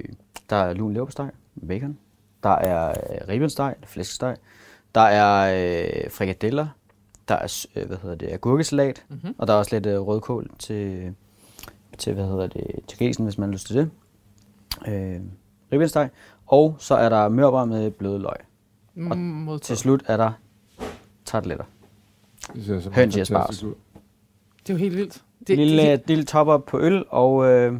Der 0.49 0.55
er 0.55 0.73
lun 0.73 0.93
leverpostej 0.93 1.25
med 1.55 1.67
bacon. 1.67 1.97
Der 2.43 2.49
er 2.55 2.89
øh, 2.89 3.27
ribbensteg, 3.29 3.73
flæskesteg. 3.87 4.35
Der 4.95 5.01
er 5.01 5.53
øh, 5.83 6.11
frikadeller. 6.11 6.67
Der 7.27 7.35
er, 7.35 7.65
øh, 7.75 7.87
hvad 7.87 7.97
hedder 7.97 8.15
det, 8.15 8.29
agurkesalat. 8.31 9.05
Mhm. 9.09 9.35
Og 9.37 9.47
der 9.47 9.53
er 9.53 9.57
også 9.57 9.75
lidt 9.75 9.85
øh, 9.85 9.99
rødkål 9.99 10.49
til, 10.59 11.13
til, 11.97 12.13
hvad 12.13 12.25
hedder 12.25 12.47
det, 12.47 12.65
til 12.87 12.97
grisen, 12.97 13.23
hvis 13.23 13.37
man 13.37 13.49
har 13.49 13.53
lyst 13.53 13.67
til 13.67 13.75
det. 13.75 13.89
Øh, 14.87 15.21
ribbensteg. 15.71 16.09
Og 16.45 16.75
så 16.79 16.95
er 16.95 17.09
der 17.09 17.29
mørbrad 17.29 17.65
med 17.67 17.91
bløde 17.91 18.19
løg. 18.19 18.35
Mm, 18.95 19.11
Til 19.11 19.17
modtaget. 19.19 19.77
slut 19.79 20.03
er 20.07 20.17
der 20.17 20.31
tarteletter. 21.25 21.65
Det 22.53 22.65
ser 22.65 22.79
simpelthen 22.79 22.93
Høns 22.95 23.15
i 23.15 23.19
asparges. 23.19 23.63
ud. 23.63 23.73
Det 24.59 24.69
er 24.69 24.73
jo 24.73 24.77
helt 24.77 24.95
vildt. 24.95 25.23
Det, 25.39 25.47
Det, 25.47 25.57
lille, 25.57 25.81
det, 25.91 26.01
lille 26.07 26.23
top-up 26.23 26.63
på 26.67 26.79
øl, 26.79 27.05
og 27.09 27.45
øh, 27.51 27.79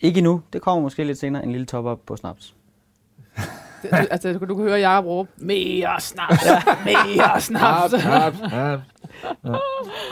ikke 0.00 0.18
endnu, 0.18 0.42
det 0.52 0.62
kommer 0.62 0.82
måske 0.82 1.04
lidt 1.04 1.18
senere, 1.18 1.42
en 1.44 1.52
lille 1.52 1.66
top-up 1.66 2.00
på 2.06 2.16
snaps. 2.16 2.54
Det, 3.82 3.90
altså, 3.92 4.32
du, 4.32 4.44
du 4.44 4.54
kan 4.54 4.64
høre 4.64 4.78
Jacob 4.78 5.04
råbe, 5.06 5.30
mere 5.36 6.00
snaps, 6.00 6.44
mere 6.84 7.40
snaps. 7.40 7.94
Snaps. 8.02 8.40
Ja. 8.52 8.78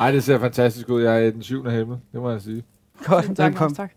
Ej, 0.00 0.10
det 0.10 0.24
ser 0.24 0.38
fantastisk 0.38 0.88
ud. 0.88 1.02
Jeg 1.02 1.14
er 1.14 1.18
i 1.18 1.30
den 1.30 1.42
syvende 1.42 1.70
himmel, 1.70 1.98
det 2.12 2.20
må 2.20 2.30
jeg 2.30 2.42
sige. 2.42 2.64
Godt, 3.04 3.36
tak, 3.36 3.38
velkommen. 3.38 3.58
Mads, 3.60 3.76
tak. 3.76 3.92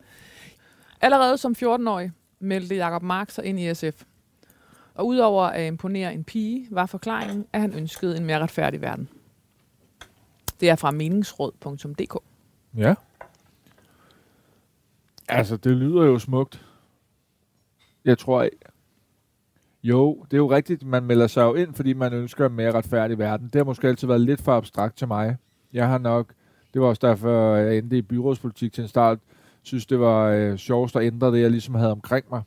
Allerede 1.02 1.38
som 1.38 1.56
14-årig 1.58 2.12
meldte 2.40 2.76
Jacob 2.76 3.04
Mark 3.04 3.30
sig 3.32 3.46
ind 3.46 3.60
i 3.60 3.74
SF. 3.74 4.04
Og 4.96 5.08
udover 5.08 5.44
at 5.44 5.68
imponere 5.68 6.14
en 6.14 6.24
pige, 6.24 6.68
var 6.72 6.86
forklaringen, 6.86 7.46
at 7.54 7.62
han 7.62 7.74
ønskede 7.74 8.18
en 8.18 8.26
mere 8.26 8.40
retfærdig 8.40 8.82
verden. 8.82 9.10
Det 10.60 10.70
er 10.70 10.76
fra 10.76 10.92
meningsråd.dk. 10.92 12.24
Ja. 12.78 12.94
Altså, 15.30 15.58
det 15.58 15.72
lyder 15.72 16.06
jo 16.06 16.20
smukt. 16.20 16.66
Jeg 18.06 18.18
tror... 18.18 18.50
Jo, 19.84 20.26
det 20.32 20.34
er 20.34 20.38
jo 20.38 20.52
rigtigt, 20.52 20.84
man 20.86 21.04
melder 21.04 21.28
sig 21.28 21.44
jo 21.44 21.54
ind, 21.54 21.74
fordi 21.74 21.94
man 21.94 22.14
ønsker 22.14 22.46
en 22.46 22.54
mere 22.54 22.72
retfærdig 22.72 23.18
verden. 23.18 23.48
Det 23.48 23.56
har 23.56 23.64
måske 23.64 23.88
altid 23.88 24.08
været 24.08 24.22
lidt 24.22 24.42
for 24.42 24.52
abstrakt 24.54 24.98
til 24.98 25.08
mig. 25.08 25.38
Jeg 25.74 25.88
har 25.88 25.98
nok... 25.98 26.34
Det 26.74 26.82
var 26.82 26.88
også 26.88 27.08
derfor, 27.08 27.56
jeg 27.56 27.78
endte 27.78 27.98
i 27.98 28.02
byrådspolitik 28.02 28.74
til 28.74 28.82
en 28.82 28.88
start. 28.88 29.20
synes, 29.64 29.86
det 29.86 30.00
var 30.00 30.28
øh, 30.28 30.58
sjovest 30.58 30.96
at 30.96 31.04
ændre 31.04 31.32
det, 31.32 31.42
jeg 31.42 31.52
ligesom 31.52 31.76
havde 31.76 31.92
omkring 31.92 32.26
mig. 32.30 32.42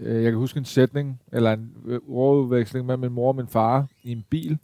Øh, 0.00 0.22
jeg 0.22 0.32
kan 0.32 0.38
huske 0.38 0.58
en 0.58 0.64
sætning, 0.64 1.20
eller 1.32 1.52
en 1.52 1.72
øh, 1.86 2.00
ordudveksling 2.08 2.86
med 2.86 2.96
min 2.96 3.12
mor 3.12 3.28
og 3.28 3.36
min 3.36 3.48
far 3.48 3.86
i 4.02 4.12
en 4.12 4.24
bil, 4.30 4.58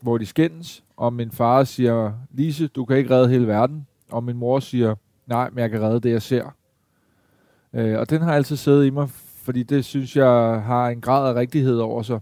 hvor 0.00 0.18
de 0.18 0.26
skændes, 0.26 0.84
og 0.96 1.12
min 1.12 1.30
far 1.30 1.64
siger, 1.64 2.12
Lise, 2.30 2.66
du 2.66 2.84
kan 2.84 2.96
ikke 2.96 3.10
redde 3.10 3.28
hele 3.28 3.46
verden. 3.46 3.86
Og 4.10 4.24
min 4.24 4.36
mor 4.36 4.60
siger, 4.60 4.94
nej, 5.26 5.50
men 5.50 5.58
jeg 5.58 5.70
kan 5.70 5.82
redde 5.82 6.00
det, 6.00 6.10
jeg 6.10 6.22
ser. 6.22 6.54
Øh, 7.72 7.98
og 7.98 8.10
den 8.10 8.22
har 8.22 8.34
altid 8.34 8.56
siddet 8.56 8.86
i 8.86 8.90
mig, 8.90 9.08
fordi 9.42 9.62
det 9.62 9.84
synes 9.84 10.16
jeg 10.16 10.62
har 10.62 10.88
en 10.88 11.00
grad 11.00 11.28
af 11.30 11.34
rigtighed 11.40 11.78
over 11.78 12.02
sig. 12.02 12.20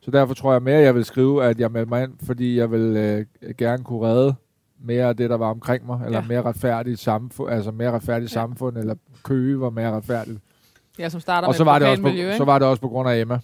Så 0.00 0.10
derfor 0.10 0.34
tror 0.34 0.52
jeg 0.52 0.62
mere, 0.62 0.76
at 0.76 0.84
jeg 0.84 0.94
vil 0.94 1.04
skrive, 1.04 1.44
at 1.44 1.60
jeg 1.60 1.70
melder 1.70 1.88
mig 1.88 2.02
ind, 2.02 2.12
fordi 2.22 2.58
jeg 2.58 2.70
vil 2.70 2.80
øh, 2.96 3.54
gerne 3.58 3.84
kunne 3.84 4.06
redde 4.08 4.34
mere 4.80 5.04
af 5.04 5.16
det, 5.16 5.30
der 5.30 5.36
var 5.36 5.50
omkring 5.50 5.86
mig, 5.86 6.00
eller 6.06 6.18
Ja. 6.18 6.24
mere 6.28 6.42
retfærdigt 6.42 7.00
samfund, 7.00 7.50
altså 7.50 7.70
mere 7.70 7.90
retfærdigt 7.90 8.30
Ja. 8.30 8.40
samfund, 8.40 8.78
eller 8.78 8.94
Køge 9.24 9.60
var 9.60 9.70
mere 9.70 9.90
retfærdigt. 9.92 10.38
Ja, 10.98 11.08
som 11.08 11.20
starter 11.20 11.48
Og 11.48 11.50
med 11.52 11.56
så 11.56 11.64
var, 11.64 11.78
det 11.78 11.88
også 11.88 12.02
på, 12.02 12.08
ikke? 12.08 12.36
så 12.36 12.44
var 12.44 12.58
det 12.58 12.68
også 12.68 12.80
på 12.80 12.88
grund 12.88 13.08
af 13.08 13.20
Emma, 13.20 13.38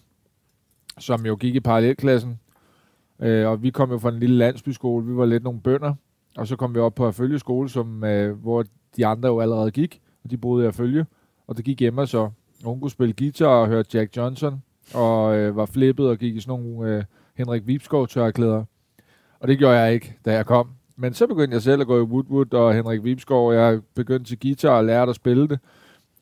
som 0.99 1.27
jo 1.27 1.35
gik 1.41 1.55
i 1.55 1.61
parallelklassen. 1.61 2.39
Øh, 3.23 3.49
og 3.49 3.63
vi 3.63 3.71
kom 3.71 3.91
jo 3.91 3.99
fra 3.99 4.09
en 4.09 4.19
lille 4.19 4.37
landsbyskole. 4.37 5.07
Vi 5.07 5.17
var 5.17 5.25
lidt 5.27 5.43
nogle 5.43 5.61
bønder. 5.61 5.95
Og 6.37 6.47
så 6.47 6.57
kom 6.57 6.75
vi 6.75 6.81
op 6.81 6.95
på 6.95 7.13
følge 7.13 7.39
skole, 7.39 7.69
som, 7.69 8.05
øh, 8.05 8.37
hvor 8.43 8.65
de 8.97 9.07
andre 9.07 9.29
jo 9.29 9.41
allerede 9.41 9.71
gik. 9.71 10.01
Og 10.25 10.31
de 10.31 10.37
boede 10.37 10.69
i 10.69 10.73
følge. 10.73 11.07
Og 11.47 11.57
det 11.57 11.65
gik 11.65 11.83
Emma 11.83 12.07
så. 12.07 12.31
Og 12.65 12.71
hun 12.71 12.81
kunne 12.81 12.91
spille 12.91 13.15
guitar 13.19 13.47
og 13.47 13.69
hørte 13.69 13.99
Jack 13.99 14.17
Johnson. 14.17 14.63
Og 14.95 15.37
øh, 15.37 15.57
var 15.57 15.67
flippet 15.67 16.09
og 16.09 16.19
gik 16.19 16.37
i 16.37 16.41
sådan 16.41 16.61
nogle 16.61 16.97
øh, 16.97 17.05
Henrik 17.35 17.67
Vibskov 17.67 18.09
tørklæder. 18.09 18.65
Og 19.41 19.49
det 19.49 19.59
gjorde 19.59 19.79
jeg 19.79 19.95
ikke, 19.95 20.17
da 20.25 20.33
jeg 20.33 20.47
kom. 20.47 20.69
Men 20.97 21.15
så 21.15 21.27
begyndte 21.27 21.55
jeg 21.55 21.63
selv 21.63 21.81
at 21.81 21.87
gå 21.87 21.99
i 21.99 22.03
Woodwood 22.03 22.55
og 22.55 22.75
Henrik 22.75 23.05
Vibskov. 23.05 23.49
Og 23.49 23.55
jeg 23.55 23.81
begyndte 23.95 24.31
til 24.31 24.41
guitar 24.41 24.77
og 24.77 24.85
lærte 24.85 25.11
at 25.11 25.17
spille 25.17 25.49
det. 25.49 25.59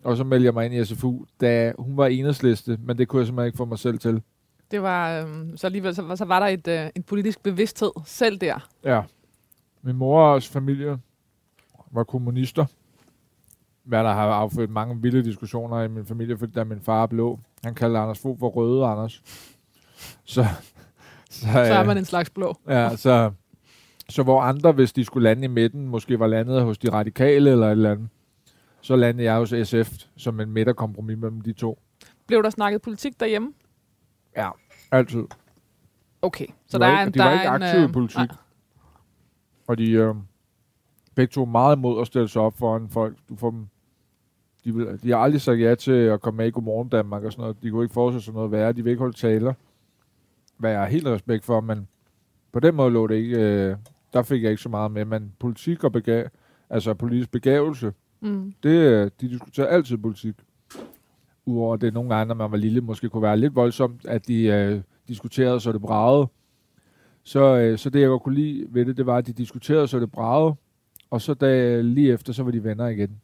Og 0.05 0.17
så 0.17 0.25
meldte 0.25 0.45
jeg 0.45 0.55
mig 0.55 0.65
ind 0.65 0.75
i 0.75 0.85
SFU, 0.85 1.25
da 1.41 1.73
hun 1.79 1.97
var 1.97 2.07
enhedsliste, 2.07 2.79
men 2.83 2.99
det 2.99 3.09
kunne 3.09 3.21
jeg 3.21 3.27
simpelthen 3.27 3.47
ikke 3.47 3.57
få 3.57 3.65
mig 3.65 3.79
selv 3.79 3.99
til. 3.99 4.23
Det 4.71 4.83
var, 4.83 5.21
øhm, 5.21 5.57
så 5.57 5.67
alligevel 5.67 5.95
så, 5.95 6.17
så 6.17 6.25
var 6.25 6.41
der 6.41 6.47
et, 6.47 6.69
øh, 6.69 6.91
en 6.95 7.03
politisk 7.03 7.43
bevidsthed 7.43 7.91
selv 8.05 8.39
der. 8.39 8.69
Ja. 8.85 9.03
Min 9.83 9.97
mors 9.97 10.49
familie 10.49 10.99
var 11.91 12.05
kommunister. 12.05 12.67
Hvad 13.85 14.05
der 14.05 14.13
har 14.13 14.29
affødt 14.29 14.71
mange 14.71 15.03
vilde 15.03 15.25
diskussioner 15.25 15.83
i 15.83 15.89
min 15.89 16.07
familie, 16.07 16.39
fordi 16.39 16.53
da 16.53 16.65
min 16.65 16.81
far 16.81 17.03
er 17.03 17.07
blå, 17.07 17.39
han 17.65 17.75
kaldte 17.75 17.99
Anders 17.99 18.19
Fogh 18.19 18.39
for 18.39 18.49
røde 18.49 18.87
Anders. 18.87 19.23
Så, 20.25 20.45
så, 21.31 21.47
Så 21.53 21.59
er 21.59 21.81
øh, 21.81 21.87
man 21.87 21.99
en 21.99 22.05
slags 22.05 22.31
blå. 22.31 22.57
Ja, 22.69 22.97
så, 22.97 23.31
så 24.09 24.23
hvor 24.23 24.41
andre, 24.41 24.73
hvis 24.73 24.93
de 24.93 25.05
skulle 25.05 25.25
lande 25.25 25.45
i 25.45 25.49
midten, 25.49 25.89
måske 25.89 26.19
var 26.19 26.27
landet 26.27 26.63
hos 26.63 26.79
de 26.79 26.93
radikale 26.93 27.51
eller 27.51 27.67
et 27.67 27.71
eller 27.71 27.91
andet, 27.91 28.09
så 28.81 28.97
landede 28.97 29.25
jeg 29.33 29.37
hos 29.37 29.55
SF 29.69 29.93
som 30.17 30.41
en 30.41 30.51
midterkompromis 30.51 31.19
mellem 31.19 31.41
de 31.41 31.53
to. 31.53 31.79
Blev 32.27 32.43
der 32.43 32.51
snakket 32.51 32.83
politik 32.83 33.21
derhjemme? 33.21 33.53
Ja, 34.37 34.51
altid. 34.93 35.25
Okay. 36.23 36.47
Så 36.67 36.79
de 36.79 36.83
der 36.85 36.89
er 36.89 37.03
en, 37.03 37.15
de 37.15 37.19
der 37.19 37.25
var 37.25 37.31
er 37.31 37.35
ikke 37.35 37.49
aktive 37.49 37.83
i 37.83 37.85
øh, 37.85 37.93
politik. 37.93 38.17
nej. 38.17 38.29
Og 39.69 39.79
de 39.79 39.91
øh, 39.91 40.15
begge 41.15 41.31
to 41.33 41.45
meget 41.45 41.77
imod 41.77 42.01
at 42.01 42.07
stille 42.07 42.29
sig 42.29 42.43
op 42.43 42.59
foran 42.59 42.89
folk. 42.89 43.17
Du 43.29 43.37
får 43.37 43.51
dem, 43.51 43.67
de, 44.65 44.75
vil, 44.75 45.03
de 45.03 45.11
har 45.11 45.17
aldrig 45.19 45.41
sagt 45.41 45.61
ja 45.61 45.75
til 45.75 45.93
at 45.93 46.21
komme 46.21 46.37
med 46.37 46.47
i 46.47 46.51
Godmorgen 46.51 46.89
Danmark 46.89 47.25
og 47.25 47.33
sådan 47.33 47.43
noget. 47.43 47.63
De 47.63 47.71
kunne 47.71 47.85
ikke 47.85 47.93
forestille 47.95 48.23
sig 48.23 48.35
noget 48.35 48.51
værre. 48.51 48.73
De 48.73 48.85
vil 48.85 48.91
ikke 48.91 49.01
holde 49.01 49.17
taler. 49.17 49.53
Hvad 50.59 50.71
jeg 50.71 50.81
har 50.81 50.87
helt 50.87 51.07
respekt 51.07 51.45
for, 51.45 51.61
men 51.61 51.89
på 52.53 52.61
den 52.61 52.75
måde 52.75 52.91
lå 52.91 53.07
det 53.07 53.15
ikke... 53.15 53.37
Øh, 53.39 53.77
der 54.13 54.23
fik 54.23 54.43
jeg 54.43 54.51
ikke 54.51 54.63
så 54.63 54.69
meget 54.69 54.91
med. 54.91 55.05
Men 55.05 55.33
politik 55.39 55.85
og 55.85 55.91
bega- 55.97 56.29
altså 56.71 56.95
politisk 56.95 57.31
begavelse, 57.31 57.93
Mm. 58.23 58.55
det, 58.63 58.71
øh, 58.71 59.11
de 59.21 59.29
diskuterer 59.29 59.67
altid 59.67 59.97
politik. 59.97 60.35
Udover 61.47 61.77
det 61.77 61.95
nogle 61.95 62.15
gange, 62.15 62.29
når 62.29 62.35
man 62.35 62.51
var 62.51 62.57
lille, 62.57 62.81
måske 62.81 63.09
kunne 63.09 63.23
være 63.23 63.37
lidt 63.37 63.55
voldsomt, 63.55 64.07
at 64.07 64.29
de 64.29 64.43
øh, 64.45 64.81
diskuterede, 65.09 65.61
så 65.61 65.73
det 65.73 65.81
bragede. 65.81 66.27
Så, 67.23 67.57
øh, 67.57 67.79
så 67.79 67.91
det, 67.91 68.01
jeg 68.01 68.09
godt 68.09 68.23
kunne 68.23 68.35
lide 68.35 68.67
ved 68.69 68.85
det, 68.87 68.97
det 68.97 69.07
var, 69.07 69.17
at 69.17 69.27
de 69.27 69.33
diskuterede, 69.33 69.89
så 69.89 70.01
det 70.01 70.13
bragede. 70.13 70.55
Og 71.11 71.21
så 71.21 71.35
da, 71.35 71.81
lige 71.81 72.13
efter, 72.13 72.33
så 72.33 72.43
var 72.43 72.51
de 72.51 72.65
venner 72.65 72.87
igen. 72.87 73.21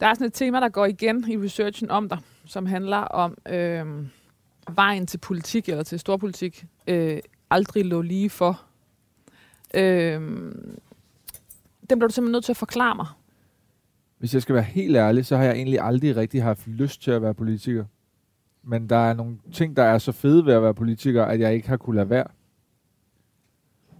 Der 0.00 0.06
er 0.06 0.14
sådan 0.14 0.26
et 0.26 0.32
tema, 0.32 0.60
der 0.60 0.68
går 0.68 0.86
igen 0.86 1.30
i 1.30 1.36
researchen 1.36 1.90
om 1.90 2.08
dig, 2.08 2.18
som 2.44 2.66
handler 2.66 2.96
om 2.96 3.38
øh, 3.48 3.86
vejen 4.74 5.06
til 5.06 5.18
politik, 5.18 5.68
eller 5.68 5.82
til 5.82 5.98
storpolitik, 5.98 6.66
øh, 6.86 7.18
aldrig 7.50 7.84
lå 7.84 8.00
lige 8.00 8.30
for. 8.30 8.62
Øh, 9.74 10.20
den 11.90 11.98
bliver 11.98 12.08
du 12.08 12.14
simpelthen 12.14 12.32
nødt 12.32 12.44
til 12.44 12.52
at 12.52 12.56
forklare 12.56 12.96
mig. 12.96 13.06
Hvis 14.18 14.34
jeg 14.34 14.42
skal 14.42 14.54
være 14.54 14.64
helt 14.64 14.96
ærlig, 14.96 15.26
så 15.26 15.36
har 15.36 15.44
jeg 15.44 15.54
egentlig 15.54 15.80
aldrig 15.80 16.16
rigtig 16.16 16.42
haft 16.42 16.66
lyst 16.66 17.02
til 17.02 17.10
at 17.10 17.22
være 17.22 17.34
politiker. 17.34 17.84
Men 18.62 18.88
der 18.88 18.96
er 18.96 19.14
nogle 19.14 19.38
ting, 19.52 19.76
der 19.76 19.82
er 19.82 19.98
så 19.98 20.12
fede 20.12 20.46
ved 20.46 20.54
at 20.54 20.62
være 20.62 20.74
politiker, 20.74 21.24
at 21.24 21.40
jeg 21.40 21.54
ikke 21.54 21.68
har 21.68 21.76
kunne 21.76 21.96
lade 21.96 22.10
være. 22.10 22.26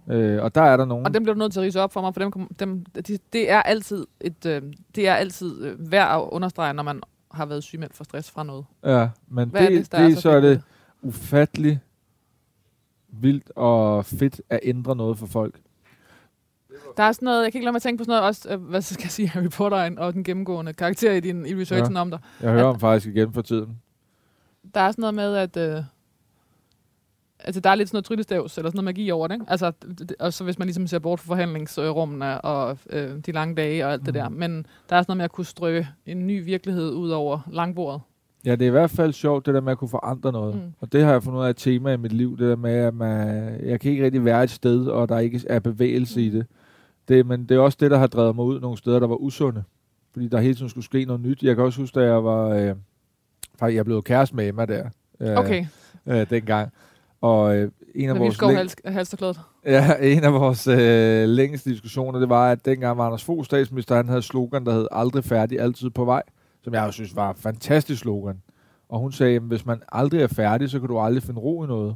Øh, 0.07 0.43
og 0.43 0.55
der 0.55 0.61
er 0.61 0.77
der 0.77 0.85
nogen... 0.85 1.05
Og 1.05 1.13
dem 1.13 1.23
bliver 1.23 1.33
du 1.33 1.39
nødt 1.39 1.53
til 1.53 1.59
at 1.59 1.65
rise 1.65 1.81
op 1.81 1.93
for 1.93 2.01
mig, 2.01 2.13
for 2.13 2.21
dem, 2.21 2.31
kom- 2.31 2.51
dem, 2.59 2.85
de, 2.85 3.17
det 3.33 3.51
er 3.51 3.61
altid, 3.61 4.07
et, 4.21 4.45
øh, 4.45 4.61
det 4.95 5.07
er 5.07 5.13
altid 5.13 5.63
øh, 5.65 5.91
værd 5.91 6.15
at 6.21 6.29
understrege, 6.31 6.73
når 6.73 6.83
man 6.83 7.01
har 7.31 7.45
været 7.45 7.63
sygemeldt 7.63 7.95
for 7.95 8.03
stress 8.03 8.31
fra 8.31 8.43
noget. 8.43 8.65
Ja, 8.85 9.09
men 9.27 9.49
Hvad 9.49 9.61
det, 9.61 9.73
er 9.73 9.77
det, 9.81 9.91
det, 9.91 9.99
er 9.99 10.15
så 10.15 10.21
så 10.21 10.29
er 10.29 10.39
det 10.41 10.61
ufattelig 11.01 11.79
vildt 13.07 13.51
og 13.55 14.05
fedt 14.05 14.41
at 14.49 14.59
ændre 14.63 14.95
noget 14.95 15.17
for 15.19 15.25
folk. 15.27 15.59
Der 16.97 17.03
er 17.03 17.11
sådan 17.11 17.25
noget, 17.25 17.43
jeg 17.43 17.51
kan 17.51 17.59
ikke 17.59 17.65
lade 17.65 17.71
mig 17.73 17.81
tænke 17.81 17.97
på 17.97 18.03
sådan 18.03 18.11
noget, 18.11 18.23
også, 18.27 18.49
øh, 18.53 18.61
hvad 18.61 18.81
skal 18.81 19.03
jeg 19.03 19.11
sige, 19.11 19.27
Harry 19.27 19.49
Potter 19.49 19.95
og 19.97 20.13
den 20.13 20.23
gennemgående 20.23 20.73
karakter 20.73 21.11
i, 21.11 21.19
din, 21.19 21.45
i 21.45 21.55
researchen 21.61 21.95
ja. 21.95 22.01
om 22.01 22.09
dig. 22.09 22.19
Jeg 22.41 22.51
hører 22.51 22.63
At- 22.69 22.73
om 22.73 22.79
faktisk 22.79 23.15
igen 23.15 23.33
for 23.33 23.41
tiden. 23.41 23.79
Der 24.73 24.81
er 24.81 24.91
sådan 24.91 25.01
noget 25.01 25.13
med, 25.15 25.35
at 25.35 25.57
øh, 25.57 25.83
altså, 27.43 27.61
der 27.61 27.69
er 27.69 27.75
lidt 27.75 27.89
sådan 27.89 27.95
noget 27.95 28.05
tryllestavs, 28.05 28.57
eller 28.57 28.69
sådan 28.69 28.77
noget 28.77 28.85
magi 28.85 29.11
over 29.11 29.27
det, 29.27 29.33
ikke? 29.35 29.45
Altså, 29.47 29.71
det- 29.99 30.15
og 30.19 30.33
så 30.33 30.43
hvis 30.43 30.59
man 30.59 30.65
ligesom 30.65 30.87
ser 30.87 30.99
bort 30.99 31.19
fra 31.19 31.27
forhandlingsrummene 31.27 32.41
og 32.41 32.77
øh, 32.89 33.09
de 33.25 33.31
lange 33.31 33.55
dage 33.55 33.85
og 33.85 33.91
alt 33.91 34.01
mm. 34.01 34.05
det 34.05 34.13
der. 34.13 34.29
Men 34.29 34.65
der 34.89 34.95
er 34.95 35.01
sådan 35.01 35.05
noget 35.07 35.17
med 35.17 35.25
at 35.25 35.31
kunne 35.31 35.45
strø 35.45 35.83
en 36.05 36.27
ny 36.27 36.43
virkelighed 36.45 36.91
ud 36.91 37.09
over 37.09 37.39
langbordet. 37.51 38.01
Ja, 38.45 38.51
det 38.51 38.61
er 38.61 38.67
i 38.67 38.71
hvert 38.71 38.89
fald 38.89 39.13
sjovt, 39.13 39.45
det 39.45 39.53
der 39.53 39.61
med 39.61 39.71
at 39.71 39.77
kunne 39.77 39.89
forandre 39.89 40.31
noget. 40.31 40.55
Mm. 40.55 40.61
Og 40.81 40.91
det 40.93 41.03
har 41.03 41.11
jeg 41.11 41.23
fundet 41.23 41.39
ud 41.39 41.45
af 41.45 41.49
et 41.49 41.57
tema 41.57 41.93
i 41.93 41.97
mit 41.97 42.11
liv, 42.13 42.37
det 42.37 42.49
der 42.49 42.55
med, 42.55 42.71
at 42.75 42.93
man, 42.93 43.27
jeg 43.65 43.79
kan 43.79 43.91
ikke 43.91 44.05
rigtig 44.05 44.25
være 44.25 44.43
et 44.43 44.49
sted, 44.49 44.85
og 44.87 45.09
der 45.09 45.19
ikke 45.19 45.41
er 45.49 45.59
bevægelse 45.59 46.19
mm. 46.19 46.25
i 46.25 46.29
det. 46.29 46.45
det. 47.07 47.25
Men 47.25 47.45
det 47.45 47.55
er 47.57 47.59
også 47.61 47.77
det, 47.81 47.91
der 47.91 47.97
har 47.97 48.07
drevet 48.07 48.35
mig 48.35 48.45
ud 48.45 48.59
nogle 48.59 48.77
steder, 48.77 48.99
der 48.99 49.07
var 49.07 49.15
usunde. 49.15 49.63
Fordi 50.13 50.27
der 50.27 50.39
hele 50.39 50.55
tiden 50.55 50.69
skulle 50.69 50.85
ske 50.85 51.05
noget 51.05 51.21
nyt. 51.21 51.43
Jeg 51.43 51.55
kan 51.55 51.63
også 51.65 51.81
huske, 51.81 51.99
da 51.99 52.05
jeg 52.05 52.23
var... 52.23 52.49
Øh, 52.49 52.75
faktisk, 53.59 53.75
jeg 53.75 53.85
blev 53.85 54.03
kæreste 54.03 54.35
med 54.35 54.47
Emma 54.47 54.65
der. 54.65 54.89
Øh, 55.19 55.35
Okay, 55.37 55.65
Øh, 56.05 56.29
dengang. 56.29 56.71
Og 57.23 57.57
øh, 57.57 57.71
en 57.95 58.09
af 58.09 58.19
vores... 58.19 58.35
skov 58.35 58.51
læng- 58.51 58.91
halsterklædet. 58.93 59.39
Ja, 59.65 59.95
en 60.15 60.23
af 60.23 60.33
vores 60.33 60.67
øh, 60.67 61.27
længste 61.29 61.69
diskussioner, 61.69 62.19
det 62.19 62.29
var, 62.29 62.51
at 62.51 62.65
dengang 62.65 62.97
var 62.97 63.05
Anders 63.05 63.23
Fogh 63.23 63.45
statsminister, 63.45 63.95
han 63.95 64.07
havde 64.09 64.21
slogan, 64.21 64.65
der 64.65 64.73
hed 64.73 64.87
aldrig 64.91 65.23
færdig, 65.23 65.59
altid 65.59 65.89
på 65.89 66.05
vej. 66.05 66.23
som 66.63 66.73
jeg 66.73 66.85
jo 66.85 66.91
synes 66.91 67.15
var 67.15 67.33
fantastisk 67.37 68.01
slogan. 68.01 68.41
Og 68.89 68.99
hun 68.99 69.11
sagde, 69.11 69.35
at 69.35 69.41
hvis 69.41 69.65
man 69.65 69.81
aldrig 69.91 70.21
er 70.21 70.27
færdig, 70.27 70.69
så 70.69 70.79
kan 70.79 70.87
du 70.89 70.99
aldrig 70.99 71.23
finde 71.23 71.39
ro 71.39 71.63
i 71.63 71.67
noget. 71.67 71.95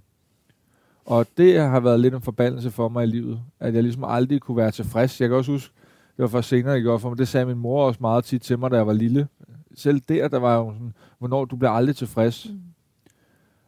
Og 1.05 1.25
det 1.37 1.59
har 1.61 1.79
været 1.79 1.99
lidt 1.99 2.13
en 2.13 2.21
forbandelse 2.21 2.71
for 2.71 2.89
mig 2.89 3.03
i 3.03 3.07
livet, 3.07 3.39
at 3.59 3.73
jeg 3.73 3.83
ligesom 3.83 4.03
aldrig 4.03 4.41
kunne 4.41 4.57
være 4.57 4.71
tilfreds. 4.71 5.21
Jeg 5.21 5.29
kan 5.29 5.37
også 5.37 5.51
huske, 5.51 5.73
det 6.17 6.23
var 6.23 6.27
først 6.29 6.49
senere, 6.49 6.73
jeg 6.73 6.81
gjorde 6.81 6.99
for 6.99 7.09
mig, 7.09 7.17
det 7.17 7.27
sagde 7.27 7.45
min 7.45 7.57
mor 7.57 7.85
også 7.85 7.97
meget 8.01 8.23
tit 8.23 8.41
til 8.41 8.59
mig, 8.59 8.71
da 8.71 8.75
jeg 8.75 8.87
var 8.87 8.93
lille. 8.93 9.27
Selv 9.75 10.01
der, 10.09 10.27
der 10.27 10.39
var 10.39 10.55
jo 10.57 10.73
sådan, 10.73 10.93
hvornår 11.19 11.45
du 11.45 11.55
bliver 11.55 11.71
aldrig 11.71 11.95
tilfreds. 11.95 12.47
Mm. 12.49 12.59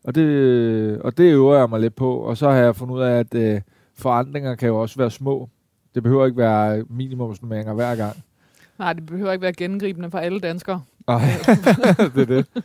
Og 0.04 0.16
det, 0.16 1.02
og 1.02 1.18
det 1.18 1.24
øver 1.24 1.58
jeg 1.58 1.70
mig 1.70 1.80
lidt 1.80 1.96
på, 1.96 2.14
og 2.16 2.38
så 2.38 2.50
har 2.50 2.58
jeg 2.58 2.76
fundet 2.76 2.96
ud 2.96 3.02
af, 3.02 3.20
at 3.20 3.34
øh, 3.36 3.62
forandringer 3.96 4.56
kan 4.56 4.68
jo 4.68 4.82
også 4.82 4.98
være 4.98 5.12
små. 5.12 5.50
Det 5.96 6.04
behøver 6.04 6.26
ikke 6.26 6.38
være 6.38 6.84
minimumsnummeringer 6.90 7.74
hver 7.74 7.96
gang. 7.96 8.18
Nej, 8.80 8.94
det 8.94 9.06
behøver 9.06 9.32
ikke 9.32 9.42
være 9.42 9.54
gengribende 9.54 10.12
for 10.12 10.18
alle 10.18 10.40
danskere. 10.40 10.84
Nej, 11.08 11.22
det 12.16 12.22
er 12.22 12.26
det. 12.26 12.64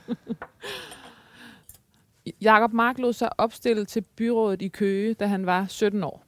Jakob 2.42 2.72
Mark 2.72 2.98
lod 2.98 3.12
sig 3.12 3.40
opstille 3.40 3.84
til 3.84 4.00
byrådet 4.00 4.62
i 4.62 4.68
Køge, 4.68 5.14
da 5.14 5.26
han 5.26 5.46
var 5.46 5.66
17 5.68 6.04
år. 6.04 6.24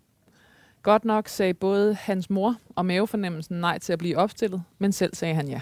Godt 0.82 1.04
nok 1.04 1.28
sagde 1.28 1.54
både 1.54 1.94
hans 1.94 2.30
mor 2.30 2.56
og 2.76 2.86
mavefornemmelsen 2.86 3.60
nej 3.60 3.78
til 3.78 3.92
at 3.92 3.98
blive 3.98 4.16
opstillet, 4.18 4.62
men 4.78 4.92
selv 4.92 5.14
sagde 5.14 5.34
han 5.34 5.48
ja. 5.48 5.60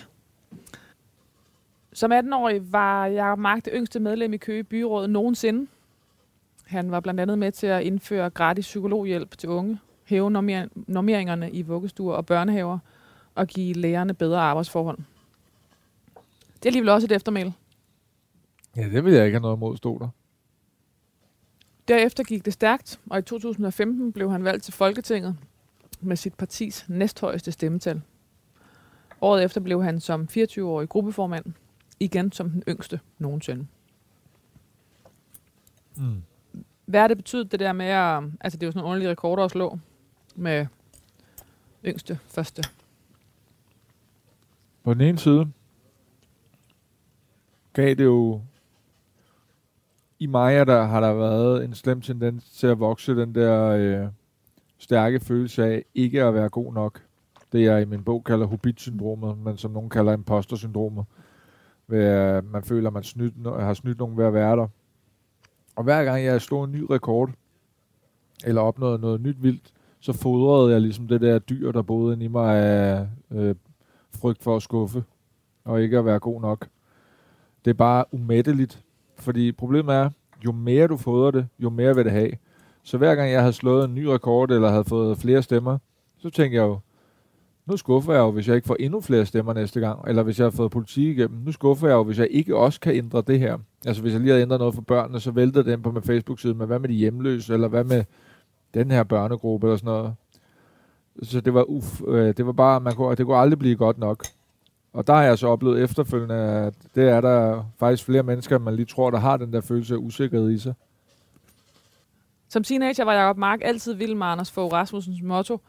Som 1.95 2.13
18-årig 2.13 2.73
var 2.73 3.07
Jakob 3.07 3.39
Mark 3.39 3.65
det 3.65 3.73
yngste 3.77 4.01
medlem 4.01 4.33
i 4.33 4.37
Køge 4.37 4.65
Byråd 4.65 5.09
nogensinde. 5.09 5.67
Han 6.67 6.91
var 6.91 7.01
blandt 7.01 7.21
andet 7.21 7.39
med 7.39 7.53
til 7.53 7.67
at 7.67 7.83
indføre 7.83 8.31
gratis 8.31 8.65
psykologhjælp 8.65 9.39
til 9.39 9.49
unge, 9.49 9.79
hæve 10.05 10.31
normeringerne 10.31 11.51
i 11.51 11.63
vuggestuer 11.63 12.15
og 12.15 12.27
børnehaver 12.27 12.79
og 13.35 13.47
give 13.47 13.73
lærerne 13.75 14.15
bedre 14.15 14.41
arbejdsforhold. 14.41 14.99
Det 16.55 16.63
er 16.63 16.67
alligevel 16.67 16.89
også 16.89 17.07
et 17.07 17.13
eftermæl. 17.13 17.53
Ja, 18.77 18.83
det 18.83 19.05
vil 19.05 19.13
jeg 19.13 19.25
ikke 19.25 19.35
have 19.35 19.43
noget 19.43 19.57
imod, 19.57 19.77
stod 19.77 20.01
der. 20.01 20.09
Derefter 21.89 22.25
gik 22.25 22.45
det 22.45 22.53
stærkt, 22.53 23.01
og 23.11 23.19
i 23.19 23.23
2015 23.23 24.13
blev 24.13 24.31
han 24.31 24.45
valgt 24.45 24.65
til 24.65 24.73
Folketinget 24.73 25.37
med 26.01 26.17
sit 26.17 26.35
partis 26.35 26.85
næsthøjeste 26.89 27.53
stemmetal. 27.53 28.03
Året 29.21 29.45
efter 29.45 29.61
blev 29.61 29.85
han 29.85 30.01
som 30.01 30.29
24-årig 30.31 30.89
gruppeformand, 30.89 31.45
igen 32.01 32.33
som 32.33 32.51
den 32.51 32.63
yngste 32.69 33.01
nogensinde. 33.19 33.67
Mm. 35.97 36.23
Hvad 36.87 37.01
har 37.01 37.09
det 37.09 37.17
betydet, 37.17 37.53
det 37.53 37.61
der 37.61 37.73
med 37.73 37.87
at... 37.87 38.23
Altså, 38.41 38.57
det 38.57 38.63
er 38.63 38.67
jo 38.67 38.73
sådan 38.73 38.85
en 38.85 38.91
underlig 38.91 39.09
rekorder 39.09 39.45
at 39.45 39.51
slå 39.51 39.79
med 40.35 40.67
yngste 41.85 42.19
første. 42.29 42.63
På 44.85 44.95
den 44.95 45.01
ene 45.01 45.19
side 45.19 45.53
gav 47.73 47.95
det 47.95 48.05
jo 48.05 48.41
i 50.19 50.27
mig 50.27 50.67
der 50.67 50.83
har 50.83 51.01
der 51.01 51.13
været 51.13 51.65
en 51.65 51.75
slem 51.75 52.01
tendens 52.01 52.51
til 52.51 52.67
at 52.67 52.79
vokse 52.79 53.17
den 53.17 53.35
der 53.35 53.69
øh, 53.69 54.09
stærke 54.79 55.21
følelse 55.21 55.65
af 55.65 55.85
ikke 55.95 56.23
at 56.23 56.35
være 56.35 56.49
god 56.49 56.73
nok. 56.73 57.03
Det 57.53 57.63
jeg 57.63 57.83
i 57.83 57.85
min 57.85 58.05
bog 58.05 58.25
kalder 58.25 58.47
hobbit-syndromet, 58.47 59.39
men 59.39 59.57
som 59.57 59.71
nogen 59.71 59.91
kalder 59.91 60.13
imposter-syndromet. 60.13 61.05
Ved, 61.89 62.43
man 62.43 62.63
føler, 62.63 62.87
at 62.87 62.93
man 62.95 63.03
snydt, 63.03 63.35
har 63.47 63.75
snydt 63.75 63.99
nogen 63.99 64.17
ved 64.17 64.25
at 64.25 64.35
være 64.35 64.57
der. 64.57 64.67
Og 65.77 65.85
hver 65.85 66.05
gang 66.05 66.25
jeg 66.25 66.41
slog 66.41 66.65
en 66.65 66.73
ny 66.73 66.87
rekord, 66.91 67.31
eller 68.45 68.61
opnåede 68.61 68.99
noget 68.99 69.21
nyt 69.21 69.43
vildt, 69.43 69.73
så 70.01 70.13
fodrede 70.13 70.73
jeg 70.73 70.81
ligesom 70.81 71.09
det 71.09 71.21
der 71.21 71.39
dyr, 71.39 71.73
der 71.73 71.83
boede 71.83 72.13
inde 72.13 72.25
i 72.25 72.29
mig 72.29 72.57
af 72.57 73.09
øh, 73.31 73.55
frygt 74.11 74.43
for 74.43 74.57
at 74.57 74.63
skuffe, 74.63 75.05
og 75.65 75.83
ikke 75.83 75.99
at 75.99 76.05
være 76.05 76.19
god 76.19 76.41
nok. 76.41 76.69
Det 77.65 77.71
er 77.71 77.75
bare 77.75 78.05
umætteligt, 78.13 78.85
fordi 79.17 79.53
problemet 79.53 79.95
er, 79.95 80.11
jo 80.45 80.53
mere 80.53 80.87
du 80.87 80.97
fodrer 80.97 81.31
det, 81.31 81.47
jo 81.59 81.71
mere 81.71 81.95
vil 81.95 82.05
det 82.05 82.13
have. 82.13 82.31
Så 82.83 82.99
hver 82.99 83.15
gang 83.15 83.31
jeg 83.31 83.41
havde 83.41 83.53
slået 83.53 83.85
en 83.85 83.95
ny 83.95 84.05
rekord, 84.05 84.51
eller 84.51 84.71
havde 84.71 84.85
fået 84.85 85.19
flere 85.19 85.43
stemmer, 85.43 85.79
så 86.19 86.31
tænkte 86.31 86.57
jeg 86.57 86.63
jo, 86.63 86.79
nu 87.67 87.77
skuffer 87.77 88.13
jeg 88.13 88.21
jo, 88.21 88.31
hvis 88.31 88.49
jeg 88.49 88.57
ikke 88.57 88.67
får 88.67 88.77
endnu 88.81 89.01
flere 89.01 89.27
stemmer 89.27 89.53
næste 89.53 89.81
gang, 89.81 90.09
eller 90.09 90.23
hvis 90.23 90.39
jeg 90.39 90.45
har 90.45 90.51
fået 90.51 90.71
politik 90.71 91.19
igennem. 91.19 91.41
Nu 91.45 91.53
skuffer 91.53 91.89
jeg 91.89 91.95
jo, 91.95 92.03
hvis 92.03 92.19
jeg 92.19 92.29
ikke 92.31 92.57
også 92.57 92.81
kan 92.81 92.95
ændre 92.95 93.23
det 93.27 93.39
her. 93.39 93.59
Altså 93.87 94.03
hvis 94.03 94.13
jeg 94.13 94.21
lige 94.21 94.33
har 94.33 94.41
ændret 94.41 94.59
noget 94.59 94.75
for 94.75 94.83
børnene, 94.83 95.21
så 95.21 95.31
vælter 95.31 95.63
den 95.63 95.83
på 95.83 95.91
min 95.91 96.03
Facebook-side, 96.03 96.55
men 96.55 96.67
hvad 96.67 96.79
med 96.79 96.89
de 96.89 96.95
hjemløse, 96.95 97.55
eller 97.55 97.69
hvad 97.69 97.85
med 97.85 98.05
den 98.75 98.91
her 98.91 99.03
børnegruppe, 99.03 99.67
eller 99.67 99.77
sådan 99.77 99.87
noget. 99.87 100.15
Så 101.23 101.41
det 101.41 101.55
var, 101.55 101.65
uf, 101.71 102.03
øh, 102.09 102.37
det 102.37 102.47
var 102.47 102.53
bare, 102.53 102.81
man 102.81 102.95
kunne, 102.95 103.17
det 103.17 103.27
kunne 103.27 103.37
aldrig 103.37 103.59
blive 103.59 103.77
godt 103.77 103.99
nok. 103.99 104.25
Og 104.93 105.07
der 105.07 105.15
har 105.15 105.23
jeg 105.23 105.39
så 105.39 105.49
oplevet 105.49 105.83
efterfølgende, 105.83 106.35
at 106.35 106.75
det 106.95 107.09
er 107.09 107.21
der 107.21 107.65
faktisk 107.79 108.05
flere 108.05 108.23
mennesker, 108.23 108.59
man 108.59 108.77
lige 108.77 108.87
tror, 108.87 109.11
der 109.11 109.19
har 109.19 109.37
den 109.37 109.53
der 109.53 109.61
følelse 109.61 109.95
af 109.95 109.99
usikkerhed 109.99 110.51
i 110.51 110.59
sig. 110.59 110.75
Som 112.49 112.65
teenager 112.65 113.05
var 113.05 113.15
Jacob 113.15 113.37
Mark 113.37 113.61
altid 113.63 113.95
vild 113.95 114.15
med 114.15 114.27
Anders 114.27 114.53
Fogh 114.53 114.73
Rasmussens 114.73 115.23
motto. 115.23 115.61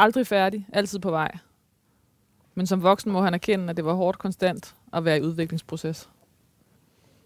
Aldrig 0.00 0.26
færdig, 0.26 0.66
altid 0.72 0.98
på 0.98 1.10
vej. 1.10 1.38
Men 2.54 2.66
som 2.66 2.82
voksen 2.82 3.12
må 3.12 3.20
han 3.20 3.34
erkende, 3.34 3.70
at 3.70 3.76
det 3.76 3.84
var 3.84 3.92
hårdt 3.92 4.18
konstant 4.18 4.74
at 4.92 5.04
være 5.04 5.18
i 5.18 5.22
udviklingsproces. 5.22 6.10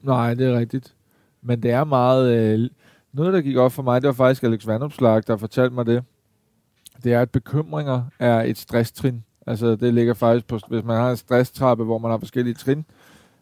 Nej, 0.03 0.35
det 0.35 0.47
er 0.47 0.59
rigtigt. 0.59 0.95
Men 1.43 1.63
det 1.63 1.71
er 1.71 1.85
meget... 1.85 2.33
Øh, 2.37 2.71
noget, 3.13 3.33
der 3.33 3.41
gik 3.41 3.57
op 3.57 3.73
for 3.73 3.83
mig, 3.83 4.03
det 4.03 4.09
var 4.09 4.15
faktisk 4.15 4.43
Alex 4.43 4.67
Vandopslag, 4.67 5.23
der 5.27 5.37
fortalte 5.37 5.75
mig 5.75 5.87
det. 5.87 6.05
Det 7.05 7.13
er, 7.13 7.21
at 7.21 7.31
bekymringer 7.31 8.05
er 8.19 8.43
et 8.43 8.59
stresstrin. 8.59 9.25
Altså 9.47 9.77
det 9.77 9.95
ligger 9.95 10.15
faktisk 10.15 10.47
på, 10.47 10.59
hvis 10.69 10.85
man 10.85 10.97
har 10.97 11.11
en 11.11 11.17
stresstrappe, 11.17 11.85
hvor 11.85 11.99
man 11.99 12.11
har 12.11 12.19
forskellige 12.19 12.55
trin, 12.55 12.85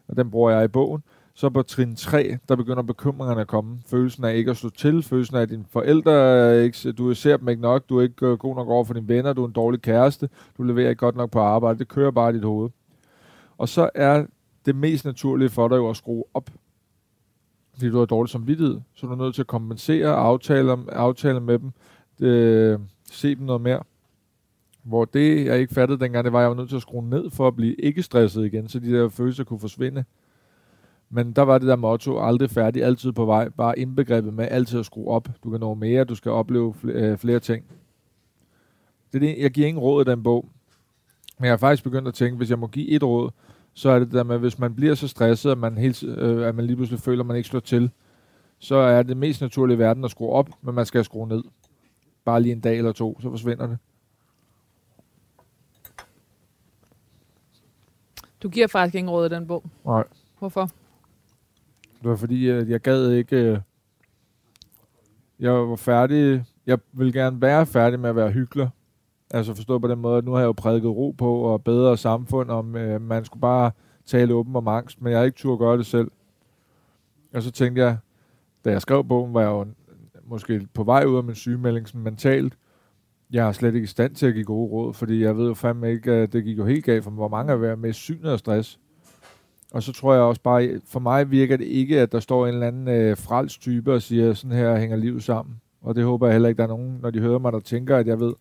og 0.07 0.17
den 0.17 0.31
bruger 0.31 0.51
jeg 0.51 0.63
i 0.65 0.67
bogen, 0.67 1.03
så 1.33 1.49
på 1.49 1.61
trin 1.61 1.95
3, 1.95 2.37
der 2.49 2.55
begynder 2.55 2.81
bekymringerne 2.83 3.41
at 3.41 3.47
komme. 3.47 3.79
Følelsen 3.85 4.23
af 4.23 4.35
ikke 4.35 4.51
at 4.51 4.57
stå 4.57 4.69
til, 4.69 5.03
følelsen 5.03 5.35
af, 5.35 5.41
at 5.41 5.49
dine 5.49 5.65
forældre, 5.69 6.11
øh, 6.57 6.63
ikke, 6.63 6.91
du 6.91 7.13
ser 7.13 7.37
dem 7.37 7.49
ikke 7.49 7.61
nok, 7.61 7.89
du 7.89 7.97
er 7.97 8.01
ikke 8.01 8.25
øh, 8.25 8.37
god 8.37 8.55
nok 8.55 8.67
over 8.67 8.83
for 8.83 8.93
dine 8.93 9.07
venner, 9.07 9.33
du 9.33 9.43
er 9.43 9.47
en 9.47 9.53
dårlig 9.53 9.81
kæreste, 9.81 10.29
du 10.57 10.63
leverer 10.63 10.89
ikke 10.89 10.99
godt 10.99 11.15
nok 11.15 11.31
på 11.31 11.39
arbejde, 11.39 11.79
det 11.79 11.87
kører 11.87 12.11
bare 12.11 12.29
i 12.29 12.33
dit 12.33 12.43
hoved. 12.43 12.69
Og 13.57 13.69
så 13.69 13.89
er 13.95 14.25
det 14.65 14.75
mest 14.75 15.05
naturlige 15.05 15.49
for 15.49 15.67
dig 15.67 15.75
jo 15.75 15.89
at 15.89 15.97
skrue 15.97 16.23
op, 16.33 16.49
fordi 17.73 17.89
du 17.89 17.97
har 17.99 18.05
dårlig 18.05 18.29
samvittighed, 18.29 18.79
så 18.93 19.07
du 19.07 19.13
er 19.13 19.17
nødt 19.17 19.35
til 19.35 19.41
at 19.41 19.47
kompensere, 19.47 20.15
aftale, 20.15 20.77
aftale 20.91 21.39
med 21.39 21.59
dem, 21.59 21.71
det, 22.19 22.79
se 23.11 23.35
dem 23.35 23.45
noget 23.45 23.61
mere. 23.61 23.83
Hvor 24.83 25.05
det, 25.05 25.45
jeg 25.45 25.59
ikke 25.59 25.73
fattede 25.73 25.99
dengang, 25.99 26.25
det 26.25 26.33
var, 26.33 26.39
at 26.39 26.41
jeg 26.41 26.49
var 26.49 26.55
nødt 26.55 26.69
til 26.69 26.75
at 26.75 26.81
skrue 26.81 27.09
ned 27.09 27.29
for 27.29 27.47
at 27.47 27.55
blive 27.55 27.75
ikke 27.75 28.03
stresset 28.03 28.45
igen, 28.45 28.67
så 28.67 28.79
de 28.79 28.91
der 28.91 29.09
følelser 29.09 29.43
kunne 29.43 29.59
forsvinde. 29.59 30.03
Men 31.13 31.31
der 31.31 31.41
var 31.41 31.57
det 31.57 31.67
der 31.67 31.75
motto, 31.75 32.19
aldrig 32.19 32.49
færdig, 32.49 32.83
altid 32.83 33.11
på 33.11 33.25
vej, 33.25 33.49
bare 33.49 33.79
indbegrebet 33.79 34.33
med 34.33 34.47
altid 34.51 34.79
at 34.79 34.85
skrue 34.85 35.07
op. 35.07 35.29
Du 35.43 35.49
kan 35.49 35.59
nå 35.59 35.73
mere, 35.73 36.03
du 36.03 36.15
skal 36.15 36.31
opleve 36.31 36.73
flere, 36.73 36.95
øh, 36.95 37.17
flere 37.17 37.39
ting. 37.39 37.65
Det 39.13 39.15
er 39.15 39.19
det, 39.19 39.37
jeg 39.39 39.51
giver 39.51 39.67
ingen 39.67 39.81
råd 39.81 40.07
i 40.07 40.11
den 40.11 40.23
bog. 40.23 40.49
Men 41.37 41.45
jeg 41.45 41.51
har 41.51 41.57
faktisk 41.57 41.83
begyndt 41.83 42.07
at 42.07 42.13
tænke, 42.13 42.37
hvis 42.37 42.49
jeg 42.49 42.59
må 42.59 42.67
give 42.67 42.89
et 42.89 43.03
råd, 43.03 43.29
så 43.73 43.89
er 43.89 43.99
det 43.99 44.07
det 44.07 44.15
der 44.15 44.23
med, 44.23 44.37
hvis 44.37 44.59
man 44.59 44.75
bliver 44.75 44.95
så 44.95 45.07
stresset, 45.07 45.51
at 45.51 45.57
man, 45.57 45.77
helt, 45.77 46.03
øh, 46.03 46.47
at 46.47 46.55
man 46.55 46.65
lige 46.65 46.75
pludselig 46.75 46.99
føler, 46.99 47.23
at 47.23 47.27
man 47.27 47.37
ikke 47.37 47.49
slår 47.49 47.59
til, 47.59 47.91
så 48.59 48.75
er 48.75 49.03
det 49.03 49.17
mest 49.17 49.41
naturlige 49.41 49.75
i 49.75 49.79
verden 49.79 50.05
at 50.05 50.11
skrue 50.11 50.29
op, 50.29 50.49
men 50.61 50.75
man 50.75 50.85
skal 50.85 51.05
skrue 51.05 51.27
ned. 51.27 51.43
Bare 52.25 52.41
lige 52.41 52.51
en 52.51 52.61
dag 52.61 52.77
eller 52.77 52.91
to, 52.91 53.21
så 53.21 53.29
forsvinder 53.29 53.67
det. 53.67 53.77
Du 58.43 58.49
giver 58.49 58.67
faktisk 58.67 58.95
ingen 58.95 59.09
råd 59.11 59.25
i 59.25 59.35
den 59.35 59.47
bog. 59.47 59.63
Nej. 59.85 60.03
Hvorfor? 60.39 60.69
Det 62.01 62.09
var 62.09 62.15
fordi, 62.15 62.49
at 62.49 62.69
jeg 62.69 62.79
gad 62.79 63.11
ikke... 63.11 63.35
Øh, 63.35 63.59
jeg 65.39 65.53
var 65.53 65.75
færdig... 65.75 66.43
Jeg 66.65 66.79
vil 66.93 67.13
gerne 67.13 67.41
være 67.41 67.65
færdig 67.65 67.99
med 67.99 68.09
at 68.09 68.15
være 68.15 68.31
hyggelig. 68.31 68.69
Altså 69.29 69.53
forstå 69.53 69.79
på 69.79 69.87
den 69.87 69.99
måde, 69.99 70.17
at 70.17 70.25
nu 70.25 70.31
har 70.31 70.39
jeg 70.39 70.47
jo 70.47 70.51
prædiket 70.51 70.89
ro 70.89 71.11
på 71.11 71.33
og 71.33 71.63
bedre 71.63 71.97
samfund, 71.97 72.51
om 72.51 72.75
øh, 72.75 73.01
man 73.01 73.25
skulle 73.25 73.41
bare 73.41 73.71
tale 74.05 74.33
åben 74.33 74.55
om 74.55 74.67
angst, 74.67 75.01
men 75.01 75.11
jeg 75.11 75.19
har 75.19 75.25
ikke 75.25 75.37
tur 75.37 75.53
at 75.53 75.59
gøre 75.59 75.77
det 75.77 75.85
selv. 75.85 76.11
Og 77.33 77.43
så 77.43 77.51
tænkte 77.51 77.81
jeg, 77.81 77.97
da 78.65 78.71
jeg 78.71 78.81
skrev 78.81 79.03
bogen, 79.03 79.33
var 79.33 79.41
jeg 79.41 79.49
jo 79.49 79.65
måske 80.25 80.67
på 80.73 80.83
vej 80.83 81.05
ud 81.05 81.17
af 81.17 81.23
min 81.23 81.35
sygemelding 81.35 81.87
sådan 81.87 82.01
mentalt, 82.01 82.57
jeg 83.31 83.47
er 83.47 83.51
slet 83.51 83.75
ikke 83.75 83.85
i 83.85 83.87
stand 83.87 84.15
til 84.15 84.25
at 84.25 84.33
give 84.33 84.45
gode 84.45 84.71
råd, 84.71 84.93
fordi 84.93 85.23
jeg 85.23 85.37
ved 85.37 85.47
jo 85.47 85.53
fandme 85.53 85.91
ikke, 85.91 86.11
at 86.11 86.33
det 86.33 86.43
gik 86.43 86.57
jo 86.57 86.65
helt 86.65 86.85
galt 86.85 87.03
for 87.03 87.11
mig, 87.11 87.15
hvor 87.15 87.27
mange 87.27 87.51
af 87.53 87.61
ved 87.61 87.75
med 87.75 87.93
synet 87.93 88.31
og 88.31 88.39
stress. 88.39 88.79
Og 89.71 89.83
så 89.83 89.93
tror 89.93 90.13
jeg 90.13 90.23
også 90.23 90.41
bare, 90.41 90.79
for 90.87 90.99
mig 90.99 91.31
virker 91.31 91.57
det 91.57 91.65
ikke, 91.65 91.99
at 91.99 92.11
der 92.11 92.19
står 92.19 92.47
en 92.47 92.53
eller 92.53 92.67
anden 92.67 92.87
øh, 92.87 93.17
frelst 93.17 93.61
type 93.61 93.93
og 93.93 94.01
siger, 94.01 94.33
sådan 94.33 94.57
her 94.57 94.77
hænger 94.77 94.97
livet 94.97 95.23
sammen. 95.23 95.61
Og 95.81 95.95
det 95.95 96.03
håber 96.03 96.27
jeg 96.27 96.33
heller 96.33 96.49
ikke, 96.49 96.57
der 96.57 96.63
er 96.63 96.67
nogen, 96.67 96.99
når 97.01 97.09
de 97.09 97.19
hører 97.19 97.39
mig, 97.39 97.53
der 97.53 97.59
tænker, 97.59 97.97
at 97.97 98.07
jeg 98.07 98.19
ved. 98.19 98.33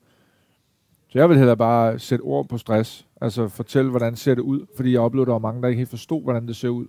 Så 1.08 1.18
jeg 1.18 1.28
vil 1.28 1.38
heller 1.38 1.54
bare 1.54 1.98
sætte 1.98 2.22
ord 2.22 2.48
på 2.48 2.58
stress. 2.58 3.06
Altså 3.20 3.48
fortælle, 3.48 3.90
hvordan 3.90 4.16
ser 4.16 4.34
det 4.34 4.42
ud. 4.42 4.66
Fordi 4.76 4.92
jeg 4.92 5.00
oplevede, 5.00 5.24
at 5.24 5.26
der 5.26 5.32
var 5.32 5.38
mange, 5.38 5.62
der 5.62 5.68
ikke 5.68 5.78
helt 5.78 5.90
forstod, 5.90 6.22
hvordan 6.22 6.46
det 6.46 6.56
ser 6.56 6.68
ud. 6.68 6.86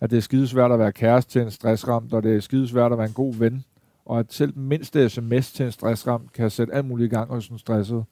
At 0.00 0.10
det 0.10 0.16
er 0.16 0.20
skidesvært 0.20 0.72
at 0.72 0.78
være 0.78 0.92
kæreste 0.92 1.32
til 1.32 1.42
en 1.42 1.50
stressramt, 1.50 2.12
og 2.12 2.22
det 2.22 2.36
er 2.36 2.40
skidesvært 2.40 2.92
at 2.92 2.98
være 2.98 3.06
en 3.06 3.12
god 3.12 3.34
ven 3.34 3.64
og 4.08 4.18
at 4.18 4.32
selv 4.32 4.58
mindste 4.58 5.08
sms 5.08 5.52
til 5.52 5.66
en 5.66 5.72
stressram 5.72 6.28
kan 6.34 6.50
sætte 6.50 6.74
alt 6.74 6.86
muligt 6.86 7.12
i 7.12 7.14
gang 7.14 7.30
hos 7.30 7.48
en 7.48 7.58
stresset. 7.58 8.04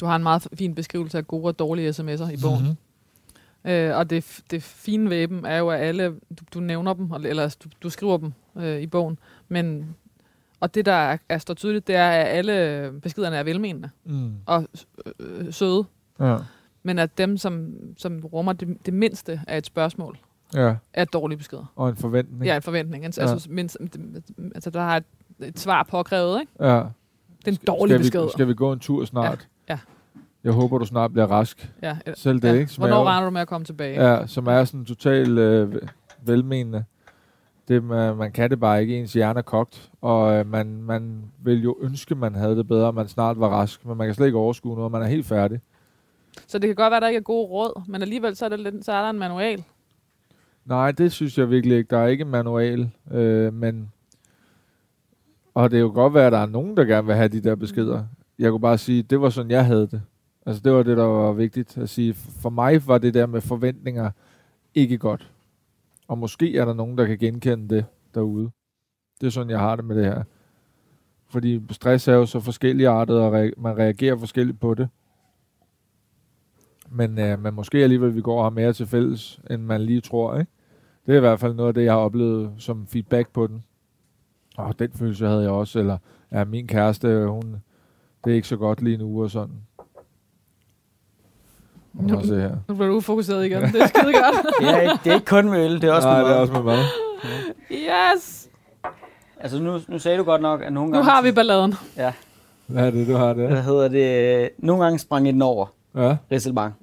du 0.00 0.06
har 0.06 0.16
en 0.16 0.22
meget 0.22 0.48
fin 0.54 0.74
beskrivelse 0.74 1.18
af 1.18 1.26
gode 1.26 1.44
og 1.44 1.58
dårlige 1.58 1.90
sms'er 1.90 2.30
i 2.30 2.36
bogen. 2.42 2.58
Mhm. 2.58 2.62
Mm-hmm. 2.62 2.76
Øh, 3.64 3.96
og 3.96 4.10
det, 4.10 4.40
det 4.50 4.62
fine 4.62 5.10
ved 5.10 5.28
dem 5.28 5.44
er 5.46 5.56
jo, 5.56 5.68
at 5.68 5.80
alle, 5.80 6.08
du, 6.08 6.44
du 6.54 6.60
nævner 6.60 6.92
dem, 6.92 7.12
eller- 7.12 7.56
du, 7.64 7.68
du 7.82 7.90
skriver 7.90 8.16
dem 8.18 8.32
øh, 8.56 8.80
i 8.80 8.86
bogen, 8.86 9.18
men 9.48 9.96
og 10.60 10.74
det, 10.74 10.86
der 10.86 10.92
er, 10.92 11.16
er 11.28 11.38
står 11.38 11.54
tydeligt, 11.54 11.86
det 11.86 11.94
er, 11.96 12.08
at 12.10 12.26
alle 12.26 12.92
beskederne 13.02 13.36
er 13.36 13.42
velmenende 13.42 13.90
Mm. 14.04 14.32
og 14.46 14.66
øh, 15.20 15.52
søde, 15.52 15.84
Ja. 16.20 16.36
men 16.82 16.98
at 16.98 17.18
dem, 17.18 17.36
som, 17.36 17.74
som 17.96 18.20
rummer 18.24 18.52
det, 18.52 18.86
det 18.86 18.94
mindste 18.94 19.40
af 19.48 19.58
et 19.58 19.66
spørgsmål, 19.66 20.18
ja, 20.54 20.74
er 20.92 21.04
dårlige 21.04 21.38
beskeder. 21.38 21.72
og 21.76 21.88
en 21.88 21.96
forventning. 21.96 22.44
Ja, 22.44 22.56
en 22.56 22.62
forventning. 22.62 23.04
Altså, 23.04 23.22
Ja. 23.22 23.30
altså, 23.30 23.50
mindst, 23.50 23.76
altså 24.54 24.70
der 24.70 24.80
har 24.80 24.96
et, 24.96 25.04
et 25.40 25.58
svar 25.60 25.82
påkrævet, 25.82 26.40
ikke? 26.40 26.52
ja. 26.60 26.82
Det 27.44 27.48
er 27.48 27.50
en 27.52 27.58
dårlig 27.66 27.92
skal 27.94 27.98
besked. 28.02 28.22
Vi, 28.24 28.28
skal 28.32 28.48
vi 28.48 28.54
gå 28.54 28.72
en 28.72 28.78
tur 28.78 29.04
snart? 29.04 29.48
Ja. 29.68 29.78
Jeg 30.44 30.52
håber, 30.52 30.78
du 30.78 30.84
snart 30.84 31.12
bliver 31.12 31.26
rask. 31.26 31.72
Ja, 31.82 31.96
eller- 32.06 32.16
Selv 32.18 32.40
det, 32.42 32.48
ja. 32.48 32.52
ikke? 32.52 32.72
Som 32.72 32.82
Hvornår 32.82 33.04
regner 33.04 33.24
du 33.24 33.30
med 33.30 33.40
at 33.40 33.48
komme 33.48 33.64
tilbage? 33.64 34.10
Ja, 34.10 34.26
som 34.26 34.46
er 34.46 34.64
sådan 34.64 34.84
totalt 34.84 35.38
øh, 35.38 35.74
velmenende. 36.22 36.84
Det, 37.68 37.84
man, 37.84 38.16
man 38.16 38.32
kan 38.32 38.50
det 38.50 38.60
bare 38.60 38.80
ikke. 38.80 38.98
Ens 38.98 39.12
hjerne 39.12 39.38
er 39.38 39.42
kogt. 39.42 39.90
Og 40.00 40.32
øh, 40.34 40.46
man, 40.46 40.82
man 40.82 41.22
vil 41.42 41.62
jo 41.62 41.76
ønske, 41.80 42.14
man 42.14 42.34
havde 42.34 42.56
det 42.56 42.68
bedre, 42.68 42.86
og 42.86 42.94
man 42.94 43.08
snart 43.08 43.40
var 43.40 43.48
rask. 43.48 43.86
Men 43.86 43.96
man 43.96 44.06
kan 44.06 44.14
slet 44.14 44.26
ikke 44.26 44.38
overskue 44.38 44.76
noget. 44.76 44.92
Man 44.92 45.02
er 45.02 45.06
helt 45.06 45.26
færdig. 45.26 45.60
Så 46.46 46.58
det 46.58 46.68
kan 46.68 46.74
godt 46.76 46.90
være, 46.90 46.96
at 46.96 47.02
der 47.02 47.08
ikke 47.08 47.18
er 47.18 47.22
gode 47.22 47.46
råd, 47.48 47.82
men 47.88 48.02
alligevel 48.02 48.36
så 48.36 48.44
er, 48.44 48.48
det 48.48 48.60
lidt, 48.60 48.84
så 48.84 48.92
er 48.92 49.02
der 49.02 49.10
en 49.10 49.18
manual. 49.18 49.64
Nej, 50.64 50.92
det 50.92 51.12
synes 51.12 51.38
jeg 51.38 51.50
virkelig 51.50 51.76
ikke. 51.78 51.88
Der 51.90 51.98
er 51.98 52.06
ikke 52.06 52.22
en 52.22 52.30
manual. 52.30 52.90
Øh, 53.12 53.52
men 53.54 53.92
og 55.54 55.70
det 55.70 55.76
er 55.76 55.80
jo 55.80 55.90
godt 55.94 56.14
være, 56.14 56.26
at 56.26 56.32
der 56.32 56.38
er 56.38 56.46
nogen, 56.46 56.76
der 56.76 56.84
gerne 56.84 57.06
vil 57.06 57.16
have 57.16 57.28
de 57.28 57.40
der 57.40 57.54
beskeder. 57.54 58.04
Jeg 58.38 58.50
kunne 58.50 58.60
bare 58.60 58.78
sige, 58.78 59.02
det 59.02 59.20
var 59.20 59.30
sådan, 59.30 59.50
jeg 59.50 59.64
havde 59.66 59.86
det. 59.86 60.02
Altså, 60.48 60.62
det 60.64 60.72
var 60.72 60.82
det, 60.82 60.96
der 60.96 61.04
var 61.04 61.32
vigtigt 61.32 61.78
at 61.78 61.88
sige. 61.88 62.14
For 62.14 62.50
mig 62.50 62.86
var 62.86 62.98
det 62.98 63.14
der 63.14 63.26
med 63.26 63.40
forventninger 63.40 64.10
ikke 64.74 64.98
godt. 64.98 65.32
Og 66.08 66.18
måske 66.18 66.56
er 66.56 66.64
der 66.64 66.74
nogen, 66.74 66.98
der 66.98 67.06
kan 67.06 67.18
genkende 67.18 67.74
det 67.74 67.84
derude. 68.14 68.50
Det 69.20 69.26
er 69.26 69.30
sådan, 69.30 69.50
jeg 69.50 69.58
har 69.60 69.76
det 69.76 69.84
med 69.84 69.96
det 69.96 70.04
her. 70.04 70.22
Fordi 71.26 71.62
stress 71.70 72.08
er 72.08 72.14
jo 72.14 72.26
så 72.26 72.40
forskellige 72.40 72.88
artet, 72.88 73.20
og 73.20 73.50
man 73.56 73.78
reagerer 73.78 74.16
forskelligt 74.16 74.60
på 74.60 74.74
det. 74.74 74.88
Men, 76.90 77.18
øh, 77.18 77.42
men 77.42 77.54
måske 77.54 77.78
alligevel, 77.78 78.14
vi 78.14 78.20
går 78.20 78.38
og 78.38 78.44
har 78.44 78.50
mere 78.50 78.72
til 78.72 78.86
fælles, 78.86 79.40
end 79.50 79.62
man 79.62 79.80
lige 79.80 80.00
tror, 80.00 80.38
ikke? 80.38 80.52
Det 81.06 81.12
er 81.12 81.16
i 81.16 81.20
hvert 81.20 81.40
fald 81.40 81.54
noget 81.54 81.68
af 81.68 81.74
det, 81.74 81.84
jeg 81.84 81.92
har 81.92 82.00
oplevet 82.00 82.52
som 82.58 82.86
feedback 82.86 83.32
på 83.32 83.46
den. 83.46 83.64
Og 84.56 84.78
den 84.78 84.92
følelse 84.92 85.26
havde 85.26 85.42
jeg 85.42 85.50
også, 85.50 85.78
eller 85.78 85.98
ja, 86.32 86.44
min 86.44 86.66
kæreste, 86.66 87.26
hun, 87.26 87.56
det 88.24 88.30
er 88.30 88.34
ikke 88.34 88.48
så 88.48 88.56
godt 88.56 88.82
lige 88.82 88.96
nu, 88.96 89.22
og 89.22 89.30
sådan. 89.30 89.67
Nu- 91.98 92.14
Nu 92.14 92.26
se 92.26 92.34
her. 92.40 92.50
Nu 92.68 92.74
bliver 92.74 92.88
du 92.88 92.94
ufokuseret 92.96 93.44
igen. 93.46 93.62
Det 93.62 93.82
er 93.82 93.86
skide 93.86 94.12
godt. 94.12 94.46
Det 94.60 94.68
er, 94.70 94.80
ikke, 94.80 94.94
det 95.04 95.10
er 95.10 95.14
ikke 95.14 95.26
kun 95.26 95.50
med 95.50 95.64
øl, 95.64 95.80
det 95.82 95.84
er 95.84 95.92
også 95.92 96.08
Nej, 96.08 96.18
med 96.18 96.24
det 96.28 96.32
er 96.32 96.34
mad. 96.34 96.40
også 96.40 96.52
med 96.52 96.62
mad. 96.62 96.78
Yes! 97.70 98.48
Altså 99.40 99.58
nu, 99.62 99.80
nu 99.88 99.98
sagde 99.98 100.18
du 100.18 100.22
godt 100.24 100.42
nok, 100.42 100.62
at 100.62 100.72
nogle 100.72 100.90
Nu 100.90 100.96
gange... 100.96 101.10
har 101.10 101.22
vi 101.22 101.32
balladen. 101.32 101.74
Ja, 101.96 102.12
Hvad 102.66 102.86
er 102.86 102.90
det, 102.90 103.06
du 103.08 103.14
har 103.16 103.32
der? 103.32 103.46
hvad 103.48 103.62
hedder 103.62 103.88
det? 103.88 104.50
Nogle 104.58 104.82
gange 104.84 104.98
sprang 104.98 105.28
I 105.28 105.32
den 105.32 105.42
over, 105.42 105.66
Ja, 105.96 106.16
Risselbang. 106.32 106.74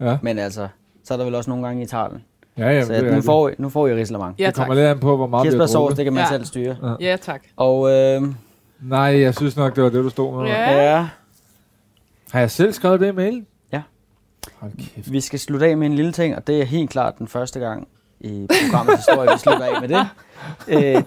ja. 0.00 0.18
Men 0.22 0.38
altså, 0.38 0.68
så 1.04 1.14
er 1.14 1.18
der 1.18 1.24
vel 1.24 1.34
også 1.34 1.50
nogle 1.50 1.66
gange 1.66 1.82
i 1.82 1.86
talen. 1.86 2.22
Ja, 2.58 2.68
ja, 2.70 2.84
så 2.84 2.92
det, 2.92 3.12
nu, 3.14 3.22
får, 3.22 3.50
nu 3.58 3.68
får 3.68 3.88
I 3.88 3.94
Risselbang. 3.94 4.34
Ja, 4.38 4.46
det 4.46 4.54
kommer 4.54 4.74
lidt 4.74 4.86
an 4.86 4.98
på, 4.98 5.16
hvor 5.16 5.26
meget 5.26 5.42
vi 5.44 5.46
har 5.46 5.50
Kirsebærsovs, 5.50 5.74
drukket. 5.74 5.96
det 5.96 6.04
kan 6.04 6.12
man 6.12 6.22
Ja. 6.22 6.28
selv 6.28 6.44
styre. 6.44 6.96
Ja, 7.00 7.16
tak. 7.20 7.42
Og 7.56 7.90
øh, 7.92 8.22
Nej, 8.80 9.00
jeg 9.20 9.34
synes 9.34 9.56
nok, 9.56 9.76
det 9.76 9.84
var 9.84 9.90
det, 9.90 10.04
du 10.04 10.08
stod 10.10 10.42
med. 10.42 10.50
Ja. 10.50 10.92
ja, 10.96 11.08
Har 12.32 12.40
jeg 12.40 12.50
selv 12.50 12.72
skrevet 12.72 13.00
det 13.00 13.08
i 13.08 13.12
mailen? 13.12 13.46
Ja. 14.46 14.52
Hold 14.60 14.72
kæft. 14.94 15.12
vi 15.12 15.20
skal 15.20 15.38
slutte 15.38 15.66
af 15.66 15.76
med 15.76 15.86
en 15.86 15.94
lille 15.94 16.12
ting, 16.12 16.36
og 16.36 16.46
det 16.46 16.60
er 16.60 16.64
helt 16.64 16.90
klart 16.90 17.18
den 17.18 17.28
første 17.28 17.60
gang 17.60 17.88
i 18.20 18.46
programmets 18.70 18.96
historie, 18.96 19.28
vi 19.32 19.38
slutter 19.38 19.64
af 19.64 19.80
med 19.80 19.88
det. 19.88 20.06
Øh, 20.68 21.02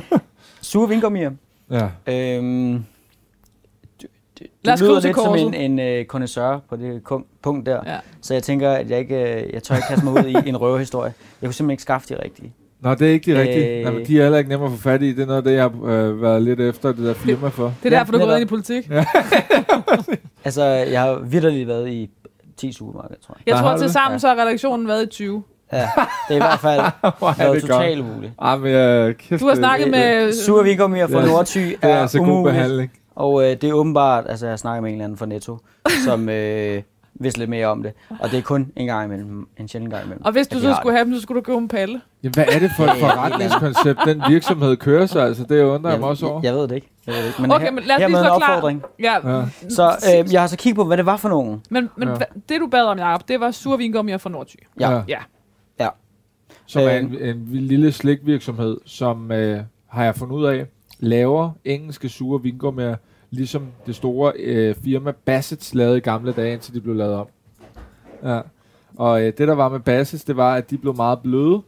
Sure 0.60 0.88
vingummier. 0.88 1.30
Ja. 1.70 1.88
Øhm, 2.06 2.84
du, 4.02 4.06
du, 4.40 4.44
Lad 4.64 4.74
os 4.74 4.80
lyder 4.80 5.00
lidt 5.00 5.16
som 5.16 5.34
en, 5.36 5.54
en 5.54 5.78
øh, 5.78 6.04
connoisseur 6.04 6.62
på 6.68 6.76
det 6.76 7.02
punkt 7.42 7.66
der. 7.66 7.80
Ja. 7.86 7.98
Så 8.20 8.34
jeg 8.34 8.42
tænker, 8.42 8.70
at 8.70 8.90
jeg 8.90 8.98
ikke 8.98 9.42
øh, 9.44 9.52
jeg 9.52 9.62
tør 9.62 9.74
ikke 9.74 9.86
kaste 9.88 10.04
mig 10.04 10.12
ud 10.14 10.42
i 10.44 10.48
en 10.48 10.56
røverhistorie. 10.56 11.12
Jeg 11.42 11.46
kunne 11.48 11.54
simpelthen 11.54 11.70
ikke 11.70 11.82
skaffe 11.82 12.14
de 12.14 12.22
rigtige. 12.24 12.52
Nå, 12.80 12.94
det 12.94 13.08
er 13.08 13.12
ikke 13.12 13.32
de 13.34 13.40
rigtige. 13.40 13.66
Øh. 13.78 13.82
Nej, 13.84 13.92
men 13.92 14.06
de 14.06 14.18
er 14.18 14.22
heller 14.22 14.38
ikke 14.38 14.50
nemme 14.50 14.64
at 14.66 14.70
få 14.72 14.76
fat 14.78 15.02
i. 15.02 15.12
Det 15.12 15.22
er 15.22 15.26
noget 15.26 15.38
af 15.38 15.44
det, 15.44 15.52
jeg 15.52 15.62
har 15.62 15.84
øh, 15.84 16.22
været 16.22 16.42
lidt 16.42 16.60
efter 16.60 16.92
det 16.92 17.04
der 17.04 17.14
firma 17.14 17.48
for. 17.48 17.74
Det 17.82 17.92
er 17.92 17.96
Ja, 17.96 17.98
derfor, 17.98 18.12
du 18.12 18.18
går 18.18 18.26
netop. 18.26 18.40
ind 18.40 18.46
i 18.46 18.48
politik. 18.48 18.90
Altså, 20.44 20.64
jeg 20.64 21.00
har 21.00 21.18
vidderligt 21.18 21.68
været 21.68 21.88
i 21.88 22.10
10 22.62 22.72
supermarkeder, 22.72 23.20
tror 23.26 23.36
jeg. 23.46 23.54
Jeg 23.54 23.62
tror 23.62 23.76
til 23.76 23.84
det. 23.84 23.92
sammen, 23.92 24.14
Ja. 24.14 24.18
så 24.18 24.28
har 24.28 24.34
redaktionen 24.36 24.88
været 24.88 25.02
i 25.02 25.06
20. 25.06 25.42
Ja, 25.72 25.78
det 25.78 25.86
er 26.30 26.34
i 26.34 26.36
hvert 26.38 26.60
fald 26.60 26.80
er 27.02 27.52
det 27.52 27.60
godt. 27.60 27.60
totalt 27.60 28.00
umuligt. 28.00 28.32
Ah, 28.38 28.60
men, 28.60 28.72
øh, 28.72 29.14
kæft, 29.14 29.40
Du 29.40 29.44
har 29.46 29.50
det- 29.54 29.58
snakket 29.58 29.90
med... 29.90 30.32
Sure 30.32 30.64
vingummier 30.64 31.06
fra 31.06 31.20
Ja. 31.20 31.26
Nordty 31.26 31.58
Det 31.58 31.76
er 31.82 31.88
er 31.88 32.00
altså 32.00 32.18
god 32.18 32.26
umuligt. 32.28 32.54
behandling. 32.54 32.92
Og 33.16 33.42
øh, 33.44 33.50
det 33.50 33.64
er 33.64 33.72
åbenbart, 33.72 34.24
altså 34.28 34.46
jeg 34.46 34.58
snakker 34.58 34.80
med 34.82 34.90
en 34.90 34.94
eller 34.94 35.04
anden 35.04 35.18
fra 35.18 35.26
Netto, 35.26 35.58
som 36.04 36.28
øh, 36.28 36.82
vidste 37.22 37.38
lidt 37.40 37.50
mere 37.50 37.66
om 37.66 37.82
det. 37.82 37.92
Og 38.20 38.30
det 38.30 38.38
er 38.38 38.42
kun 38.42 38.72
en 38.76 38.86
gang 38.86 39.04
imellem, 39.06 39.48
en 39.58 39.68
sjældent 39.68 39.92
gang 39.92 40.04
imellem. 40.04 40.24
Og 40.24 40.32
hvis 40.32 40.48
du 40.48 40.60
så 40.60 40.74
skulle 40.80 40.92
det. 40.92 40.98
have 40.98 41.04
dem, 41.04 41.14
så 41.14 41.20
skulle 41.20 41.40
du 41.40 41.44
købe 41.44 41.58
en 41.58 41.68
palle. 41.68 42.00
Jamen, 42.22 42.34
hvad 42.34 42.44
er 42.52 42.58
det 42.58 42.70
for 42.76 42.84
et 42.84 42.96
forretningskoncept, 43.00 43.98
den 44.06 44.22
virksomhed 44.28 44.76
kører 44.76 45.06
sig? 45.06 45.22
Altså, 45.26 45.44
det 45.44 45.62
undrer 45.62 45.90
jeg 45.90 46.00
mig 46.00 46.08
også 46.08 46.26
over. 46.26 46.40
Jeg, 46.40 46.44
jeg 46.44 46.54
ved 46.54 46.68
det 46.68 46.74
ikke. 46.74 46.88
Jeg 47.06 47.14
ved 47.14 47.22
det 47.22 47.28
ikke. 47.28 47.42
Men 47.42 47.52
Okay, 47.52 47.64
her, 47.64 47.72
men 47.72 47.84
lad 47.84 47.96
os 47.96 48.00
lige 48.00 48.10
slå 48.10 48.22
klar. 48.38 48.54
opfordring. 48.54 48.82
Ja, 49.02 49.36
Ja. 49.38 49.44
Så 49.68 49.96
øh, 50.24 50.32
jeg 50.32 50.40
har 50.40 50.46
så 50.48 50.56
kigget 50.56 50.76
på, 50.76 50.84
hvad 50.84 50.96
det 50.96 51.06
var 51.06 51.16
for 51.16 51.28
nogen. 51.28 51.62
men, 51.70 51.88
men 51.96 52.08
Ja. 52.08 52.14
ja. 52.14 52.24
det 52.48 52.60
du 52.60 52.66
bad 52.66 52.82
om, 52.84 52.98
Jacob, 52.98 53.28
det 53.28 53.40
var 53.40 53.50
sur 53.50 53.76
vingummier 53.76 54.18
fra 54.18 54.30
Nordty. 54.30 54.56
Ja. 54.80 54.90
Ja. 55.08 55.18
Ja. 55.80 55.88
Som 56.66 56.82
er 56.82 56.86
Øh. 56.96 56.98
en, 57.00 57.16
en 57.22 57.46
lille 57.50 57.92
slikvirksomhed, 57.92 58.76
som 58.86 59.32
øh, 59.32 59.60
har 59.86 60.04
jeg 60.04 60.14
fundet 60.16 60.34
ud 60.36 60.44
af, 60.44 60.66
laver 60.98 61.50
engelske 61.64 62.08
sure 62.08 62.42
vingummier, 62.42 62.96
ligesom 63.32 63.66
det 63.86 63.94
store 63.94 64.32
øh, 64.36 64.74
firma 64.84 65.12
Bassett's 65.30 65.70
lavede 65.72 65.96
i 65.96 66.00
gamle 66.00 66.32
dage, 66.32 66.52
indtil 66.52 66.74
de 66.74 66.80
blev 66.80 66.94
lavet 66.96 67.14
om. 67.14 67.26
Ja. 68.24 68.40
Og 68.96 69.22
øh, 69.22 69.26
det 69.38 69.48
der 69.48 69.54
var 69.54 69.68
med 69.68 69.80
Bassett's, 69.88 70.24
det 70.26 70.36
var, 70.36 70.54
at 70.54 70.70
de 70.70 70.78
blev 70.78 70.96
meget 70.96 71.18
bløde. 71.22 71.62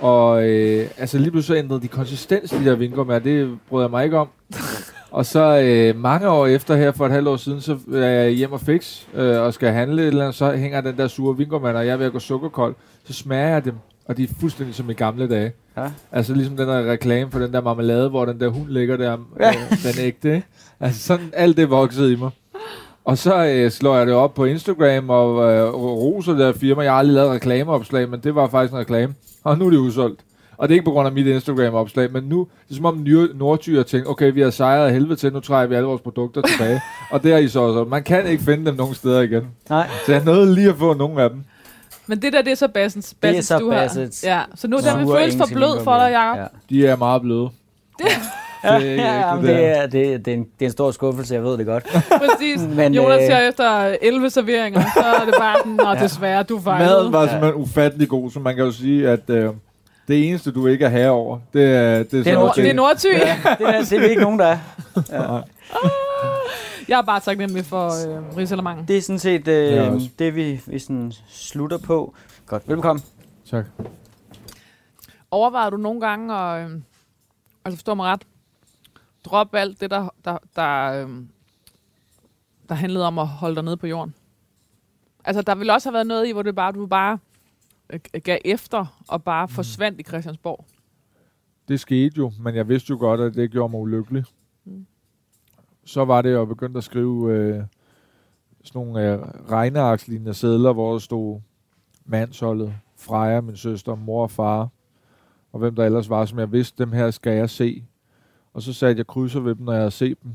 Og 0.00 0.48
øh, 0.48 0.86
altså 0.98 1.18
lige 1.18 1.30
pludselig 1.30 1.56
så 1.56 1.64
ændrede 1.64 1.82
de 1.82 1.88
konsistens, 1.88 2.50
de 2.50 2.64
der 2.64 2.74
vingummier. 2.74 3.18
Det 3.18 3.58
bryder 3.68 3.84
jeg 3.84 3.90
mig 3.90 4.04
ikke 4.04 4.18
om. 4.18 4.28
og 5.10 5.26
så 5.26 5.60
øh, 5.60 6.00
mange 6.00 6.28
år 6.28 6.46
efter 6.46 6.76
her, 6.76 6.92
for 6.92 7.06
et 7.06 7.12
halvt 7.12 7.28
år 7.28 7.36
siden, 7.36 7.60
så 7.60 7.78
er 7.92 7.98
jeg 7.98 8.30
hjem 8.30 8.52
og 8.52 8.60
fix 8.60 9.06
øh, 9.14 9.40
og 9.40 9.54
skal 9.54 9.72
handle 9.72 10.02
et 10.02 10.08
eller 10.08 10.22
andet, 10.22 10.34
så 10.34 10.56
hænger 10.56 10.80
den 10.80 10.96
der 10.96 11.08
sure 11.08 11.36
vingummier, 11.36 11.72
og 11.72 11.86
jeg 11.86 11.92
er 11.92 11.96
ved 11.96 12.06
at 12.06 12.12
gå 12.12 12.18
sukkerkold. 12.18 12.74
Så 13.04 13.12
smager 13.12 13.48
jeg 13.48 13.64
dem, 13.64 13.74
og 14.10 14.16
de 14.16 14.22
er 14.22 14.28
fuldstændig 14.40 14.74
som 14.74 14.90
i 14.90 14.92
gamle 14.92 15.28
dage. 15.28 15.52
Ja. 15.76 15.86
Altså 16.12 16.34
ligesom 16.34 16.56
den 16.56 16.68
der 16.68 16.90
reklame 16.90 17.30
for 17.30 17.38
den 17.38 17.52
der 17.52 17.60
marmelade, 17.62 18.08
hvor 18.08 18.24
den 18.24 18.40
der 18.40 18.48
hund 18.48 18.68
ligger 18.68 18.96
der, 18.96 19.16
Ja. 19.40 19.48
øh, 19.48 19.54
den 19.94 20.04
ægte. 20.04 20.34
Ikke? 20.34 20.46
Altså 20.80 21.02
sådan 21.02 21.30
alt 21.32 21.56
det 21.56 21.70
voksede 21.70 22.12
i 22.12 22.16
mig. 22.16 22.30
Og 23.04 23.18
så 23.18 23.46
øh, 23.46 23.70
slår 23.70 23.96
jeg 23.96 24.06
det 24.06 24.14
op 24.14 24.34
på 24.34 24.44
Instagram 24.44 25.10
og 25.10 25.52
øh, 25.52 25.74
roser 25.74 26.32
det 26.32 26.40
der 26.40 26.52
firma. 26.52 26.82
Jeg 26.82 26.92
har 26.92 26.98
aldrig 26.98 27.14
lavet 27.14 27.30
reklameopslag, 27.30 28.08
men 28.10 28.20
det 28.20 28.34
var 28.34 28.48
faktisk 28.48 28.72
en 28.72 28.78
reklame. 28.78 29.14
Og 29.44 29.58
nu 29.58 29.66
er 29.66 29.70
det 29.70 29.76
udsolgt. 29.76 30.20
Og 30.56 30.68
det 30.68 30.74
er 30.74 30.76
ikke 30.76 30.84
på 30.84 30.90
grund 30.90 31.06
af 31.08 31.12
mit 31.14 31.26
Instagram-opslag, 31.26 32.12
men 32.12 32.24
nu, 32.24 32.46
det 32.68 32.70
er 32.70 32.76
som 32.76 32.84
om 32.84 33.02
Ny- 33.02 33.30
Nordty 33.34 33.70
har 33.70 33.82
tænkt, 33.82 34.08
okay, 34.08 34.32
vi 34.32 34.40
har 34.40 34.50
sejret 34.50 34.86
af 34.86 34.92
helvede 34.92 35.16
til, 35.16 35.32
nu 35.32 35.40
træder 35.40 35.66
vi 35.66 35.74
alle 35.74 35.86
vores 35.86 36.00
produkter 36.00 36.42
tilbage. 36.42 36.80
og 37.12 37.22
det 37.22 37.32
er 37.32 37.36
I 37.38 37.48
så 37.48 37.60
også. 37.60 37.84
Man 37.90 38.02
kan 38.02 38.26
ikke 38.26 38.42
finde 38.44 38.66
dem 38.66 38.74
nogen 38.74 38.94
steder 38.94 39.20
igen. 39.20 39.42
Nej. 39.70 39.88
Så 40.06 40.12
jeg 40.12 40.24
nåede 40.24 40.54
lige 40.54 40.68
at 40.68 40.76
få 40.76 40.94
nogle 40.94 41.22
af 41.22 41.30
dem. 41.30 41.44
Men 42.10 42.22
det 42.22 42.32
der, 42.32 42.42
det 42.42 42.50
er 42.50 42.54
så 42.56 42.68
Bassens, 42.68 43.06
Det 43.08 43.14
er 43.14 43.32
Bassens 43.32 43.46
så 43.46 43.58
du 43.58 43.70
har. 43.70 43.86
Bassett's. 43.86 44.26
Ja, 44.26 44.40
så 44.54 44.68
nu 44.68 44.76
den 44.76 44.98
vil 44.98 45.06
Sure 45.06 45.18
føles 45.20 45.36
for 45.36 45.46
blød 45.52 45.84
for 45.84 45.94
dig. 45.94 46.10
Jacob. 46.12 46.38
Ja. 46.70 46.74
De 46.76 46.86
er 46.86 46.96
meget 46.96 47.22
bløde. 47.22 47.48
Det, 47.98 48.06
Ja, 48.64 48.78
Det 48.78 49.00
er 49.00 49.04
ja, 49.30 49.36
det 49.36 49.42
det, 49.42 49.64
er, 49.66 49.86
det, 49.86 50.12
er, 50.14 50.18
det, 50.18 50.28
er 50.30 50.34
en, 50.36 50.42
det 50.44 50.48
er 50.60 50.64
en 50.66 50.72
stor 50.72 50.90
skuffelse, 50.90 51.34
jeg 51.34 51.44
ved 51.44 51.58
det 51.58 51.66
godt. 51.66 51.84
præcis. 52.22 52.60
Men, 52.60 52.76
Men, 52.76 52.94
Jonas 52.94 53.20
øh, 53.22 53.26
ser 53.26 53.38
efter 53.38 53.96
11 54.02 54.30
serveringer, 54.30 54.80
så 54.96 55.00
er 55.20 55.24
det 55.24 55.34
bare 55.38 55.56
sådan, 55.58 55.80
og 55.80 55.96
desværre, 56.04 56.42
du 56.42 56.60
fejlede. 56.60 56.90
Maden 56.90 57.12
var 57.12 57.22
Ja. 57.22 57.28
simpelthen 57.30 57.62
ufattelig 57.62 58.08
god, 58.08 58.30
så 58.30 58.40
man 58.40 58.56
kan 58.56 58.64
jo 58.64 58.72
sige, 58.72 59.08
at 59.08 59.30
øh, 59.30 59.50
det 60.08 60.28
eneste, 60.28 60.52
du 60.52 60.66
ikke 60.66 60.84
er 60.84 60.88
herre 60.88 61.10
over, 61.10 61.38
det 61.52 61.64
er... 61.64 61.68
Det 61.68 62.14
er, 62.14 62.18
er 62.18 62.22
sådan 62.24 62.34
Nord, 62.34 62.54
det 62.56 62.70
er. 62.70 62.74
Nordty. 62.74 63.06
Ja, 63.06 63.36
det, 63.58 63.68
er, 63.68 63.80
det 63.80 63.92
er 63.92 64.00
vi 64.00 64.06
ikke 64.06 64.22
nogen, 64.22 64.38
der 64.38 64.46
er. 64.46 64.58
Nej. 65.10 65.42
Jeg 66.90 66.98
er 66.98 67.02
bare 67.02 67.20
taknemmelig 67.20 67.64
for 67.64 67.86
øh, 67.86 68.36
Rigsalamangen. 68.36 68.88
Det 68.88 68.96
er 68.96 69.02
sådan 69.02 69.18
set 69.18 69.48
øh, 69.48 69.92
også. 69.92 70.08
det, 70.18 70.34
vi, 70.34 70.60
vi 70.66 70.78
sådan 70.78 71.12
slutter 71.28 71.78
på. 71.78 72.14
Godt, 72.46 72.68
velkommen. 72.68 73.04
Tak. 73.50 73.66
Overvejer 75.30 75.70
du 75.70 75.76
nogle 75.76 76.00
gange 76.00 76.34
at, 76.34 76.70
øh, 76.70 76.80
altså 77.64 77.76
forstår 77.76 77.94
mig 77.94 78.06
ret, 78.06 78.22
droppe 79.24 79.58
alt 79.58 79.80
det, 79.80 79.90
der, 79.90 80.08
der, 80.24 80.38
der, 80.56 80.86
øh, 81.06 81.10
der 82.68 82.74
handlede 82.74 83.06
om 83.06 83.18
at 83.18 83.26
holde 83.26 83.54
dig 83.54 83.64
nede 83.64 83.76
på 83.76 83.86
jorden? 83.86 84.14
Altså, 85.24 85.42
der 85.42 85.54
ville 85.54 85.72
også 85.72 85.88
have 85.88 85.94
været 85.94 86.06
noget 86.06 86.28
i, 86.28 86.32
hvor 86.32 86.42
det 86.42 86.54
bare, 86.54 86.72
du 86.72 86.86
bare 86.86 87.18
øh, 87.90 88.00
gav 88.24 88.38
efter 88.44 89.02
og 89.08 89.24
bare 89.24 89.46
Mm. 89.46 89.52
forsvandt 89.52 90.00
i 90.00 90.02
Christiansborg. 90.02 90.64
Det 91.68 91.80
skete 91.80 92.14
jo, 92.18 92.32
men 92.40 92.54
jeg 92.54 92.68
vidste 92.68 92.90
jo 92.90 92.96
godt, 92.98 93.20
at 93.20 93.34
det 93.34 93.50
gjorde 93.50 93.70
mig 93.70 93.80
ulykkelig. 93.80 94.24
Mm. 94.64 94.86
Så 95.90 96.04
var 96.04 96.22
det, 96.22 96.30
jeg 96.30 96.48
begyndte 96.48 96.78
at 96.78 96.84
skrive 96.84 97.32
øh, 97.32 97.62
sådan 98.64 98.82
nogle 98.82 99.12
øh, 99.12 99.18
regnearkslignende 99.50 100.34
sædler, 100.34 100.72
hvor 100.72 100.92
der 100.92 100.98
stod 100.98 101.40
mandsholdet, 102.04 102.74
Freja, 102.96 103.40
min 103.40 103.56
søster, 103.56 103.94
mor 103.94 104.22
og 104.22 104.30
far, 104.30 104.68
og 105.52 105.58
hvem 105.58 105.74
der 105.74 105.84
ellers 105.84 106.10
var, 106.10 106.24
som 106.24 106.38
jeg 106.38 106.52
vidste, 106.52 106.84
dem 106.84 106.92
her 106.92 107.10
skal 107.10 107.32
jeg 107.32 107.50
se. 107.50 107.84
Og 108.54 108.62
så 108.62 108.72
satte 108.72 108.98
jeg 108.98 109.06
krydser 109.06 109.40
ved 109.40 109.54
dem, 109.54 109.64
når 109.64 109.72
jeg 109.72 109.80
havde 109.80 109.90
set 109.90 110.22
dem. 110.22 110.32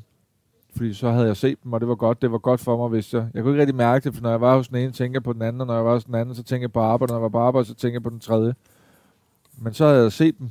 Fordi 0.76 0.94
så 0.94 1.12
havde 1.12 1.28
jeg 1.28 1.38
set 1.38 1.64
dem, 1.64 1.74
og 1.74 1.80
det 1.80 1.88
var 1.88 1.96
godt. 1.96 2.22
Det 2.22 2.32
var 2.32 2.38
godt 2.38 2.60
for 2.60 2.78
mig, 2.78 2.90
hvis 2.90 3.14
jeg... 3.14 3.28
Jeg 3.34 3.44
kunne 3.44 3.54
ikke 3.54 3.62
rigtig 3.62 3.76
mærke 3.76 4.04
det, 4.04 4.16
for 4.16 4.22
når 4.22 4.30
jeg 4.30 4.42
var 4.42 4.58
hos 4.58 4.68
den 4.68 4.78
ene, 4.78 4.92
tænkte 4.92 5.16
jeg 5.16 5.24
på 5.24 5.34
den 5.34 5.42
anden, 5.42 5.62
og 5.62 5.68
når 5.68 5.76
jeg 5.76 5.86
var 5.86 5.94
hos 5.94 6.06
den 6.06 6.16
anden, 6.16 6.36
så 6.36 6.44
tænkte 6.44 6.64
jeg 6.64 6.72
på 6.72 6.80
arbejde, 6.80 7.12
når 7.12 7.18
jeg 7.18 7.24
var 7.24 7.30
på 7.30 7.40
arbejde, 7.40 7.68
så 7.68 7.74
tænkte 7.74 7.94
jeg 7.94 8.04
på 8.04 8.10
den 8.10 8.20
tredje. 8.20 8.56
Men 9.58 9.74
så 9.74 9.86
havde 9.86 10.04
jeg 10.04 10.12
set 10.12 10.40
dem. 10.40 10.50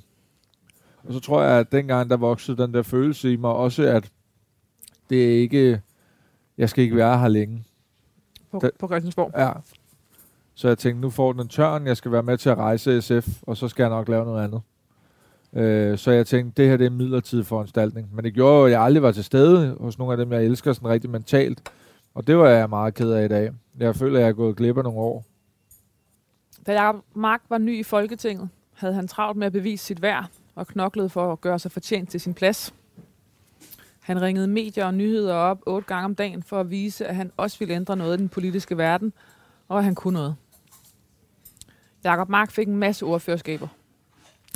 Og 1.04 1.12
så 1.12 1.20
tror 1.20 1.42
jeg, 1.42 1.60
at 1.60 1.72
dengang 1.72 2.10
der 2.10 2.16
voksede 2.16 2.62
den 2.62 2.74
der 2.74 2.82
følelse 2.82 3.32
i 3.32 3.36
mig, 3.36 3.50
også 3.50 3.82
at 3.82 4.10
det 5.10 5.24
er 5.24 5.40
ikke... 5.40 5.80
Jeg 6.58 6.68
skal 6.70 6.84
ikke 6.84 6.96
være 6.96 7.18
her 7.18 7.28
længe. 7.28 7.64
På, 8.50 8.58
Da- 8.58 8.70
på 8.78 8.86
Christiansborg. 8.86 9.30
Ja. 9.36 9.52
Så 10.54 10.68
jeg 10.68 10.78
tænkte, 10.78 11.00
nu 11.00 11.10
får 11.10 11.32
den 11.32 11.40
en 11.40 11.48
tørn, 11.48 11.86
jeg 11.86 11.96
skal 11.96 12.12
være 12.12 12.22
med 12.22 12.38
til 12.38 12.48
at 12.50 12.58
rejse 12.58 13.02
SF, 13.02 13.28
og 13.42 13.56
så 13.56 13.68
skal 13.68 13.82
jeg 13.82 13.90
nok 13.90 14.08
lave 14.08 14.24
noget 14.24 14.44
andet. 14.44 14.60
Øh, 15.52 15.98
så 15.98 16.10
jeg 16.10 16.26
tænkte, 16.26 16.62
det 16.62 16.70
her 16.70 16.76
det 16.76 16.86
er 16.86 16.90
en 16.90 16.96
midlertidig 16.96 17.46
foranstaltning. 17.46 18.14
Men 18.14 18.24
det 18.24 18.34
gjorde 18.34 18.58
jo, 18.58 18.64
at 18.66 18.70
jeg 18.72 18.80
aldrig 18.82 19.02
var 19.02 19.12
til 19.12 19.24
stede 19.24 19.76
hos 19.80 19.98
nogle 19.98 20.12
af 20.12 20.16
dem, 20.16 20.32
jeg 20.32 20.44
elsker 20.44 20.72
sådan 20.72 20.88
rigtig 20.88 21.10
mentalt. 21.10 21.72
Og 22.14 22.26
det 22.26 22.36
var 22.38 22.48
jeg 22.48 22.68
meget 22.68 22.94
ked 22.94 23.10
af 23.10 23.24
i 23.24 23.28
dag. 23.28 23.50
Jeg 23.78 23.96
føler, 23.96 24.16
at 24.18 24.22
jeg 24.22 24.28
er 24.28 24.32
gået 24.32 24.56
glip 24.56 24.76
af 24.78 24.84
nogle 24.84 24.98
år. 24.98 25.24
Da 26.66 26.72
Jacob 26.82 27.04
Mark 27.14 27.40
var 27.48 27.58
ny 27.58 27.78
i 27.78 27.82
Folketinget, 27.82 28.48
havde 28.72 28.94
han 28.94 29.08
travlt 29.08 29.36
med 29.38 29.46
at 29.46 29.52
bevise 29.52 29.84
sit 29.84 30.02
værd 30.02 30.26
og 30.54 30.66
knoklede 30.66 31.08
for 31.08 31.32
at 31.32 31.40
gøre 31.40 31.58
sig 31.58 31.72
fortjent 31.72 32.10
til 32.10 32.20
sin 32.20 32.34
plads. 32.34 32.74
Han 34.04 34.22
ringede 34.22 34.48
medier 34.48 34.84
og 34.84 34.94
nyheder 34.94 35.34
op 35.34 35.62
otte 35.66 35.88
gange 35.88 36.04
om 36.04 36.14
dagen 36.14 36.42
for 36.42 36.60
at 36.60 36.70
vise, 36.70 37.06
at 37.06 37.16
han 37.16 37.32
også 37.36 37.58
ville 37.58 37.74
ændre 37.74 37.96
noget 37.96 38.16
i 38.16 38.20
den 38.20 38.28
politiske 38.28 38.78
verden, 38.78 39.12
og 39.68 39.78
at 39.78 39.84
han 39.84 39.94
kunne 39.94 40.14
noget. 40.14 40.36
Jakob 42.04 42.28
Mark 42.28 42.50
fik 42.50 42.68
en 42.68 42.76
masse 42.76 43.04
ordførerskaber. 43.04 43.68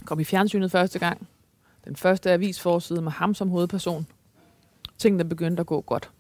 Kom 0.05 0.21
i 0.21 0.25
fjernsynet 0.25 0.71
første 0.71 0.99
gang. 0.99 1.29
Den 1.85 1.97
første 1.97 2.31
avisforside 2.31 3.03
med 3.03 3.13
ham 3.13 3.35
som 3.35 3.49
hovedperson. 3.49 4.07
Tingene 4.99 5.29
begyndte 5.29 5.61
at 5.61 5.67
gå 5.67 5.81
godt. 5.81 6.11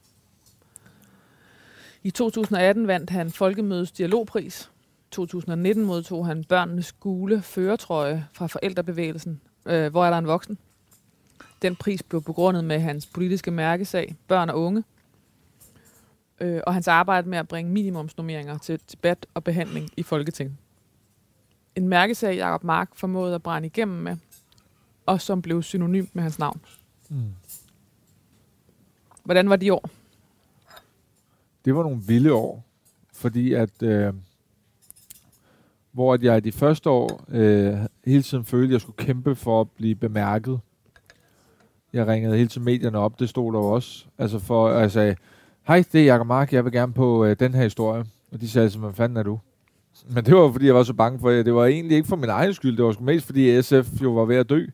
I 2.03 2.11
2018 2.11 2.87
vandt 2.87 3.11
han 3.11 3.31
Folkemødets 3.31 3.93
dialogpris. 3.93 4.71
2019 5.11 5.85
modtog 5.85 6.27
han 6.27 6.45
børnenes 6.45 6.93
gule 6.93 7.43
føretrøje 7.43 8.27
fra 8.33 8.47
forældrebevægelsen. 8.47 9.41
Øh, 9.67 9.91
hvor 9.91 10.05
er 10.05 10.11
der 10.11 10.19
en 10.19 10.27
voksen? 10.27 10.59
Den 11.63 11.77
pris 11.77 12.03
blev 12.03 12.23
begrundet 12.23 12.65
med 12.65 12.81
hans 12.81 13.07
politiske 13.07 13.51
mærkesag, 13.51 14.17
børn 14.29 14.51
og 14.51 14.61
unge, 14.61 14.85
øh, 16.41 16.61
og 16.67 16.75
hans 16.75 16.89
arbejde 16.89 17.29
med 17.29 17.39
at 17.39 17.49
bringe 17.49 17.73
minimumsnormeringer 17.73 18.59
til 18.59 18.81
debat 18.93 19.27
og 19.35 19.45
behandling 19.45 19.91
i 19.97 20.03
Folketinget. 20.03 20.57
En 21.77 21.89
mærkesag, 21.89 22.37
Jacob 22.37 22.65
Mark 22.65 22.91
formåede 22.95 23.35
at 23.35 23.43
brænde 23.43 23.67
igennem 23.67 23.97
med, 23.97 24.17
og 25.07 25.21
som 25.21 25.43
blev 25.43 25.63
synonym 25.63 26.07
med 26.13 26.23
hans 26.23 26.39
navn. 26.39 26.61
Mm. 27.09 27.17
Hvordan 29.25 29.51
var 29.51 29.57
de 29.57 29.73
år? 29.73 29.91
Det 31.65 31.75
var 31.75 31.83
nogle 31.83 32.03
vilde 32.07 32.33
år, 32.33 32.65
fordi 33.13 33.53
at... 33.53 33.83
Øh, 33.83 34.15
hvor 35.93 36.15
at 36.15 36.23
jeg 36.23 36.45
de 36.45 36.53
første 36.53 36.91
år 36.91 37.25
øh, 37.29 37.79
hele 38.05 38.23
tiden 38.23 38.45
følte, 38.45 38.67
at 38.67 38.73
jeg 38.73 38.81
skulle 38.81 38.97
kæmpe 38.97 39.35
for 39.35 39.61
at 39.61 39.71
blive 39.71 39.95
bemærket. 39.95 40.61
Jeg 41.99 42.07
ringede 42.07 42.37
hele 42.37 42.49
tiden 42.49 42.65
medierne 42.65 42.99
op, 42.99 43.21
det 43.21 43.29
stod 43.29 43.53
der 43.53 43.59
jo 43.59 43.65
også. 43.65 44.05
Altså 44.19 44.39
for, 44.39 44.69
at 44.69 44.81
jeg 44.81 44.91
sagde, 44.91 45.17
hej, 45.67 45.85
det 45.93 46.01
er 46.01 46.05
Jacob 46.05 46.27
Mark, 46.27 46.53
jeg 46.53 46.65
vil 46.65 46.73
gerne 46.73 46.93
på 46.93 47.25
øh, 47.25 47.37
den 47.41 47.55
her 47.55 47.63
historie. 47.63 48.05
Og 48.33 48.41
de 48.41 48.49
sagde, 48.49 48.79
hvad 48.79 48.93
fanden 48.93 49.17
er 49.17 49.23
du? 49.23 49.39
Men 50.11 50.25
det 50.25 50.37
var 50.37 50.53
fordi, 50.53 50.67
jeg 50.67 50.75
var 50.75 50.83
så 50.83 50.95
bange 50.95 51.19
for 51.19 51.31
det. 51.31 51.47
Det 51.47 51.55
var 51.55 51.65
egentlig 51.65 51.97
ikke 51.97 52.09
for 52.09 52.17
min 52.17 52.31
egen 52.31 52.55
skyld, 52.55 52.77
det 52.77 52.85
var 52.85 52.93
sgu 52.93 53.05
mest 53.05 53.27
fordi 53.27 53.63
SF 53.63 54.03
jo 54.03 54.11
var 54.11 54.25
ved 54.25 54.37
at 54.37 54.51
dø. 54.51 54.67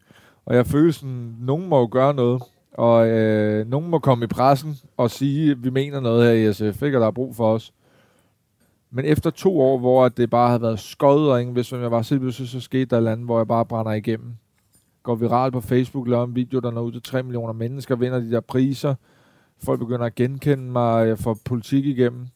Og 0.46 0.56
jeg 0.56 0.66
følte 0.66 0.92
sådan, 0.92 1.36
nogen 1.40 1.68
må 1.68 1.80
jo 1.80 1.88
gøre 1.90 2.14
noget. 2.14 2.42
Og 2.72 3.08
øh, 3.08 3.68
nogen 3.68 3.90
må 3.90 3.98
komme 3.98 4.24
i 4.24 4.28
pressen 4.28 4.76
og 4.96 5.10
sige, 5.10 5.50
at 5.50 5.64
vi 5.64 5.70
mener 5.70 6.00
noget 6.00 6.24
her 6.24 6.50
i 6.50 6.52
SF, 6.52 6.82
ikke? 6.82 6.96
og 6.96 7.00
der 7.00 7.06
er 7.06 7.10
brug 7.10 7.36
for 7.36 7.54
os. 7.54 7.72
Men 8.90 9.04
efter 9.04 9.30
to 9.30 9.60
år, 9.60 9.78
hvor 9.78 10.08
det 10.08 10.30
bare 10.30 10.48
havde 10.48 10.62
været 10.62 10.80
skøjet, 10.80 11.30
og 11.32 11.40
ingen 11.40 11.56
vidste, 11.56 11.72
hvem 11.72 11.82
jeg 11.82 11.90
var, 11.90 12.02
så, 12.02 12.30
så, 12.30 12.46
så 12.46 12.60
skete 12.60 12.84
der 12.84 12.96
et 12.96 12.98
eller 12.98 13.12
andet, 13.12 13.26
hvor 13.26 13.38
jeg 13.38 13.48
bare 13.48 13.66
brænder 13.66 13.92
igennem. 13.92 14.36
Går 15.04 15.14
viral 15.14 15.52
på 15.52 15.60
Facebook, 15.60 16.08
laver 16.08 16.24
en 16.24 16.34
video, 16.34 16.60
der 16.60 16.70
når 16.70 16.82
ud 16.82 16.92
til 16.92 17.02
3 17.02 17.22
millioner 17.22 17.52
mennesker, 17.52 17.96
vinder 17.96 18.20
de 18.20 18.30
der 18.30 18.40
priser. 18.40 18.94
Folk 19.58 19.80
begynder 19.80 20.06
at 20.06 20.14
genkende 20.14 20.64
mig, 20.64 21.08
jeg 21.08 21.18
får 21.18 21.38
politik 21.44 21.86
igennem. 21.86 22.26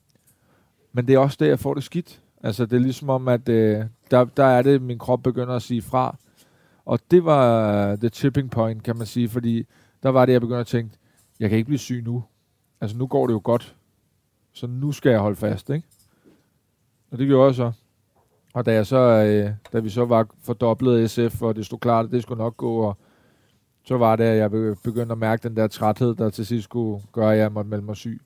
Men 0.93 1.07
det 1.07 1.15
er 1.15 1.19
også 1.19 1.37
der, 1.41 1.47
jeg 1.47 1.59
får 1.59 1.75
det 1.75 1.85
skidt. 1.85 2.23
Altså, 2.43 2.67
det 2.67 2.77
er 2.77 2.81
ligesom 2.81 3.11
om, 3.11 3.29
at 3.29 3.49
øh, 3.49 3.85
der, 4.11 4.25
der 4.25 4.45
er 4.45 4.63
det, 4.63 4.83
min 4.83 4.99
krop 4.99 5.23
begynder 5.23 5.55
at 5.55 5.63
sige 5.63 5.83
fra. 5.83 6.17
Og 6.85 6.99
det 7.11 7.25
var 7.25 7.97
the 7.97 8.09
tipping 8.09 8.51
point, 8.51 8.83
kan 8.83 8.97
man 8.97 9.07
sige, 9.07 9.29
fordi 9.29 9.67
der 10.03 10.09
var 10.09 10.27
det, 10.27 10.33
jeg 10.33 10.41
begyndte 10.41 10.61
at 10.61 10.67
tænke, 10.67 10.95
jeg 11.41 11.49
kan 11.49 11.59
ikke 11.59 11.67
blive 11.67 11.79
syg 11.79 12.03
nu. 12.05 12.25
Altså, 12.81 12.97
nu 12.97 13.07
går 13.07 13.27
det 13.27 13.35
jo 13.35 13.41
godt. 13.45 13.77
Så 14.53 14.67
nu 14.67 14.93
skal 14.93 15.11
jeg 15.11 15.21
holde 15.21 15.37
fast, 15.37 15.71
ikke? 15.71 15.87
Og 17.11 17.19
det 17.19 17.27
gjorde 17.27 17.47
jeg 17.47 17.55
så. 17.55 17.73
Og 18.55 18.67
da, 18.67 18.73
jeg 18.73 18.87
så, 18.87 18.97
øh, 18.97 19.51
da 19.73 19.79
vi 19.81 19.91
så 19.91 20.05
var 20.05 20.27
fordoblet 20.43 21.11
SF, 21.11 21.43
og 21.43 21.57
det 21.57 21.67
stod 21.67 21.79
klart, 21.79 22.05
at 22.05 22.11
det 22.11 22.23
skulle 22.23 22.39
nok 22.39 22.57
gå, 22.57 22.75
og 22.77 22.97
så 23.85 23.97
var 23.97 24.17
det, 24.17 24.25
at 24.25 24.37
jeg 24.39 24.51
be- 24.51 24.77
begyndte 24.85 25.13
at 25.13 25.19
mærke 25.19 25.49
den 25.49 25.57
der 25.57 25.67
træthed, 25.67 26.15
der 26.15 26.31
til 26.31 26.47
sidst 26.47 26.65
skulle 26.65 27.03
gøre, 27.13 27.33
at 27.33 27.39
jeg 27.39 27.53
måtte 27.53 27.71
melde 27.71 27.85
mig 27.85 27.97
syg. 27.97 28.21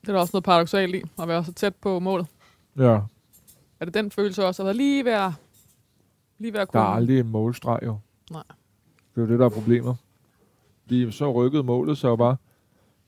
Det 0.00 0.08
er 0.08 0.12
der 0.12 0.20
også 0.20 0.30
noget 0.34 0.44
paradoxalt 0.44 0.94
i, 0.94 1.02
at 1.22 1.28
være 1.28 1.44
så 1.44 1.52
tæt 1.52 1.74
på 1.74 1.98
målet. 1.98 2.26
Ja, 2.76 3.00
Er 3.80 3.84
det 3.84 3.94
den 3.94 4.10
følelse 4.10 4.46
også, 4.46 4.62
at 4.62 4.66
være 4.66 4.74
lige 4.76 5.04
ved 5.04 5.12
at, 5.12 5.32
lige 6.38 6.52
ved 6.52 6.60
at 6.60 6.66
der 6.72 6.72
kunne... 6.72 6.82
er 6.82 6.94
aldrig 6.94 7.20
en 7.20 7.28
målstreg 7.28 7.78
jo. 7.82 7.98
Nej. 8.30 8.42
Det 9.14 9.20
er 9.20 9.26
jo 9.26 9.28
det, 9.32 9.38
der 9.38 9.44
er 9.44 9.48
problemet. 9.50 9.96
Fordi 10.82 11.10
så 11.12 11.32
rykkede 11.32 11.62
målet 11.62 12.04
jo 12.04 12.16
bare. 12.16 12.36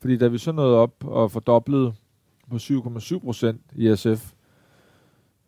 Fordi 0.01 0.17
da 0.17 0.29
vi 0.29 0.39
så 0.39 0.53
nåede 0.53 0.77
op 0.77 1.05
og 1.05 1.31
fordoblede 1.31 1.95
på 2.51 2.57
7,7 2.57 3.19
procent 3.19 3.61
i 3.75 3.97
SF, 3.97 4.33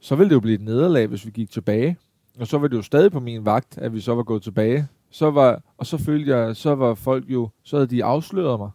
så 0.05 0.17
ville 0.17 0.29
det 0.29 0.35
jo 0.35 0.41
blive 0.41 0.55
et 0.55 0.61
nederlag, 0.61 1.07
hvis 1.07 1.27
vi 1.27 1.31
gik 1.31 1.51
tilbage. 1.51 1.97
Og 2.39 2.47
så 2.47 2.59
var 2.59 2.69
det 2.69 2.77
jo 2.77 2.83
stadig 2.83 3.13
på 3.13 3.21
min 3.21 3.45
vagt, 3.45 3.79
at 3.79 3.95
vi 3.95 4.01
så 4.01 4.15
var 4.15 4.23
gået 4.23 4.43
tilbage. 4.43 4.89
Så 5.11 5.31
var, 5.31 5.63
og 5.79 5.87
så 5.87 5.99
følte 5.99 6.37
jeg, 6.37 6.57
så 6.57 6.75
var 6.75 6.95
folk 6.95 7.25
jo, 7.29 7.49
så 7.63 7.77
havde 7.77 7.87
de 7.87 8.05
afsløret 8.05 8.59
mig. 8.59 8.71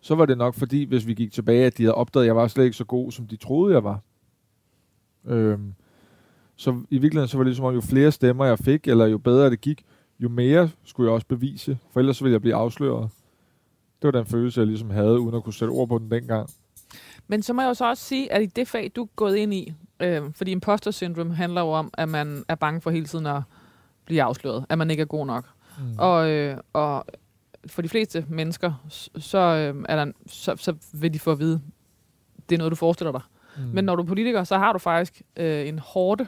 Så 0.00 0.14
var 0.14 0.26
det 0.26 0.38
nok 0.38 0.54
fordi, 0.54 0.84
hvis 0.84 1.06
vi 1.06 1.14
gik 1.14 1.32
tilbage, 1.32 1.66
at 1.66 1.78
de 1.78 1.82
havde 1.82 1.94
opdaget, 1.94 2.24
at 2.24 2.26
jeg 2.26 2.36
var 2.36 2.48
slet 2.48 2.64
ikke 2.64 2.76
så 2.76 2.84
god, 2.84 3.12
som 3.12 3.26
de 3.26 3.36
troede, 3.36 3.74
jeg 3.74 3.84
var. 3.84 4.00
Øhm, 5.26 5.74
så 6.56 6.70
i 6.90 6.98
virkeligheden 6.98 7.28
så 7.28 7.36
var 7.36 7.44
det 7.44 7.50
ligesom, 7.50 7.64
om 7.64 7.74
jo 7.74 7.80
flere 7.80 8.12
stemmer 8.12 8.44
jeg 8.44 8.58
fik, 8.58 8.88
eller 8.88 9.06
jo 9.06 9.18
bedre 9.18 9.50
det 9.50 9.60
gik, 9.60 9.84
jo 10.18 10.28
mere 10.28 10.70
skulle 10.84 11.08
jeg 11.08 11.14
også 11.14 11.26
bevise, 11.26 11.78
for 11.90 12.00
ellers 12.00 12.22
ville 12.22 12.32
jeg 12.32 12.40
blive 12.40 12.54
afsløret. 12.54 13.10
Det 14.02 14.06
var 14.06 14.10
den 14.10 14.26
følelse, 14.26 14.60
jeg 14.60 14.66
ligesom 14.66 14.90
havde, 14.90 15.20
uden 15.20 15.34
at 15.34 15.44
kunne 15.44 15.54
sætte 15.54 15.72
ord 15.72 15.88
på 15.88 15.98
den 15.98 16.10
dengang. 16.10 16.50
Men 17.30 17.42
så 17.42 17.52
må 17.52 17.62
jeg 17.62 17.68
jo 17.68 17.74
så 17.74 17.88
også 17.88 18.04
sige, 18.04 18.32
at 18.32 18.42
i 18.42 18.46
det 18.46 18.68
fag, 18.68 18.90
du 18.96 19.02
er 19.02 19.06
gået 19.16 19.36
ind 19.36 19.54
i, 19.54 19.72
øh, 20.00 20.22
fordi 20.34 20.50
imposter 20.50 20.90
syndrome 20.90 21.34
handler 21.34 21.60
jo 21.60 21.68
om, 21.68 21.90
at 21.94 22.08
man 22.08 22.44
er 22.48 22.54
bange 22.54 22.80
for 22.80 22.90
hele 22.90 23.06
tiden 23.06 23.26
at 23.26 23.42
blive 24.04 24.22
afsløret, 24.22 24.64
at 24.68 24.78
man 24.78 24.90
ikke 24.90 25.00
er 25.00 25.06
god 25.06 25.26
nok. 25.26 25.44
Mm. 25.78 25.84
Og, 25.98 26.30
øh, 26.30 26.56
og 26.72 27.04
for 27.66 27.82
de 27.82 27.88
fleste 27.88 28.24
mennesker, 28.28 28.72
så, 29.18 29.38
øh, 29.38 29.84
er 29.88 30.04
der, 30.04 30.12
så, 30.26 30.56
så 30.56 30.74
vil 30.92 31.14
de 31.14 31.18
få 31.18 31.32
at 31.32 31.38
vide, 31.38 31.60
det 32.48 32.54
er 32.54 32.58
noget, 32.58 32.70
du 32.70 32.76
forestiller 32.76 33.12
dig. 33.12 33.20
Mm. 33.56 33.62
Men 33.62 33.84
når 33.84 33.96
du 33.96 34.02
er 34.02 34.06
politiker, 34.06 34.44
så 34.44 34.58
har 34.58 34.72
du 34.72 34.78
faktisk 34.78 35.22
øh, 35.36 35.68
en 35.68 35.78
hårde 35.78 36.26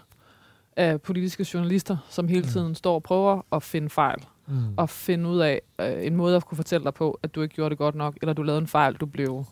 af 0.77 1.03
politiske 1.03 1.47
journalister, 1.55 1.97
som 2.09 2.29
hele 2.29 2.43
Mm. 2.43 2.49
tiden 2.49 2.75
står 2.75 2.95
og 2.95 3.03
prøver 3.03 3.41
at 3.53 3.63
finde 3.63 3.91
fejl. 3.91 4.19
mm. 4.47 4.55
Og 4.77 4.91
finde 4.91 5.29
ud 5.31 5.39
af 5.39 5.61
øh, 5.81 6.07
en 6.07 6.17
måde 6.17 6.37
at 6.37 6.45
kunne 6.45 6.57
fortælle 6.57 6.85
dig 6.85 6.95
på, 6.95 7.19
at 7.23 7.35
du 7.35 7.43
ikke 7.43 7.55
gjorde 7.55 7.71
det 7.71 7.79
godt 7.79 7.95
nok, 7.95 8.17
eller 8.23 8.33
du 8.33 8.43
lavede 8.43 8.61
en 8.61 8.67
fejl, 8.67 8.95
du 8.95 9.07
blev, 9.07 9.45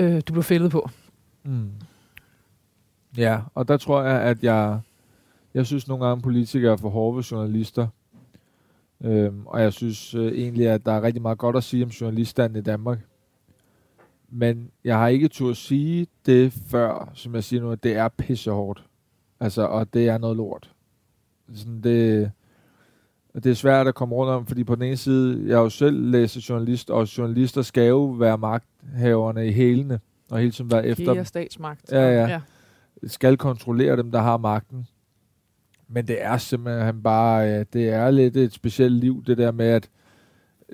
øh, 0.00 0.22
du 0.28 0.32
blev 0.32 0.42
fældet 0.42 0.70
på. 0.70 0.90
Mm. 1.42 1.70
Ja, 3.16 3.40
og 3.54 3.68
der 3.68 3.76
tror 3.76 4.02
jeg, 4.02 4.20
at 4.22 4.42
jeg, 4.42 4.80
jeg 5.54 5.66
synes 5.66 5.88
nogle 5.88 6.04
gange, 6.04 6.18
at 6.18 6.22
politikere 6.22 6.72
er 6.72 6.76
for 6.76 6.88
hårde 6.88 7.16
ved 7.16 7.22
journalister. 7.22 7.86
Øhm, 9.00 9.46
og 9.46 9.60
jeg 9.60 9.72
synes 9.72 10.14
øh, 10.14 10.32
egentlig, 10.32 10.68
at 10.68 10.86
der 10.86 10.92
er 10.92 11.02
rigtig 11.02 11.22
meget 11.22 11.38
godt 11.38 11.56
at 11.56 11.64
sige 11.64 11.84
om 11.84 11.90
journaliststanden 11.90 12.58
i 12.58 12.62
Danmark. 12.62 12.98
Men 14.28 14.70
jeg 14.84 14.98
har 14.98 15.08
ikke 15.08 15.28
tur 15.28 15.50
at 15.50 15.56
sige 15.56 16.06
det 16.26 16.52
før, 16.52 17.10
som 17.14 17.34
jeg 17.34 17.44
siger 17.44 17.62
nu, 17.62 17.70
at 17.70 17.82
det 17.82 17.96
er 17.96 18.08
pissehårdt. 18.08 18.84
Altså, 19.40 19.62
og 19.62 19.94
det 19.94 20.08
er 20.08 20.18
noget 20.18 20.36
lort. 20.36 20.70
Sådan 21.54 21.80
det, 21.80 22.32
det 23.34 23.46
er 23.46 23.54
svært 23.54 23.86
at 23.86 23.94
komme 23.94 24.14
rundt 24.14 24.30
om, 24.30 24.46
fordi 24.46 24.64
på 24.64 24.74
den 24.74 24.82
ene 24.82 24.96
side, 24.96 25.44
jeg 25.46 25.56
har 25.56 25.62
jo 25.62 25.70
selv 25.70 26.10
læst 26.10 26.36
journalist, 26.48 26.90
og 26.90 27.18
journalister 27.18 27.62
skal 27.62 27.88
jo 27.88 28.04
være 28.04 28.38
magthaverne 28.38 29.46
i 29.46 29.52
hælene, 29.52 30.00
og 30.30 30.38
hele 30.38 30.50
tiden 30.50 30.70
være 30.70 30.86
efter 30.86 31.14
dem 31.14 31.24
statsmagt. 31.24 31.92
Ja, 31.92 32.10
ja. 32.10 32.28
ja. 32.28 32.40
skal 33.06 33.36
kontrollere 33.36 33.96
dem, 33.96 34.10
der 34.10 34.20
har 34.20 34.36
magten. 34.36 34.86
Men 35.88 36.08
det 36.08 36.24
er 36.24 36.36
simpelthen 36.36 37.02
bare, 37.02 37.64
det 37.64 37.88
er 37.88 38.10
lidt 38.10 38.36
et 38.36 38.52
specielt 38.52 38.94
liv, 38.94 39.24
det 39.26 39.38
der 39.38 39.52
med, 39.52 39.66
at 39.66 39.88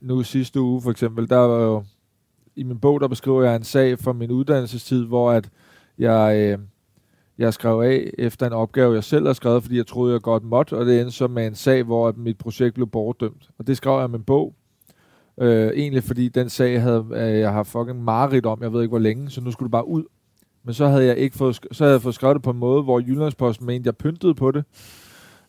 nu 0.03 0.23
sidste 0.23 0.61
uge 0.61 0.83
for 0.83 0.91
eksempel, 0.91 1.29
der 1.29 1.37
var 1.37 1.63
jo 1.63 1.85
i 2.57 2.63
min 2.63 2.79
bog, 2.79 3.01
der 3.01 3.09
beskriver 3.09 3.43
jeg 3.43 3.57
en 3.57 3.65
sag 3.65 3.99
fra 3.99 4.13
min 4.13 4.31
uddannelsestid, 4.31 5.05
hvor 5.05 5.33
at 5.33 5.49
jeg, 5.99 6.37
øh, 6.37 6.59
jeg 7.39 7.55
skrev 7.55 7.81
af 7.81 8.11
efter 8.19 8.47
en 8.47 8.53
opgave, 8.53 8.95
jeg 8.95 9.05
selv 9.05 9.25
havde 9.25 9.35
skrevet, 9.35 9.63
fordi 9.63 9.77
jeg 9.77 9.87
troede, 9.87 10.13
jeg 10.13 10.21
godt 10.21 10.45
måtte, 10.45 10.77
og 10.77 10.87
det 10.87 11.01
endte 11.01 11.13
så 11.13 11.29
med 11.29 11.47
en 11.47 11.55
sag, 11.55 11.83
hvor 11.83 12.09
at 12.09 12.17
mit 12.17 12.39
projekt 12.39 12.75
blev 12.75 12.87
bortdømt. 12.87 13.51
Og 13.59 13.67
det 13.67 13.77
skrev 13.77 14.01
jeg 14.01 14.11
med 14.11 14.19
en 14.19 14.25
bog, 14.25 14.55
øh, 15.41 15.69
egentlig 15.75 16.03
fordi 16.03 16.29
den 16.29 16.49
sag 16.49 16.83
havde 16.83 17.07
øh, 17.11 17.39
jeg 17.39 17.53
har 17.53 17.63
fucking 17.63 18.05
mareridt 18.05 18.47
om, 18.47 18.63
jeg 18.63 18.73
ved 18.73 18.83
ikke 18.83 18.91
hvor 18.91 18.99
længe, 18.99 19.31
så 19.31 19.41
nu 19.41 19.51
skulle 19.51 19.67
det 19.67 19.73
bare 19.73 19.89
ud. 19.89 20.05
Men 20.65 20.75
så 20.75 20.87
havde 20.87 21.05
jeg 21.05 21.17
ikke 21.17 21.37
fået, 21.37 21.61
så 21.73 21.85
havde 21.85 21.93
jeg 21.93 22.03
fået 22.03 22.15
skrevet 22.15 22.35
det 22.35 22.43
på 22.43 22.51
en 22.51 22.59
måde, 22.59 22.83
hvor 22.83 23.01
Jyllandsposten 23.01 23.67
mente, 23.67 23.87
jeg 23.87 23.97
pyntede 23.97 24.35
på 24.35 24.51
det. 24.51 24.65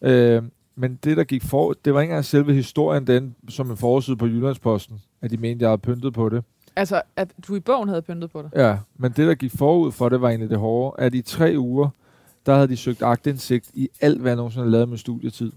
Øh, 0.01 0.43
men 0.75 0.99
det, 1.03 1.17
der 1.17 1.23
gik 1.23 1.43
for, 1.43 1.73
det 1.85 1.93
var 1.93 2.01
ikke 2.01 2.11
engang 2.11 2.25
selve 2.25 2.53
historien, 2.53 3.07
den 3.07 3.35
som 3.49 3.71
en 3.71 3.77
forside 3.77 4.17
på 4.17 4.25
Jyllandsposten, 4.25 5.01
at 5.21 5.31
de 5.31 5.37
mente, 5.37 5.63
jeg 5.63 5.69
havde 5.69 5.81
pyntet 5.81 6.13
på 6.13 6.29
det. 6.29 6.43
Altså, 6.77 7.01
at 7.15 7.33
du 7.47 7.55
i 7.55 7.59
bogen 7.59 7.89
havde 7.89 8.01
pyntet 8.01 8.31
på 8.31 8.41
det? 8.41 8.51
Ja, 8.55 8.77
men 8.97 9.11
det, 9.11 9.27
der 9.27 9.35
gik 9.35 9.51
forud 9.57 9.91
for 9.91 10.09
det, 10.09 10.21
var 10.21 10.29
egentlig 10.29 10.49
det 10.49 10.57
hårde, 10.57 11.03
at 11.03 11.15
i 11.15 11.21
tre 11.21 11.55
uger, 11.57 11.89
der 12.45 12.55
havde 12.55 12.67
de 12.67 12.77
søgt 12.77 13.01
agtindsigt 13.01 13.71
i 13.73 13.89
alt, 14.01 14.21
hvad 14.21 14.31
jeg 14.31 14.35
nogensinde 14.35 14.63
havde 14.63 14.71
lavet 14.71 14.89
med 14.89 14.97
studietid. 14.97 15.51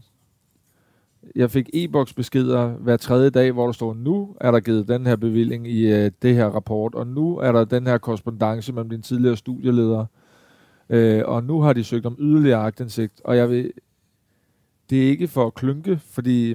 Jeg 1.36 1.50
fik 1.50 1.70
e-boks 1.72 2.12
beskeder 2.12 2.68
hver 2.68 2.96
tredje 2.96 3.30
dag, 3.30 3.52
hvor 3.52 3.66
der 3.66 3.72
står, 3.72 3.94
nu 3.94 4.36
er 4.40 4.50
der 4.50 4.60
givet 4.60 4.88
den 4.88 5.06
her 5.06 5.16
bevilling 5.16 5.68
i 5.68 5.86
uh, 5.86 6.10
det 6.22 6.34
her 6.34 6.46
rapport, 6.46 6.94
og 6.94 7.06
nu 7.06 7.38
er 7.38 7.52
der 7.52 7.64
den 7.64 7.86
her 7.86 7.98
korrespondence 7.98 8.72
mellem 8.72 8.90
din 8.90 9.02
tidligere 9.02 9.36
studieleder, 9.36 10.06
uh, 10.88 11.20
og 11.24 11.44
nu 11.44 11.60
har 11.60 11.72
de 11.72 11.84
søgt 11.84 12.06
om 12.06 12.16
yderligere 12.18 12.60
agtindsigt, 12.60 13.20
og 13.24 13.36
jeg 13.36 13.50
vil, 13.50 13.72
det 14.90 15.04
er 15.04 15.08
ikke 15.08 15.28
for 15.28 15.46
at 15.46 15.54
klynke, 15.54 16.00
fordi 16.10 16.54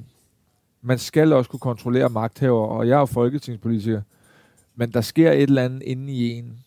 man 0.81 0.97
skal 0.97 1.33
også 1.33 1.49
kunne 1.49 1.59
kontrollere 1.59 2.09
magthaver, 2.09 2.67
og 2.67 2.87
jeg 2.87 2.95
er 2.95 2.99
jo 2.99 3.05
folketingspolitiker, 3.05 4.01
men 4.75 4.91
der 4.91 5.01
sker 5.01 5.31
et 5.31 5.41
eller 5.41 5.63
andet 5.63 5.81
inde 5.81 6.13
i 6.13 6.31
en, 6.31 6.59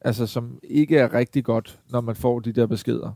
altså 0.00 0.26
som 0.26 0.58
ikke 0.62 0.98
er 0.98 1.14
rigtig 1.14 1.44
godt, 1.44 1.80
når 1.90 2.00
man 2.00 2.16
får 2.16 2.40
de 2.40 2.52
der 2.52 2.66
beskeder. 2.66 3.12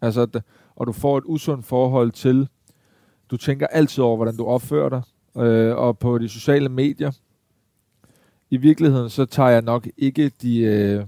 Altså, 0.00 0.40
og 0.76 0.86
du 0.86 0.92
får 0.92 1.18
et 1.18 1.24
usundt 1.26 1.66
forhold 1.66 2.12
til, 2.12 2.48
du 3.30 3.36
tænker 3.36 3.66
altid 3.66 4.04
over, 4.04 4.16
hvordan 4.16 4.36
du 4.36 4.44
opfører 4.46 4.88
dig, 4.88 5.02
øh, 5.42 5.76
og 5.76 5.98
på 5.98 6.18
de 6.18 6.28
sociale 6.28 6.68
medier. 6.68 7.12
I 8.50 8.56
virkeligheden, 8.56 9.10
så 9.10 9.24
tager 9.24 9.48
jeg 9.48 9.62
nok 9.62 9.88
ikke 9.96 10.28
de 10.42 10.58
øh, 10.58 11.04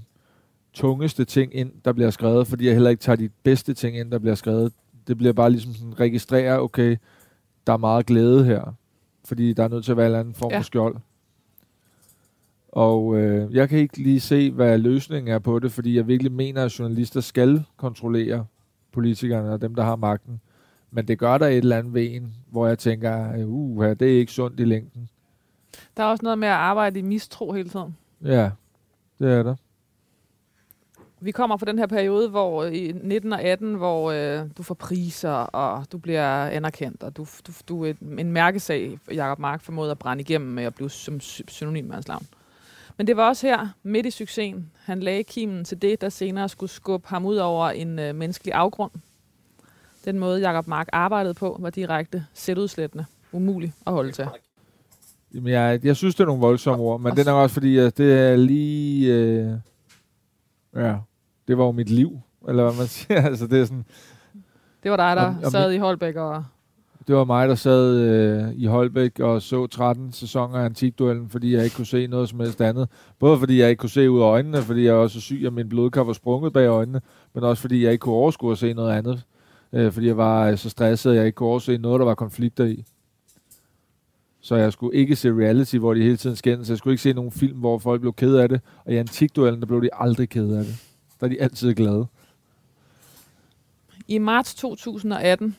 tungeste 0.74 1.24
ting 1.24 1.54
ind, 1.54 1.72
der 1.84 1.92
bliver 1.92 2.10
skrevet, 2.10 2.46
fordi 2.46 2.66
jeg 2.66 2.72
heller 2.72 2.90
ikke 2.90 3.00
tager 3.00 3.16
de 3.16 3.28
bedste 3.28 3.74
ting 3.74 3.98
ind, 3.98 4.10
der 4.10 4.18
bliver 4.18 4.34
skrevet. 4.34 4.72
Det 5.06 5.18
bliver 5.18 5.32
bare 5.32 5.50
ligesom 5.50 5.74
sådan, 5.74 6.00
registrere, 6.00 6.60
okay, 6.60 6.96
der 7.66 7.72
er 7.72 7.76
meget 7.76 8.06
glæde 8.06 8.44
her, 8.44 8.74
fordi 9.24 9.52
der 9.52 9.64
er 9.64 9.68
nødt 9.68 9.84
til 9.84 9.90
at 9.90 9.96
være 9.96 10.08
en 10.08 10.14
anden 10.14 10.34
form 10.34 10.50
ja. 10.50 10.58
for 10.58 10.62
skjold. 10.62 10.96
Og 12.76 13.16
øh, 13.16 13.54
jeg 13.54 13.68
kan 13.68 13.78
ikke 13.78 13.96
lige 13.98 14.20
se, 14.20 14.50
hvad 14.50 14.78
løsningen 14.78 15.34
er 15.34 15.38
på 15.38 15.58
det, 15.58 15.72
fordi 15.72 15.96
jeg 15.96 16.06
virkelig 16.06 16.32
mener, 16.32 16.64
at 16.64 16.78
journalister 16.78 17.20
skal 17.20 17.64
kontrollere 17.76 18.46
politikerne 18.92 19.52
og 19.52 19.60
dem, 19.60 19.74
der 19.74 19.82
har 19.82 19.96
magten. 19.96 20.40
Men 20.90 21.08
det 21.08 21.18
gør 21.18 21.38
der 21.38 21.46
et 21.46 21.56
eller 21.56 21.78
andet 21.78 21.94
ved 21.94 22.14
en, 22.14 22.34
hvor 22.50 22.66
jeg 22.66 22.78
tænker, 22.78 23.44
uh, 23.44 23.84
det 23.84 24.02
er 24.02 24.18
ikke 24.18 24.32
sundt 24.32 24.60
i 24.60 24.64
længden. 24.64 25.08
Der 25.96 26.02
er 26.02 26.06
også 26.06 26.22
noget 26.22 26.38
med 26.38 26.48
at 26.48 26.54
arbejde 26.54 26.98
i 26.98 27.02
mistro 27.02 27.52
hele 27.52 27.68
tiden. 27.68 27.96
Ja, 28.24 28.50
det 29.18 29.32
er 29.32 29.42
der. 29.42 29.54
Vi 31.20 31.30
kommer 31.30 31.56
fra 31.56 31.66
den 31.66 31.78
her 31.78 31.86
periode, 31.86 32.28
hvor 32.28 32.64
i 32.64 32.92
19 33.02 33.32
og 33.32 33.42
18, 33.42 33.74
hvor 33.74 34.10
øh, 34.12 34.48
du 34.58 34.62
får 34.62 34.74
priser, 34.74 35.30
og 35.30 35.92
du 35.92 35.98
bliver 35.98 36.46
anerkendt, 36.46 37.02
og 37.02 37.16
du, 37.16 37.26
du, 37.46 37.52
du 37.68 37.84
er 37.84 37.92
en 38.18 38.32
mærkesag, 38.32 38.98
Jacob 39.12 39.38
Mark 39.38 39.60
formåede 39.62 39.90
at 39.90 39.98
brænde 39.98 40.20
igennem 40.20 40.50
med 40.50 40.64
at 40.64 40.74
blive 40.74 40.90
som 40.90 41.20
synonym 41.20 41.84
med 41.84 41.94
hans 41.94 42.08
navn. 42.08 42.26
Men 42.96 43.06
det 43.06 43.16
var 43.16 43.28
også 43.28 43.46
her, 43.46 43.68
midt 43.82 44.06
i 44.06 44.10
succesen, 44.10 44.70
han 44.84 45.00
lagde 45.00 45.24
kimen 45.24 45.64
til 45.64 45.82
det, 45.82 46.00
der 46.00 46.08
senere 46.08 46.48
skulle 46.48 46.70
skubbe 46.70 47.08
ham 47.08 47.26
ud 47.26 47.36
over 47.36 47.70
en 47.70 47.98
øh, 47.98 48.14
menneskelig 48.14 48.54
afgrund. 48.54 48.90
Den 50.04 50.18
måde, 50.18 50.48
Jacob 50.48 50.66
Mark 50.66 50.88
arbejdede 50.92 51.34
på, 51.34 51.56
var 51.60 51.70
direkte 51.70 52.26
selvudslættende. 52.34 53.06
Umulig 53.32 53.72
at 53.86 53.92
holde 53.92 54.12
til. 54.12 54.28
Jamen, 55.34 55.52
jeg, 55.52 55.80
jeg 55.84 55.96
synes, 55.96 56.14
det 56.14 56.20
er 56.20 56.26
nogle 56.26 56.40
voldsomme 56.40 56.84
ord, 56.84 57.00
men 57.00 57.16
det 57.16 57.28
er 57.28 57.32
også 57.32 57.54
fordi, 57.54 57.78
at 57.78 57.98
det 57.98 58.18
er 58.18 58.36
lige... 58.36 59.14
Øh, 59.14 59.52
ja, 60.74 60.96
det 61.48 61.58
var 61.58 61.64
jo 61.64 61.72
mit 61.72 61.90
liv, 61.90 62.20
eller 62.48 62.62
hvad 62.62 62.74
man 62.74 62.86
siger. 62.86 63.22
altså, 63.28 63.46
det 63.46 63.60
er 63.60 63.64
sådan... 63.64 63.84
Det 64.82 64.90
var 64.90 64.96
dig, 64.96 65.16
der 65.16 65.22
om, 65.22 65.44
om 65.44 65.50
sad 65.50 65.72
i 65.72 65.78
Holbæk 65.78 66.16
og 66.16 66.44
det 67.06 67.16
var 67.16 67.24
mig, 67.24 67.48
der 67.48 67.54
sad 67.54 67.96
øh, 67.96 68.52
i 68.54 68.66
Holbæk 68.66 69.20
og 69.20 69.42
så 69.42 69.66
13 69.66 70.12
sæsoner 70.12 70.58
af 70.58 70.64
Antikduellen, 70.64 71.28
fordi 71.28 71.54
jeg 71.54 71.64
ikke 71.64 71.76
kunne 71.76 71.86
se 71.86 72.06
noget 72.06 72.28
som 72.28 72.40
helst 72.40 72.60
andet. 72.60 72.88
Både 73.18 73.38
fordi 73.38 73.60
jeg 73.60 73.70
ikke 73.70 73.80
kunne 73.80 73.90
se 73.90 74.10
ud 74.10 74.20
af 74.20 74.24
øjnene, 74.24 74.62
fordi 74.62 74.84
jeg 74.84 74.94
også 74.94 75.20
syg, 75.20 75.42
at 75.46 75.52
min 75.52 75.68
blodkar 75.68 76.02
var 76.02 76.12
sprunget 76.12 76.52
bag 76.52 76.66
øjnene, 76.66 77.00
men 77.34 77.44
også 77.44 77.60
fordi 77.60 77.84
jeg 77.84 77.92
ikke 77.92 78.02
kunne 78.02 78.14
overskue 78.14 78.52
at 78.52 78.58
se 78.58 78.72
noget 78.72 78.92
andet. 78.92 79.22
Øh, 79.72 79.92
fordi 79.92 80.06
jeg 80.06 80.16
var 80.16 80.48
øh, 80.48 80.58
så 80.58 80.70
stresset, 80.70 81.10
at 81.10 81.16
jeg 81.16 81.26
ikke 81.26 81.36
kunne 81.36 81.48
overse 81.48 81.78
noget, 81.78 82.00
der 82.00 82.06
var 82.06 82.14
konflikter 82.14 82.64
i. 82.64 82.84
Så 84.40 84.56
jeg 84.56 84.72
skulle 84.72 84.96
ikke 84.96 85.16
se 85.16 85.32
reality, 85.32 85.76
hvor 85.76 85.94
de 85.94 86.02
hele 86.02 86.16
tiden 86.16 86.36
skændes. 86.36 86.70
Jeg 86.70 86.78
skulle 86.78 86.92
ikke 86.92 87.02
se 87.02 87.12
nogen 87.12 87.32
film, 87.32 87.58
hvor 87.58 87.78
folk 87.78 88.00
blev 88.00 88.12
ked 88.12 88.34
af 88.34 88.48
det. 88.48 88.60
Og 88.84 88.92
i 88.92 88.96
Antikduellen, 88.96 89.60
der 89.60 89.66
blev 89.66 89.82
de 89.82 89.88
aldrig 89.92 90.28
ked 90.28 90.52
af 90.52 90.64
det. 90.64 90.74
Der 91.20 91.26
er 91.26 91.30
de 91.30 91.40
altid 91.40 91.74
glade. 91.74 92.06
I 94.08 94.18
marts 94.18 94.54
2018 94.54 95.56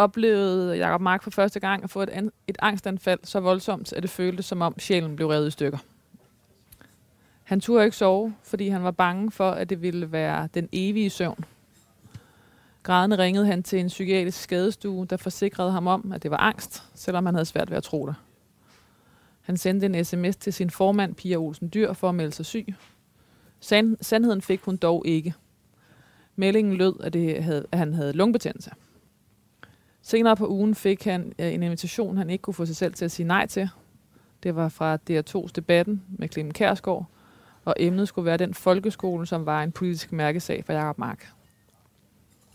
oplevede 0.00 0.76
Jacob 0.76 1.00
Mark 1.00 1.22
for 1.22 1.30
første 1.30 1.60
gang 1.60 1.84
at 1.84 1.90
få 1.90 2.02
et, 2.02 2.10
an, 2.10 2.32
et 2.46 2.56
angstanfald 2.58 3.20
så 3.24 3.40
voldsomt, 3.40 3.92
at 3.92 4.02
det 4.02 4.10
føltes 4.10 4.46
som 4.46 4.62
om 4.62 4.78
sjælen 4.78 5.16
blev 5.16 5.28
revet 5.28 5.48
i 5.48 5.50
stykker. 5.50 5.78
Han 7.42 7.60
turde 7.60 7.84
ikke 7.84 7.96
sove, 7.96 8.34
fordi 8.42 8.68
han 8.68 8.84
var 8.84 8.90
bange 8.90 9.30
for, 9.30 9.50
at 9.50 9.70
det 9.70 9.82
ville 9.82 10.12
være 10.12 10.48
den 10.54 10.68
evige 10.72 11.10
søvn. 11.10 11.44
Grædende 12.82 13.18
ringede 13.18 13.46
han 13.46 13.62
til 13.62 13.80
en 13.80 13.86
psykiatrisk 13.86 14.42
skadestue, 14.42 15.06
der 15.06 15.16
forsikrede 15.16 15.72
ham 15.72 15.86
om, 15.86 16.12
at 16.12 16.22
det 16.22 16.30
var 16.30 16.36
angst, 16.36 16.82
selvom 16.94 17.26
han 17.26 17.34
havde 17.34 17.44
svært 17.44 17.70
ved 17.70 17.76
at 17.76 17.82
tro 17.82 18.06
det. 18.06 18.14
Han 19.40 19.56
sendte 19.56 19.86
en 19.86 20.04
sms 20.04 20.36
til 20.36 20.52
sin 20.52 20.70
formand, 20.70 21.14
Pia 21.14 21.36
Olsen 21.36 21.70
Dyr, 21.74 21.92
for 21.92 22.08
at 22.08 22.14
melde 22.14 22.32
sig 22.32 22.46
syg. 22.46 22.74
Sand- 23.60 23.96
sandheden 24.00 24.42
fik 24.42 24.60
hun 24.60 24.76
dog 24.76 25.02
ikke. 25.06 25.34
Meldingen 26.36 26.76
lød, 26.76 26.94
at, 27.00 27.12
det 27.12 27.44
havde, 27.44 27.66
at 27.72 27.78
han 27.78 27.94
havde 27.94 28.12
lungebetændelse. 28.12 28.70
Senere 30.10 30.36
på 30.36 30.48
ugen 30.48 30.74
fik 30.74 31.04
han 31.04 31.32
øh, 31.38 31.54
en 31.54 31.62
invitation, 31.62 32.16
han 32.16 32.30
ikke 32.30 32.42
kunne 32.42 32.54
få 32.54 32.66
sig 32.66 32.76
selv 32.76 32.94
til 32.94 33.04
at 33.04 33.10
sige 33.10 33.26
nej 33.26 33.46
til. 33.46 33.68
Det 34.42 34.56
var 34.56 34.68
fra 34.68 34.98
DR2's 35.10 35.50
debatten 35.56 36.02
med 36.08 36.28
Clemen 36.28 36.52
Kærsgaard, 36.52 37.06
og 37.64 37.74
emnet 37.78 38.08
skulle 38.08 38.26
være 38.26 38.36
den 38.36 38.54
folkeskole, 38.54 39.26
som 39.26 39.46
var 39.46 39.62
en 39.62 39.72
politisk 39.72 40.12
mærkesag 40.12 40.64
for 40.64 40.72
Jacob 40.72 40.98
Mark. 40.98 41.32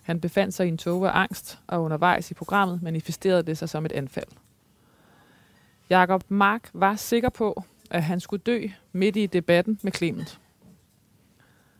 Han 0.03 0.21
befandt 0.21 0.53
sig 0.53 0.65
i 0.65 0.69
en 0.69 0.77
tåge 0.77 1.09
af 1.09 1.19
angst, 1.19 1.59
og 1.67 1.83
undervejs 1.83 2.31
i 2.31 2.33
programmet 2.33 2.81
manifesterede 2.81 3.43
det 3.43 3.57
sig 3.57 3.69
som 3.69 3.85
et 3.85 3.91
anfald. 3.91 4.27
Jakob 5.89 6.23
Mark 6.27 6.69
var 6.73 6.95
sikker 6.95 7.29
på, 7.29 7.63
at 7.89 8.03
han 8.03 8.19
skulle 8.19 8.43
dø 8.43 8.67
midt 8.91 9.15
i 9.15 9.25
debatten 9.25 9.79
med 9.81 9.91
Clement. 9.91 10.39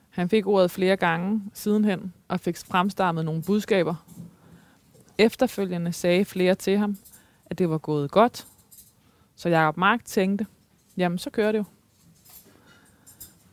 Han 0.10 0.30
fik 0.30 0.48
ordet 0.48 0.72
flere 0.72 0.96
gange 0.96 1.42
sidenhen 1.54 2.14
og 2.28 2.40
fik 2.40 2.58
fremstammet 2.58 3.26
nogle 3.26 3.44
budskaber, 3.44 4.05
Efterfølgende 5.18 5.94
sagde 5.94 6.26
flere 6.26 6.56
til 6.56 6.78
ham, 6.78 6.98
at 7.46 7.60
det 7.60 7.70
var 7.70 7.78
gået 7.78 8.12
godt. 8.12 8.48
Så 9.36 9.50
Jacob 9.50 9.78
Mark 9.78 10.06
tænkte, 10.06 10.46
jamen 10.98 11.18
så 11.18 11.30
kører 11.30 11.52
det 11.52 11.60
jo. 11.60 11.64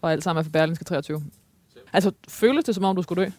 Og 0.02 0.12
alt 0.12 0.24
sammen 0.24 0.40
er 0.40 0.44
for 0.44 0.50
Berlinske 0.50 0.84
23. 0.84 1.22
Altså, 1.92 2.12
føles 2.28 2.64
det 2.64 2.74
som 2.74 2.84
om, 2.84 2.96
du 2.96 3.02
skulle 3.02 3.24
dø? 3.24 3.30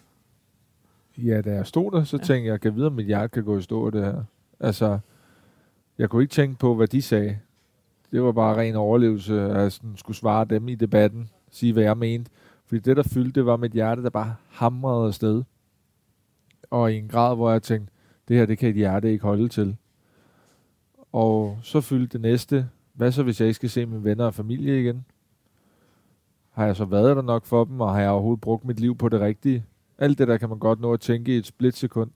Ja, 1.17 1.41
da 1.41 1.53
jeg 1.53 1.67
stod 1.67 1.91
der, 1.91 2.03
så 2.03 2.17
ja. 2.17 2.23
tænkte 2.23 2.51
jeg, 2.51 2.61
kan 2.61 2.71
jeg 2.71 2.75
vide, 2.75 2.87
om 2.87 2.93
mit 2.93 3.05
hjerte 3.05 3.29
kan 3.29 3.43
gå 3.43 3.57
i 3.57 3.61
stå 3.61 3.89
det 3.89 4.05
her. 4.05 4.23
Altså, 4.59 4.99
jeg 5.97 6.09
kunne 6.09 6.23
ikke 6.23 6.31
tænke 6.31 6.59
på, 6.59 6.75
hvad 6.75 6.87
de 6.87 7.01
sagde. 7.01 7.39
Det 8.11 8.23
var 8.23 8.31
bare 8.31 8.57
ren 8.57 8.75
overlevelse, 8.75 9.41
at 9.41 9.61
jeg 9.61 9.71
sådan 9.71 9.97
skulle 9.97 10.17
svare 10.17 10.45
dem 10.45 10.69
i 10.69 10.75
debatten, 10.75 11.29
sige, 11.51 11.73
hvad 11.73 11.83
jeg 11.83 11.97
mente. 11.97 12.31
Fordi 12.65 12.79
det, 12.79 12.97
der 12.97 13.03
fyldte, 13.03 13.31
det 13.31 13.45
var 13.45 13.57
mit 13.57 13.71
hjerte, 13.71 14.03
der 14.03 14.09
bare 14.09 14.35
hamrede 14.49 15.07
afsted. 15.07 15.43
Og 16.69 16.93
i 16.93 16.97
en 16.97 17.07
grad, 17.07 17.35
hvor 17.35 17.51
jeg 17.51 17.63
tænkte, 17.63 17.92
det 18.27 18.37
her, 18.37 18.45
det 18.45 18.57
kan 18.57 18.69
et 18.69 18.75
hjerte 18.75 19.11
ikke 19.11 19.23
holde 19.23 19.47
til. 19.47 19.77
Og 21.11 21.57
så 21.61 21.81
fyldte 21.81 22.13
det 22.13 22.21
næste, 22.21 22.69
hvad 22.93 23.11
så 23.11 23.23
hvis 23.23 23.39
jeg 23.39 23.47
ikke 23.47 23.55
skal 23.55 23.69
se 23.69 23.85
mine 23.85 24.03
venner 24.03 24.25
og 24.25 24.33
familie 24.33 24.81
igen? 24.81 25.05
Har 26.51 26.65
jeg 26.65 26.75
så 26.75 26.85
været 26.85 27.15
der 27.15 27.21
nok 27.21 27.45
for 27.45 27.63
dem, 27.63 27.81
og 27.81 27.93
har 27.93 28.01
jeg 28.01 28.09
overhovedet 28.09 28.41
brugt 28.41 28.65
mit 28.65 28.79
liv 28.79 28.97
på 28.97 29.09
det 29.09 29.21
rigtige? 29.21 29.65
Alt 29.97 30.17
det 30.17 30.27
der 30.27 30.37
kan 30.37 30.49
man 30.49 30.59
godt 30.59 30.79
nå 30.79 30.93
at 30.93 30.99
tænke 30.99 31.33
i 31.33 31.37
et 31.37 31.45
splitsekund, 31.45 32.11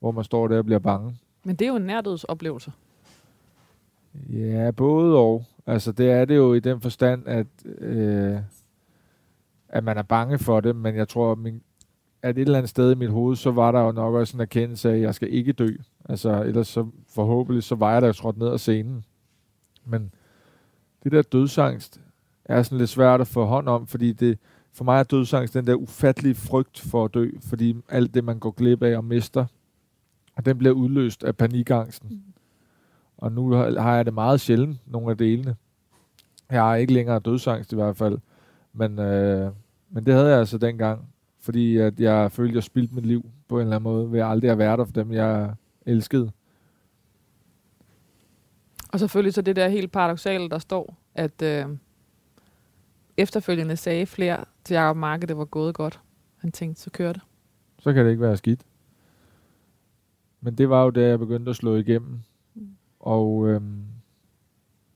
hvor 0.00 0.10
man 0.10 0.24
står 0.24 0.48
der 0.48 0.58
og 0.58 0.64
bliver 0.64 0.78
bange. 0.78 1.16
Men 1.44 1.56
det 1.56 1.64
er 1.64 1.68
jo 1.68 1.76
en 1.76 1.82
nærdødsoplevelse. 1.82 2.72
Ja, 4.14 4.70
både 4.70 5.16
og. 5.16 5.44
Altså, 5.66 5.92
det 5.92 6.10
er 6.10 6.24
det 6.24 6.36
jo 6.36 6.54
i 6.54 6.60
den 6.60 6.80
forstand, 6.80 7.28
at, 7.28 7.46
øh, 7.64 8.38
at 9.68 9.84
man 9.84 9.98
er 9.98 10.02
bange 10.02 10.38
for 10.38 10.60
det, 10.60 10.76
men 10.76 10.96
jeg 10.96 11.08
tror, 11.08 11.32
at 11.32 11.38
min, 11.38 11.62
at 12.22 12.38
et 12.38 12.42
eller 12.42 12.58
andet 12.58 12.70
sted 12.70 12.92
i 12.92 12.94
mit 12.94 13.10
hoved, 13.10 13.36
så 13.36 13.50
var 13.50 13.72
der 13.72 13.80
jo 13.80 13.92
nok 13.92 14.14
også 14.14 14.36
en 14.36 14.40
erkendelse 14.40 14.90
af, 14.90 14.94
at 14.94 15.00
jeg 15.00 15.14
skal 15.14 15.32
ikke 15.34 15.52
dø. 15.52 15.68
Altså, 16.08 16.42
ellers 16.42 16.68
så 16.68 16.86
forhåbentlig, 17.08 17.62
så 17.62 17.74
var 17.74 17.92
jeg 17.92 18.02
der 18.02 18.12
trådt 18.12 18.38
ned 18.38 18.48
af 18.48 18.60
scenen. 18.60 19.04
Men 19.84 20.12
det 21.04 21.12
der 21.12 21.22
dødsangst 21.22 22.00
er 22.44 22.62
sådan 22.62 22.78
lidt 22.78 22.90
svært 22.90 23.20
at 23.20 23.26
få 23.26 23.44
hånd 23.44 23.68
om, 23.68 23.86
fordi 23.86 24.12
det, 24.12 24.38
for 24.72 24.84
mig 24.84 24.98
er 24.98 25.02
dødsangst 25.02 25.54
den 25.54 25.66
der 25.66 25.74
ufattelige 25.74 26.34
frygt 26.34 26.80
for 26.80 27.04
at 27.04 27.14
dø, 27.14 27.30
fordi 27.42 27.76
alt 27.88 28.14
det, 28.14 28.24
man 28.24 28.38
går 28.38 28.50
glip 28.50 28.82
af 28.82 28.96
og 28.96 29.04
mister, 29.04 29.46
og 30.36 30.44
den 30.44 30.58
bliver 30.58 30.74
udløst 30.74 31.24
af 31.24 31.36
panikangsten. 31.36 32.08
Mm. 32.10 32.32
Og 33.18 33.32
nu 33.32 33.52
har 33.52 33.96
jeg 33.96 34.04
det 34.04 34.14
meget 34.14 34.40
sjældent, 34.40 34.78
nogle 34.86 35.10
af 35.10 35.18
delene. 35.18 35.56
Jeg 36.50 36.62
har 36.62 36.74
ikke 36.74 36.92
længere 36.92 37.18
dødsangst 37.18 37.72
i 37.72 37.76
hvert 37.76 37.96
fald, 37.96 38.18
men, 38.72 38.98
øh, 38.98 39.52
men 39.90 40.06
det 40.06 40.14
havde 40.14 40.28
jeg 40.28 40.38
altså 40.38 40.58
dengang, 40.58 41.09
fordi 41.40 41.76
at 41.76 42.00
jeg 42.00 42.32
følte, 42.32 42.50
at 42.50 42.54
jeg 42.54 42.62
spildte 42.62 42.94
mit 42.94 43.06
liv 43.06 43.30
på 43.48 43.56
en 43.56 43.62
eller 43.62 43.76
anden 43.76 43.92
måde, 43.92 44.12
ved 44.12 44.20
at 44.20 44.30
aldrig 44.30 44.50
have 44.50 44.58
været 44.58 44.78
der 44.78 44.84
for 44.84 44.92
dem, 44.92 45.12
jeg 45.12 45.54
elskede. 45.86 46.30
Og 48.92 49.00
selvfølgelig 49.00 49.34
så 49.34 49.42
det 49.42 49.56
der 49.56 49.68
helt 49.68 49.92
paradoxale, 49.92 50.48
der 50.48 50.58
står, 50.58 50.96
at 51.14 51.42
øh, 51.42 51.66
efterfølgende 53.16 53.76
sagde 53.76 54.06
flere 54.06 54.44
til 54.64 54.74
Jacob 54.74 54.96
Marke, 54.96 55.26
det 55.26 55.36
var 55.36 55.44
gået 55.44 55.74
godt. 55.74 56.00
Han 56.36 56.52
tænkte, 56.52 56.82
så 56.82 56.90
kørte 56.90 57.20
det. 57.20 57.22
Så 57.78 57.92
kan 57.92 58.04
det 58.04 58.10
ikke 58.10 58.22
være 58.22 58.36
skidt. 58.36 58.60
Men 60.40 60.54
det 60.54 60.70
var 60.70 60.84
jo 60.84 60.90
da 60.90 61.08
jeg 61.08 61.18
begyndte 61.18 61.50
at 61.50 61.56
slå 61.56 61.76
igennem. 61.76 62.20
Mm. 62.54 62.68
Og 63.00 63.48
øhm, 63.48 63.84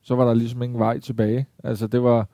så 0.02 0.14
var 0.14 0.24
der 0.24 0.34
ligesom 0.34 0.62
ingen 0.62 0.78
vej 0.78 1.00
tilbage. 1.00 1.46
Altså 1.64 1.86
det 1.86 2.02
var, 2.02 2.28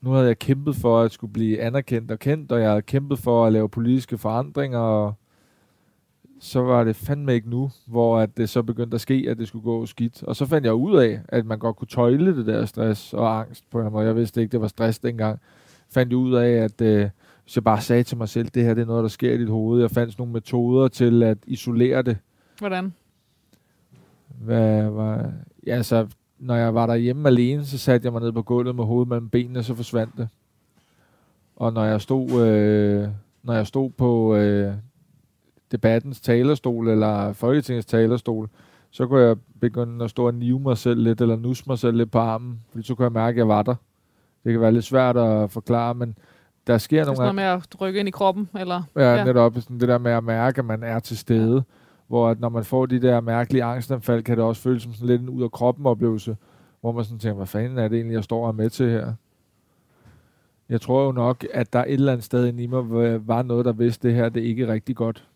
nu 0.00 0.10
havde 0.10 0.26
jeg 0.26 0.38
kæmpet 0.38 0.76
for 0.76 1.00
at 1.00 1.12
skulle 1.12 1.32
blive 1.32 1.60
anerkendt 1.60 2.10
og 2.10 2.18
kendt, 2.18 2.52
og 2.52 2.60
jeg 2.60 2.68
havde 2.68 2.82
kæmpet 2.82 3.18
for 3.18 3.46
at 3.46 3.52
lave 3.52 3.68
politiske 3.68 4.18
forandringer, 4.18 4.78
og 4.78 5.14
så 6.40 6.60
var 6.60 6.84
det 6.84 6.96
fandme 6.96 7.34
ikke 7.34 7.50
nu, 7.50 7.70
hvor 7.86 8.18
at 8.18 8.36
det 8.36 8.48
så 8.48 8.62
begyndte 8.62 8.94
at 8.94 9.00
ske, 9.00 9.26
at 9.28 9.38
det 9.38 9.48
skulle 9.48 9.62
gå 9.62 9.86
skidt. 9.86 10.22
Og 10.22 10.36
så 10.36 10.46
fandt 10.46 10.64
jeg 10.64 10.74
ud 10.74 10.98
af, 10.98 11.20
at 11.28 11.46
man 11.46 11.58
godt 11.58 11.76
kunne 11.76 11.88
tøjle 11.88 12.36
det 12.36 12.46
der 12.46 12.66
stress 12.66 13.14
og 13.14 13.40
angst 13.40 13.70
på 13.70 13.80
en 13.80 13.92
måde. 13.92 14.06
Jeg 14.06 14.16
vidste 14.16 14.40
ikke, 14.40 14.52
det 14.52 14.60
var 14.60 14.68
stress 14.68 14.98
dengang. 14.98 15.40
Fandt 15.90 16.10
jeg 16.10 16.18
ud 16.18 16.34
af, 16.34 16.50
at 16.50 16.80
øh, 16.80 17.08
hvis 17.44 17.56
jeg 17.56 17.64
bare 17.64 17.80
sagde 17.80 18.02
til 18.02 18.16
mig 18.16 18.28
selv, 18.28 18.48
det 18.48 18.64
her 18.64 18.74
det 18.74 18.82
er 18.82 18.86
noget, 18.86 19.02
der 19.02 19.08
sker 19.08 19.32
i 19.32 19.38
dit 19.38 19.48
hoved. 19.48 19.80
Jeg 19.80 19.90
fandt 19.90 20.18
nogle 20.18 20.32
metoder 20.32 20.88
til 20.88 21.22
at 21.22 21.38
isolere 21.46 22.02
det. 22.02 22.16
Hvordan? 22.58 22.94
Hvad 24.40 24.90
var... 24.90 25.32
Ja, 25.66 25.76
altså, 25.76 26.06
når 26.38 26.54
jeg 26.54 26.74
var 26.74 26.86
derhjemme 26.86 27.28
alene, 27.28 27.64
så 27.64 27.78
satte 27.78 28.04
jeg 28.04 28.12
mig 28.12 28.22
ned 28.22 28.32
på 28.32 28.42
gulvet 28.42 28.74
med 28.74 28.84
hovedet 28.84 29.08
mellem 29.08 29.28
benene, 29.28 29.62
så 29.62 29.74
forsvandt 29.74 30.16
det. 30.16 30.28
Og 31.56 31.72
når 31.72 31.84
jeg 31.84 32.00
stod, 32.00 32.46
øh, 32.46 33.08
når 33.42 33.52
jeg 33.52 33.66
stod 33.66 33.90
på 33.90 34.34
øh, 34.36 34.72
debattens 35.72 36.20
talerstol, 36.20 36.88
eller 36.88 37.32
Folketingets 37.32 37.86
talerstol, 37.86 38.48
så 38.90 39.06
kunne 39.06 39.20
jeg 39.20 39.36
begynde 39.60 40.04
at 40.04 40.10
stå 40.10 40.26
og 40.26 40.34
nive 40.34 40.60
mig 40.60 40.78
selv 40.78 41.00
lidt, 41.00 41.20
eller 41.20 41.36
nus 41.36 41.66
mig 41.66 41.78
selv 41.78 41.96
lidt 41.96 42.10
på 42.10 42.18
armen, 42.18 42.60
fordi 42.70 42.86
så 42.86 42.94
kunne 42.94 43.04
jeg 43.04 43.12
mærke, 43.12 43.34
at 43.34 43.38
jeg 43.38 43.48
var 43.48 43.62
der. 43.62 43.74
Det 44.44 44.52
kan 44.52 44.60
være 44.60 44.72
lidt 44.72 44.84
svært 44.84 45.16
at 45.16 45.50
forklare, 45.50 45.94
men 45.94 46.18
der 46.66 46.78
sker 46.78 47.04
nogle... 47.04 47.16
Sådan 47.16 47.34
noget 47.34 47.34
med 47.34 47.44
at 47.44 47.80
rykke 47.80 48.00
ind 48.00 48.08
i 48.08 48.10
kroppen, 48.10 48.48
eller? 48.58 48.82
Ja, 48.96 49.14
ja. 49.14 49.24
netop 49.24 49.54
sådan 49.54 49.80
det 49.80 49.88
der 49.88 49.98
med 49.98 50.12
at 50.12 50.24
mærke, 50.24 50.58
at 50.58 50.64
man 50.64 50.82
er 50.82 50.98
til 50.98 51.18
stede. 51.18 51.54
Ja. 51.56 51.60
Hvor 52.08 52.28
at 52.28 52.40
når 52.40 52.48
man 52.48 52.64
får 52.64 52.86
de 52.86 53.02
der 53.02 53.20
mærkelige 53.20 53.64
angstanfald, 53.64 54.22
kan 54.22 54.36
det 54.36 54.44
også 54.44 54.62
føles 54.62 54.82
som 54.82 54.92
sådan 54.92 55.06
lidt 55.06 55.22
en 55.22 55.28
ud 55.28 55.42
af 55.42 55.50
kroppen 55.50 55.86
oplevelse, 55.86 56.36
hvor 56.80 56.92
man 56.92 57.04
sådan 57.04 57.18
tænker, 57.18 57.36
hvad 57.36 57.46
fanden 57.46 57.78
er 57.78 57.88
det 57.88 57.96
egentlig, 57.96 58.14
jeg 58.14 58.24
står 58.24 58.46
og 58.46 58.54
med 58.54 58.70
til 58.70 58.90
her? 58.90 59.12
Jeg 60.68 60.80
tror 60.80 61.04
jo 61.04 61.12
nok, 61.12 61.46
at 61.54 61.72
der 61.72 61.84
et 61.84 61.92
eller 61.92 62.12
andet 62.12 62.24
sted 62.24 62.58
i 62.58 62.66
mig 62.66 62.90
var 63.28 63.42
noget, 63.42 63.64
der 63.64 63.72
vidste, 63.72 64.08
det 64.08 64.16
her 64.16 64.28
det 64.28 64.42
er 64.42 64.46
ikke 64.46 64.68
rigtig 64.68 64.96
godt. 64.96 65.28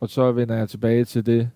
Og 0.00 0.08
så 0.08 0.32
vender 0.32 0.54
jeg 0.54 0.68
tilbage 0.68 1.04
til 1.04 1.26
det, 1.26 1.50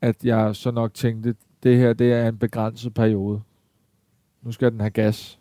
at 0.00 0.24
jeg 0.24 0.56
så 0.56 0.70
nok 0.70 0.94
tænkte, 0.94 1.34
det 1.62 1.78
her 1.78 1.92
det 1.92 2.12
er 2.12 2.28
en 2.28 2.38
begrænset 2.38 2.94
periode. 2.94 3.42
Nu 4.42 4.52
skal 4.52 4.72
den 4.72 4.80
have 4.80 4.90
gas. 4.90 5.40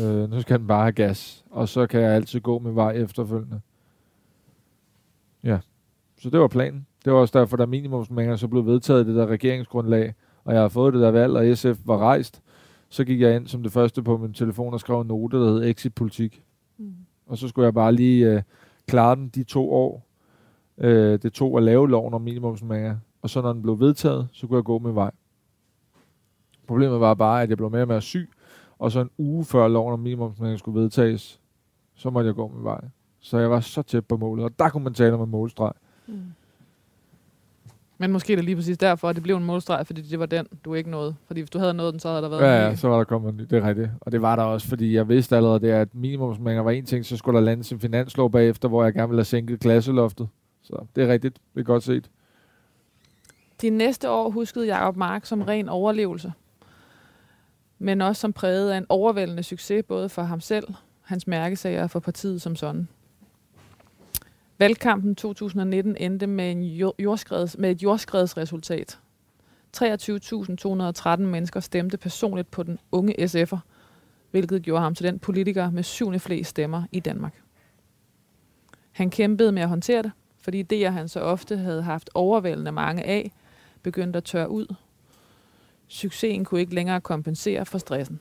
Øh, 0.00 0.30
nu 0.30 0.40
skal 0.40 0.58
den 0.58 0.66
bare 0.66 0.82
have 0.82 0.92
gas. 0.92 1.44
Og 1.50 1.68
så 1.68 1.86
kan 1.86 2.00
jeg 2.00 2.12
altid 2.12 2.40
gå 2.40 2.58
min 2.58 2.74
vej 2.74 2.92
efterfølgende. 2.92 3.60
Ja. 5.42 5.58
Så 6.24 6.30
det 6.30 6.40
var 6.40 6.48
planen. 6.48 6.86
Det 7.04 7.12
var 7.12 7.18
også 7.18 7.38
derfor, 7.38 7.56
der 7.56 7.66
minimumsmængder 7.66 8.36
så 8.36 8.48
blev 8.48 8.66
vedtaget 8.66 9.06
det 9.06 9.14
der 9.14 9.26
regeringsgrundlag, 9.26 10.14
og 10.44 10.54
jeg 10.54 10.60
har 10.60 10.68
fået 10.68 10.94
det 10.94 11.02
der 11.02 11.10
valg, 11.10 11.36
og 11.36 11.56
SF 11.56 11.78
var 11.84 11.98
rejst. 11.98 12.42
Så 12.88 13.04
gik 13.04 13.20
jeg 13.20 13.36
ind 13.36 13.46
som 13.46 13.62
det 13.62 13.72
første 13.72 14.02
på 14.02 14.16
min 14.16 14.32
telefon 14.32 14.74
og 14.74 14.80
skrev 14.80 15.00
en 15.00 15.06
note, 15.06 15.36
der 15.36 15.44
hed 15.44 15.64
Exit 15.64 15.94
Politik. 15.94 16.42
Mm. 16.78 16.94
Og 17.26 17.38
så 17.38 17.48
skulle 17.48 17.64
jeg 17.64 17.74
bare 17.74 17.92
lige 17.92 18.30
øh, 18.30 18.42
klare 18.88 19.16
den 19.16 19.28
de 19.28 19.44
to 19.44 19.72
år, 19.72 20.06
øh, 20.78 21.18
det 21.22 21.32
tog 21.32 21.58
at 21.58 21.62
lave 21.62 21.90
loven 21.90 22.14
om 22.14 22.22
minimumsmængder. 22.22 22.96
Og 23.22 23.30
så 23.30 23.42
når 23.42 23.52
den 23.52 23.62
blev 23.62 23.80
vedtaget, 23.80 24.28
så 24.32 24.46
kunne 24.46 24.56
jeg 24.56 24.64
gå 24.64 24.78
med 24.78 24.92
vej. 24.92 25.10
Problemet 26.66 27.00
var 27.00 27.14
bare, 27.14 27.42
at 27.42 27.48
jeg 27.48 27.56
blev 27.56 27.70
mere 27.70 27.82
og 27.82 27.88
mere 27.88 28.02
syg, 28.02 28.30
og 28.78 28.92
så 28.92 29.00
en 29.00 29.10
uge 29.18 29.44
før 29.44 29.68
loven 29.68 29.92
om 29.92 30.00
minimumsmængder 30.00 30.56
skulle 30.56 30.80
vedtages, 30.80 31.40
så 31.94 32.10
måtte 32.10 32.26
jeg 32.26 32.34
gå 32.34 32.48
med 32.48 32.62
vej. 32.62 32.80
Så 33.20 33.38
jeg 33.38 33.50
var 33.50 33.60
så 33.60 33.82
tæt 33.82 34.06
på 34.06 34.16
målet, 34.16 34.44
og 34.44 34.58
der 34.58 34.68
kunne 34.68 34.84
man 34.84 34.94
tale 34.94 35.14
om 35.14 35.20
en 35.20 35.30
målstreg. 35.30 35.72
Mm. 36.06 36.22
Men 37.98 38.12
måske 38.12 38.32
er 38.32 38.36
det 38.36 38.44
lige 38.44 38.56
præcis 38.56 38.78
derfor, 38.78 39.08
at 39.08 39.14
det 39.16 39.22
blev 39.22 39.36
en 39.36 39.44
målstreg, 39.44 39.86
fordi 39.86 40.02
det 40.02 40.18
var 40.18 40.26
den, 40.26 40.46
du 40.64 40.74
ikke 40.74 40.90
nåede. 40.90 41.14
Fordi 41.26 41.40
hvis 41.40 41.50
du 41.50 41.58
havde 41.58 41.74
nået 41.74 41.92
den, 41.92 42.00
så 42.00 42.08
havde 42.08 42.22
der 42.22 42.28
været 42.28 42.42
Ja, 42.42 42.66
ja 42.66 42.76
så 42.76 42.88
var 42.88 42.96
der 42.96 43.04
kommet 43.04 43.32
en 43.32 43.36
ny. 43.36 43.42
Det 43.42 43.52
er 43.52 43.68
rigtigt. 43.68 43.90
Og 44.00 44.12
det 44.12 44.22
var 44.22 44.36
der 44.36 44.42
også, 44.42 44.68
fordi 44.68 44.94
jeg 44.94 45.08
vidste 45.08 45.36
allerede, 45.36 45.60
det, 45.60 45.70
at 45.70 45.94
minimumsmængder 45.94 46.62
var 46.62 46.70
en 46.70 46.86
ting, 46.86 47.06
så 47.06 47.16
skulle 47.16 47.38
der 47.38 47.44
lande 47.44 47.64
sin 47.64 47.80
finanslov 47.80 48.30
bagefter, 48.30 48.68
hvor 48.68 48.84
jeg 48.84 48.94
gerne 48.94 49.08
ville 49.08 49.18
have 49.18 49.24
sænket 49.24 49.60
klasseloftet. 49.60 50.28
Så 50.62 50.86
det 50.96 51.04
er 51.04 51.08
rigtigt. 51.08 51.38
Det 51.54 51.60
er 51.60 51.64
godt 51.64 51.82
set. 51.82 52.10
De 53.62 53.70
næste 53.70 54.10
år 54.10 54.30
huskede 54.30 54.66
Jacob 54.66 54.96
Mark 54.96 55.26
som 55.26 55.42
ren 55.42 55.68
overlevelse, 55.68 56.32
men 57.78 58.00
også 58.00 58.20
som 58.20 58.32
præget 58.32 58.70
af 58.70 58.78
en 58.78 58.86
overvældende 58.88 59.42
succes, 59.42 59.84
både 59.88 60.08
for 60.08 60.22
ham 60.22 60.40
selv, 60.40 60.66
hans 61.02 61.26
mærkesager 61.26 61.82
og 61.82 61.90
for 61.90 62.00
partiet 62.00 62.42
som 62.42 62.56
sådan. 62.56 62.88
Valgkampen 64.58 65.14
2019 65.14 65.96
endte 65.96 66.26
med, 66.26 66.50
en 66.50 66.62
jordskreds, 66.98 67.58
med 67.58 67.70
et 67.70 67.82
jordskredsresultat. 67.82 68.98
23.213 69.76 71.16
mennesker 71.16 71.60
stemte 71.60 71.96
personligt 71.96 72.50
på 72.50 72.62
den 72.62 72.78
unge 72.92 73.14
SF'er, 73.18 73.58
hvilket 74.30 74.62
gjorde 74.62 74.82
ham 74.82 74.94
til 74.94 75.06
den 75.06 75.18
politiker 75.18 75.70
med 75.70 75.82
syvende 75.82 76.18
flest 76.18 76.50
stemmer 76.50 76.82
i 76.92 77.00
Danmark. 77.00 77.42
Han 78.92 79.10
kæmpede 79.10 79.52
med 79.52 79.62
at 79.62 79.68
håndtere 79.68 80.02
det, 80.02 80.12
fordi 80.40 80.62
idéer 80.62 80.90
han 80.90 81.08
så 81.08 81.20
ofte 81.20 81.56
havde 81.56 81.82
haft 81.82 82.10
overvældende 82.14 82.72
mange 82.72 83.04
af, 83.04 83.32
begyndte 83.82 84.16
at 84.16 84.24
tørre 84.24 84.50
ud. 84.50 84.74
Succesen 85.88 86.44
kunne 86.44 86.60
ikke 86.60 86.74
længere 86.74 87.00
kompensere 87.00 87.66
for 87.66 87.78
stressen. 87.78 88.20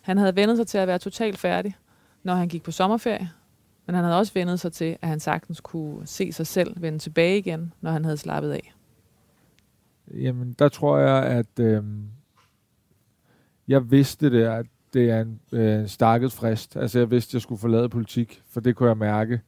Han 0.00 0.18
havde 0.18 0.36
vendet 0.36 0.56
sig 0.56 0.66
til 0.66 0.78
at 0.78 0.88
være 0.88 0.98
totalt 0.98 1.38
færdig, 1.38 1.76
når 2.22 2.34
han 2.34 2.48
gik 2.48 2.62
på 2.62 2.70
sommerferie, 2.70 3.30
men 3.86 3.94
han 3.94 4.04
havde 4.04 4.18
også 4.18 4.32
vendet 4.34 4.60
sig 4.60 4.72
til, 4.72 4.96
at 5.02 5.08
han 5.08 5.20
sagtens 5.20 5.60
kunne 5.60 6.06
se 6.06 6.32
sig 6.32 6.46
selv 6.46 6.82
vende 6.82 6.98
tilbage 6.98 7.38
igen, 7.38 7.72
når 7.80 7.90
han 7.90 8.04
havde 8.04 8.16
slappet 8.16 8.50
af. 8.50 8.74
Jamen, 10.14 10.52
der 10.58 10.68
tror 10.68 10.98
jeg, 10.98 11.24
at 11.24 11.60
øh, 11.60 11.82
jeg 13.68 13.90
vidste 13.90 14.30
det, 14.30 14.44
at 14.44 14.66
det 14.92 15.10
er 15.10 15.20
en 15.20 15.40
øh, 15.52 15.86
stakket 15.88 16.32
frist. 16.32 16.76
Altså, 16.76 16.98
jeg 16.98 17.10
vidste, 17.10 17.30
at 17.30 17.34
jeg 17.34 17.42
skulle 17.42 17.60
forlade 17.60 17.88
politik, 17.88 18.42
for 18.50 18.60
det 18.60 18.76
kunne 18.76 18.88
jeg 18.88 18.96
mærke. 18.96 19.40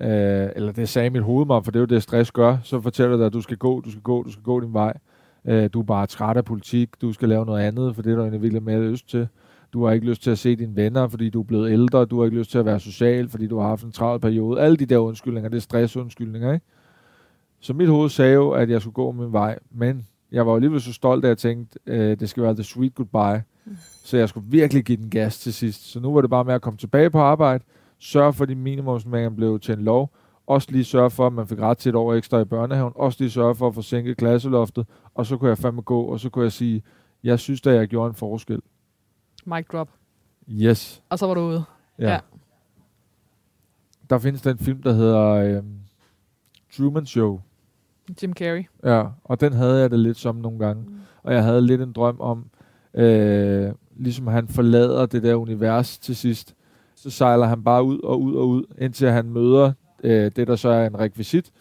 Øh, 0.00 0.48
eller 0.56 0.72
det 0.72 0.88
sagde 0.88 1.10
mit 1.10 1.22
hoved 1.22 1.46
mig, 1.46 1.64
for 1.64 1.70
det 1.70 1.78
er 1.78 1.80
jo 1.80 1.86
det, 1.86 2.02
stress 2.02 2.32
gør. 2.32 2.58
Så 2.62 2.80
fortæller 2.80 3.16
dig, 3.16 3.26
at 3.26 3.32
du 3.32 3.40
skal 3.40 3.56
gå, 3.56 3.80
du 3.80 3.90
skal 3.90 4.02
gå, 4.02 4.22
du 4.22 4.30
skal 4.30 4.42
gå 4.42 4.60
din 4.60 4.72
vej. 4.72 4.96
Øh, 5.44 5.70
du 5.72 5.80
er 5.80 5.84
bare 5.84 6.06
træt 6.06 6.36
af 6.36 6.44
politik, 6.44 7.00
du 7.00 7.12
skal 7.12 7.28
lave 7.28 7.46
noget 7.46 7.62
andet, 7.62 7.94
for 7.94 8.02
det 8.02 8.12
er 8.12 8.16
der 8.16 8.22
egentlig 8.22 8.42
virkelig 8.42 8.62
mere 8.62 8.90
lyst 8.90 9.08
til. 9.08 9.28
Du 9.76 9.84
har 9.84 9.92
ikke 9.92 10.06
lyst 10.06 10.22
til 10.22 10.30
at 10.30 10.38
se 10.38 10.56
dine 10.56 10.76
venner, 10.76 11.08
fordi 11.08 11.30
du 11.30 11.40
er 11.40 11.44
blevet 11.44 11.70
ældre. 11.70 12.04
Du 12.04 12.18
har 12.18 12.24
ikke 12.24 12.38
lyst 12.38 12.50
til 12.50 12.58
at 12.58 12.64
være 12.64 12.80
social, 12.80 13.28
fordi 13.28 13.46
du 13.46 13.58
har 13.58 13.68
haft 13.68 13.84
en 13.84 13.92
travl 13.92 14.20
periode. 14.20 14.60
Alle 14.60 14.76
de 14.76 14.86
der 14.86 14.98
undskyldninger, 14.98 15.48
det 15.50 15.56
er 15.56 15.60
stressundskyldninger, 15.60 16.52
ikke? 16.52 16.66
Så 17.60 17.72
mit 17.74 17.88
hoved 17.88 18.08
sagde 18.10 18.34
jo, 18.34 18.50
at 18.50 18.70
jeg 18.70 18.80
skulle 18.80 18.94
gå 18.94 19.12
min 19.12 19.32
vej, 19.32 19.58
men 19.70 20.06
jeg 20.32 20.46
var 20.46 20.54
alligevel 20.54 20.80
så 20.80 20.92
stolt, 20.92 21.24
at 21.24 21.28
jeg 21.28 21.38
tænkte, 21.38 21.78
øh, 21.86 22.20
det 22.20 22.28
skal 22.28 22.42
være 22.42 22.54
the 22.54 22.62
sweet 22.62 22.94
goodbye. 22.94 23.42
Så 24.04 24.16
jeg 24.16 24.28
skulle 24.28 24.46
virkelig 24.50 24.84
give 24.84 24.98
den 24.98 25.10
gas 25.10 25.38
til 25.38 25.54
sidst. 25.54 25.90
Så 25.92 26.00
nu 26.00 26.14
var 26.14 26.20
det 26.20 26.30
bare 26.30 26.44
med 26.44 26.54
at 26.54 26.62
komme 26.62 26.76
tilbage 26.76 27.10
på 27.10 27.18
arbejde, 27.18 27.64
sørge 27.98 28.32
for, 28.32 28.42
at 28.42 28.48
de 28.48 28.54
minimumsmængder 28.54 29.30
blev 29.30 29.60
til 29.60 29.74
en 29.74 29.84
lov, 29.84 30.10
også 30.46 30.68
lige 30.70 30.84
sørge 30.84 31.10
for, 31.10 31.26
at 31.26 31.32
man 31.32 31.46
fik 31.46 31.60
ret 31.60 31.78
til 31.78 31.88
et 31.88 31.94
år 31.94 32.14
ekstra 32.14 32.38
i 32.38 32.44
børnehaven, 32.44 32.92
også 32.96 33.16
lige 33.20 33.30
sørge 33.30 33.54
for 33.54 33.68
at 33.68 33.74
få 33.74 33.82
sænket 33.82 34.16
klasseloftet, 34.16 34.86
og 35.14 35.26
så 35.26 35.36
kunne 35.36 35.48
jeg 35.48 35.58
fandme 35.58 35.82
gå, 35.82 36.02
og 36.02 36.20
så 36.20 36.30
kunne 36.30 36.42
jeg 36.42 36.52
sige, 36.52 36.82
jeg 37.24 37.38
synes 37.38 37.60
da, 37.60 37.74
jeg 37.74 37.88
gjorde 37.88 38.08
en 38.08 38.14
forskel. 38.14 38.60
Mic 39.46 39.66
drop. 39.72 39.88
Yes. 40.50 41.02
Og 41.08 41.18
så 41.18 41.26
var 41.26 41.34
du 41.34 41.40
ude. 41.40 41.64
Ja. 41.98 42.12
ja. 42.12 42.18
Der 44.10 44.18
findes 44.18 44.42
den 44.42 44.58
film, 44.58 44.82
der 44.82 44.92
hedder 44.92 45.22
øh, 45.22 45.62
Truman 46.76 47.06
Show. 47.06 47.40
Jim 48.22 48.32
Carrey. 48.32 48.64
Ja, 48.84 49.04
og 49.24 49.40
den 49.40 49.52
havde 49.52 49.80
jeg 49.80 49.90
det 49.90 49.98
lidt 49.98 50.16
som 50.16 50.36
nogle 50.36 50.58
gange. 50.58 50.82
Mm. 50.82 50.98
Og 51.22 51.34
jeg 51.34 51.44
havde 51.44 51.62
lidt 51.62 51.80
en 51.80 51.92
drøm 51.92 52.20
om, 52.20 52.50
øh, 52.94 53.72
ligesom 53.96 54.26
han 54.26 54.48
forlader 54.48 55.06
det 55.06 55.22
der 55.22 55.34
univers 55.34 55.98
til 55.98 56.16
sidst, 56.16 56.54
så 56.94 57.10
sejler 57.10 57.46
han 57.46 57.64
bare 57.64 57.84
ud 57.84 58.00
og 58.00 58.22
ud 58.22 58.34
og 58.34 58.48
ud, 58.48 58.64
indtil 58.78 59.10
han 59.10 59.30
møder 59.30 59.72
øh, 60.04 60.30
det, 60.36 60.48
der 60.48 60.56
så 60.56 60.68
er 60.68 60.86
en 60.86 60.98
rekvisit, 60.98 61.52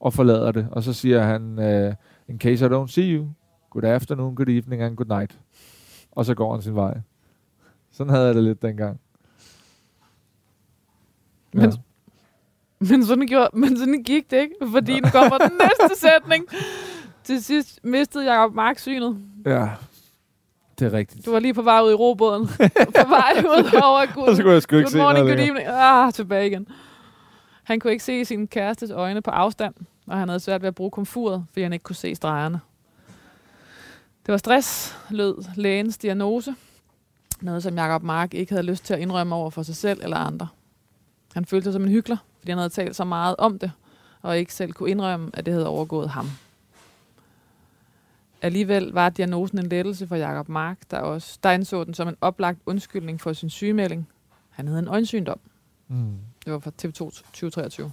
og 0.00 0.12
forlader 0.12 0.52
det. 0.52 0.68
Og 0.70 0.82
så 0.82 0.92
siger 0.92 1.22
han, 1.22 1.58
øh, 1.58 1.94
in 2.28 2.38
case 2.38 2.66
I 2.66 2.68
don't 2.68 2.86
see 2.86 3.16
you, 3.16 3.28
good 3.70 3.84
afternoon, 3.84 4.34
good 4.34 4.48
evening 4.48 4.82
and 4.82 4.96
good 4.96 5.08
night. 5.08 5.38
Og 6.12 6.24
så 6.24 6.34
går 6.34 6.52
han 6.52 6.62
sin 6.62 6.74
vej. 6.74 7.00
Sådan 7.92 8.12
havde 8.12 8.26
jeg 8.26 8.34
det 8.34 8.44
lidt 8.44 8.62
dengang. 8.62 9.00
Men, 11.52 11.72
men, 12.78 13.06
sådan 13.06 13.26
gjorde, 13.26 13.48
men 13.52 13.76
sådan 13.76 14.02
gik 14.02 14.30
det 14.30 14.36
ikke, 14.36 14.54
fordi 14.72 15.00
nu 15.00 15.08
kommer 15.08 15.38
den 15.38 15.52
næste 15.60 16.00
sætning. 16.00 16.44
Til 17.24 17.44
sidst 17.44 17.80
mistede 17.84 18.32
Jacob 18.32 18.54
Mark 18.54 18.78
synet. 18.78 19.18
Ja, 19.46 19.68
det 20.78 20.86
er 20.86 20.92
rigtigt. 20.92 21.26
Du 21.26 21.32
var 21.32 21.38
lige 21.38 21.54
på 21.54 21.62
vej 21.62 21.80
ud 21.80 21.90
i 21.90 21.94
robåden. 21.94 22.46
på 23.02 23.08
vej 23.08 23.32
ud 23.38 23.80
over 23.82 24.14
Gud. 24.14 24.36
Så 24.36 24.42
kunne 24.42 24.52
jeg 24.52 24.62
sgu 24.62 24.76
ikke 24.76 24.84
Good 24.84 24.92
se 24.92 24.98
morning, 24.98 25.24
noget 25.24 25.38
good 25.38 25.48
evening. 25.48 25.68
Ah, 25.68 26.12
tilbage 26.12 26.46
igen. 26.46 26.68
Han 27.62 27.80
kunne 27.80 27.92
ikke 27.92 28.04
se 28.04 28.24
sin 28.24 28.48
kærestes 28.48 28.90
øjne 28.90 29.22
på 29.22 29.30
afstand, 29.30 29.74
og 30.06 30.18
han 30.18 30.28
havde 30.28 30.40
svært 30.40 30.62
ved 30.62 30.68
at 30.68 30.74
bruge 30.74 30.90
komfuret, 30.90 31.44
fordi 31.48 31.62
han 31.62 31.72
ikke 31.72 31.82
kunne 31.82 31.96
se 31.96 32.14
stregerne. 32.14 32.60
Det 34.26 34.32
var 34.32 34.36
stress, 34.36 34.96
lød 35.10 35.44
lægens 35.56 35.98
diagnose. 35.98 36.54
Noget, 37.40 37.62
som 37.62 37.78
Jacob 37.78 38.02
Mark 38.02 38.34
ikke 38.34 38.52
havde 38.52 38.66
lyst 38.66 38.84
til 38.84 38.94
at 38.94 39.00
indrømme 39.00 39.34
over 39.34 39.50
for 39.50 39.62
sig 39.62 39.76
selv 39.76 40.00
eller 40.02 40.16
andre. 40.16 40.48
Han 41.34 41.44
følte 41.44 41.64
sig 41.64 41.72
som 41.72 41.82
en 41.82 41.88
hykler, 41.88 42.16
fordi 42.38 42.50
han 42.50 42.58
havde 42.58 42.70
talt 42.70 42.96
så 42.96 43.04
meget 43.04 43.36
om 43.38 43.58
det, 43.58 43.72
og 44.22 44.38
ikke 44.38 44.54
selv 44.54 44.72
kunne 44.72 44.90
indrømme, 44.90 45.30
at 45.34 45.46
det 45.46 45.54
havde 45.54 45.66
overgået 45.66 46.08
ham. 46.08 46.26
Alligevel 48.42 48.92
var 48.92 49.08
diagnosen 49.08 49.58
en 49.58 49.66
lettelse 49.66 50.06
for 50.06 50.16
Jacob 50.16 50.48
Mark, 50.48 50.78
der 50.90 50.98
også 50.98 51.38
der 51.42 51.50
indså 51.50 51.84
den 51.84 51.94
som 51.94 52.08
en 52.08 52.16
oplagt 52.20 52.58
undskyldning 52.66 53.20
for 53.20 53.32
sin 53.32 53.50
sygemelding. 53.50 54.08
Han 54.50 54.68
havde 54.68 54.78
en 54.78 54.88
øjensygdom. 54.88 55.40
Mm. 55.88 56.18
Det 56.44 56.52
var 56.52 56.58
fra 56.58 56.70
TV2 56.82 56.90
2023. 56.90 57.92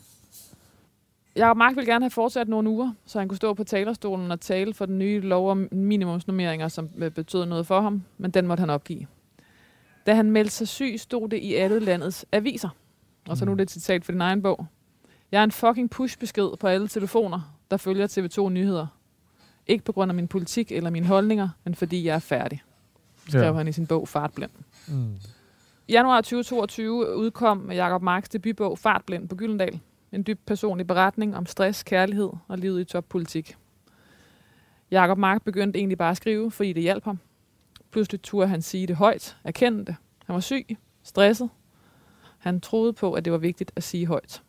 Jacob 1.35 1.57
Mark 1.57 1.75
ville 1.75 1.91
gerne 1.91 2.05
have 2.05 2.11
fortsat 2.11 2.47
nogle 2.47 2.69
uger, 2.69 2.91
så 3.05 3.19
han 3.19 3.27
kunne 3.27 3.37
stå 3.37 3.53
på 3.53 3.63
talerstolen 3.63 4.31
og 4.31 4.39
tale 4.39 4.73
for 4.73 4.85
den 4.85 4.99
nye 4.99 5.19
lov 5.19 5.51
om 5.51 5.67
minimumsnummeringer, 5.71 6.67
som 6.67 6.89
øh, 6.97 7.11
betød 7.11 7.45
noget 7.45 7.67
for 7.67 7.81
ham, 7.81 8.03
men 8.17 8.31
den 8.31 8.47
måtte 8.47 8.61
han 8.61 8.69
opgive. 8.69 9.07
Da 10.07 10.13
han 10.13 10.31
meldte 10.31 10.53
sig 10.53 10.67
syg, 10.67 10.95
stod 10.97 11.29
det 11.29 11.37
i 11.39 11.53
alle 11.53 11.79
landets 11.79 12.25
aviser. 12.31 12.69
Og 13.29 13.37
så 13.37 13.45
nu 13.45 13.51
er 13.51 13.55
det 13.55 13.63
et 13.63 13.71
citat 13.71 14.05
for 14.05 14.11
din 14.11 14.21
egen 14.21 14.41
bog. 14.41 14.65
Jeg 15.31 15.39
er 15.39 15.43
en 15.43 15.51
fucking 15.51 15.89
push-besked 15.89 16.57
på 16.59 16.67
alle 16.67 16.87
telefoner, 16.87 17.55
der 17.71 17.77
følger 17.77 18.07
TV2 18.07 18.49
Nyheder. 18.49 18.87
Ikke 19.67 19.83
på 19.83 19.91
grund 19.91 20.11
af 20.11 20.15
min 20.15 20.27
politik 20.27 20.71
eller 20.71 20.89
mine 20.89 21.05
holdninger, 21.05 21.49
men 21.63 21.75
fordi 21.75 22.05
jeg 22.05 22.15
er 22.15 22.19
færdig. 22.19 22.63
Skrev 23.29 23.43
Ja. 23.43 23.53
han 23.53 23.67
i 23.67 23.71
sin 23.71 23.87
bog 23.87 24.07
Fartblind. 24.07 24.51
Mm. 24.87 25.15
I 25.87 25.91
januar 25.91 26.21
2022 26.21 27.15
udkom 27.17 27.71
Jakob 27.71 28.01
Marks 28.01 28.29
debutbog 28.29 28.79
Fartblind 28.79 29.29
på 29.29 29.35
Gyldendal. 29.35 29.79
En 30.11 30.23
dyb 30.27 30.39
personlig 30.45 30.87
beretning 30.87 31.35
om 31.37 31.45
stress, 31.45 31.83
kærlighed 31.83 32.29
og 32.47 32.57
livet 32.57 32.81
i 32.81 32.83
toppolitik. 32.83 33.55
Jakob 34.91 35.17
Mark 35.17 35.41
begyndte 35.43 35.79
egentlig 35.79 35.97
bare 35.97 36.11
at 36.11 36.17
skrive, 36.17 36.51
fordi 36.51 36.73
det 36.73 36.83
hjalp 36.83 37.03
ham. 37.03 37.19
Pludselig 37.91 38.21
turde 38.21 38.47
han 38.47 38.61
sige 38.61 38.87
det 38.87 38.95
højt, 38.95 39.37
erkende 39.43 39.85
det. 39.85 39.95
Han 40.25 40.33
var 40.33 40.39
syg, 40.39 40.77
stresset. 41.03 41.49
Han 42.37 42.61
troede 42.61 42.93
på, 42.93 43.13
at 43.13 43.25
det 43.25 43.33
var 43.33 43.39
vigtigt 43.39 43.71
at 43.75 43.83
sige 43.83 44.05
højt. 44.05 44.43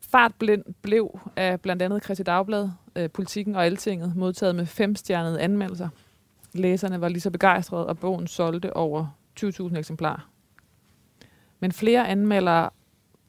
Fartblind 0.00 0.64
blev 0.82 1.20
af 1.36 1.60
blandt 1.60 1.82
andet 1.82 2.04
Christi 2.04 2.22
Dagblad, 2.22 2.70
øh, 2.96 3.10
Politikken 3.10 3.54
og 3.54 3.64
Altinget 3.66 4.16
modtaget 4.16 4.54
med 4.54 4.66
femstjernede 4.66 5.40
anmeldelser. 5.40 5.88
Læserne 6.52 7.00
var 7.00 7.08
lige 7.08 7.20
så 7.20 7.30
begejstrede, 7.30 7.86
og 7.86 7.98
bogen 7.98 8.26
solgte 8.26 8.76
over 8.76 9.06
20.000 9.40 9.76
eksemplarer. 9.76 10.30
Men 11.60 11.72
flere 11.72 12.08
anmeldere 12.08 12.70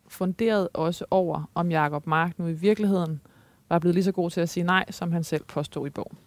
funderede 0.08 0.70
også 0.74 1.06
over, 1.12 1.50
om 1.56 1.72
Jakob 1.72 2.08
Mark 2.08 2.40
nu 2.40 2.48
i 2.48 2.54
virkeligheden 2.54 3.22
var 3.70 3.80
blevet 3.80 3.96
lige 3.96 4.04
så 4.04 4.12
god 4.12 4.30
til 4.30 4.42
at 4.42 4.50
sige 4.50 4.64
nej, 4.64 4.86
som 4.92 5.12
han 5.12 5.24
selv 5.24 5.44
påstod 5.44 5.88
i 5.88 5.90
bogen. 5.90 6.18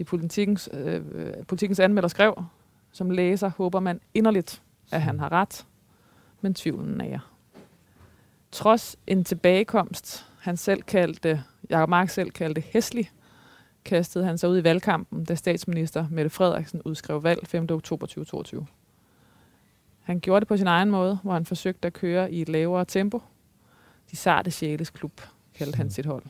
I 0.00 0.04
politikens, 0.04 0.68
øh, 0.72 1.02
øh, 1.12 1.32
politikens 1.48 1.80
anmelder 1.80 2.08
skrev, 2.08 2.44
som 2.92 3.10
læser 3.10 3.50
håber 3.56 3.80
man 3.80 4.00
inderligt, 4.14 4.62
at 4.90 5.02
han 5.02 5.18
har 5.20 5.32
ret, 5.32 5.66
men 6.40 6.54
tvivlen 6.54 6.94
nager. 6.94 7.32
Trods 8.52 8.96
en 9.06 9.24
tilbagekomst, 9.24 10.26
han 10.40 10.56
selv 10.56 10.82
kaldte, 10.82 11.42
Jacob 11.70 11.88
Mark 11.88 12.08
selv 12.08 12.30
kaldte 12.30 12.60
hæslig, 12.60 13.10
kastede 13.84 14.24
han 14.24 14.38
sig 14.38 14.48
ud 14.48 14.58
i 14.58 14.64
valgkampen, 14.64 15.24
da 15.24 15.34
statsminister 15.34 16.06
Mette 16.10 16.30
Frederiksen 16.30 16.82
udskrev 16.84 17.22
valg 17.22 17.46
5. 17.46 17.66
oktober 17.70 18.06
2022. 18.06 18.66
Han 20.02 20.20
gjorde 20.20 20.40
det 20.40 20.48
på 20.48 20.56
sin 20.56 20.66
egen 20.66 20.90
måde, 20.90 21.18
hvor 21.22 21.32
han 21.32 21.46
forsøgte 21.46 21.86
at 21.86 21.92
køre 21.92 22.32
i 22.32 22.42
et 22.42 22.48
lavere 22.48 22.84
tempo. 22.84 23.22
De 24.10 24.16
sarte 24.16 24.50
sjæles 24.50 24.90
klub, 24.90 25.20
kaldte 25.54 25.76
han 25.76 25.90
sit 25.90 26.06
hold. 26.06 26.24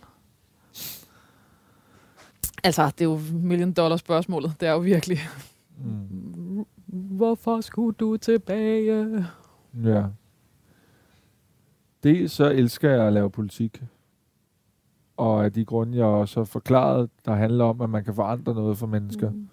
Altså, 2.64 2.86
det 2.86 3.00
er 3.00 3.04
jo 3.04 3.20
million 3.32 3.72
dollar 3.72 3.96
spørgsmålet. 3.96 4.54
Det 4.60 4.68
er 4.68 4.72
jo 4.72 4.78
virkelig, 4.78 5.18
Mm. 5.84 6.66
hvorfor 6.86 7.60
skulle 7.60 7.96
du 8.00 8.16
tilbage? 8.16 9.26
Ja. 9.84 10.04
Dels 12.02 12.32
så 12.32 12.50
elsker 12.50 12.90
jeg 12.90 13.06
at 13.06 13.12
lave 13.12 13.30
politik. 13.30 13.82
Og 15.16 15.44
af 15.44 15.52
de 15.52 15.64
grunde, 15.64 15.98
jeg 15.98 16.06
også 16.06 16.40
har 16.40 16.44
forklaret, 16.44 17.10
der 17.24 17.34
handler 17.34 17.64
om, 17.64 17.80
at 17.80 17.90
man 17.90 18.04
kan 18.04 18.14
forandre 18.14 18.54
noget 18.54 18.78
for 18.78 18.86
mennesker. 18.86 19.30
Mm. 19.30 19.48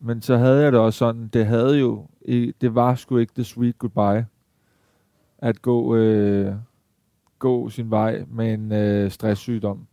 Men 0.00 0.22
så 0.22 0.36
havde 0.36 0.62
jeg 0.62 0.72
det 0.72 0.80
også 0.80 0.98
sådan, 0.98 1.28
det 1.28 1.46
havde 1.46 1.78
jo, 1.78 2.06
det 2.60 2.74
var 2.74 2.94
sgu 2.94 3.16
ikke 3.16 3.32
the 3.34 3.44
sweet 3.44 3.78
goodbye, 3.78 4.26
at 5.38 5.62
gå, 5.62 5.96
øh, 5.96 6.54
gå 7.38 7.68
sin 7.70 7.90
vej 7.90 8.24
med 8.28 8.54
en 8.54 8.72
øh, 8.72 9.10
stresssygdom. 9.10 9.86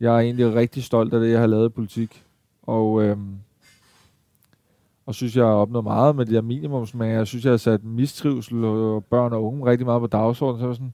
Jeg 0.00 0.14
er 0.14 0.18
egentlig 0.18 0.54
rigtig 0.54 0.84
stolt 0.84 1.14
af 1.14 1.20
det, 1.20 1.30
jeg 1.30 1.40
har 1.40 1.46
lavet 1.46 1.68
i 1.68 1.72
politik, 1.72 2.24
og, 2.62 3.02
øh, 3.02 3.16
og 5.06 5.14
synes, 5.14 5.36
jeg 5.36 5.44
har 5.44 5.52
opnået 5.52 5.84
meget 5.84 6.16
med 6.16 6.26
de 6.26 6.32
her 6.32 6.40
minimumsmager. 6.40 7.16
Jeg 7.16 7.26
synes, 7.26 7.44
jeg 7.44 7.52
har 7.52 7.56
sat 7.56 7.84
mistrivsel 7.84 8.64
og 8.64 9.04
børn 9.04 9.32
og 9.32 9.44
unge 9.44 9.66
rigtig 9.66 9.86
meget 9.86 10.00
på 10.00 10.06
dagsordenen. 10.06 10.60
Så 10.60 10.66
var 10.66 10.70
jeg 10.70 10.76
sådan, 10.76 10.92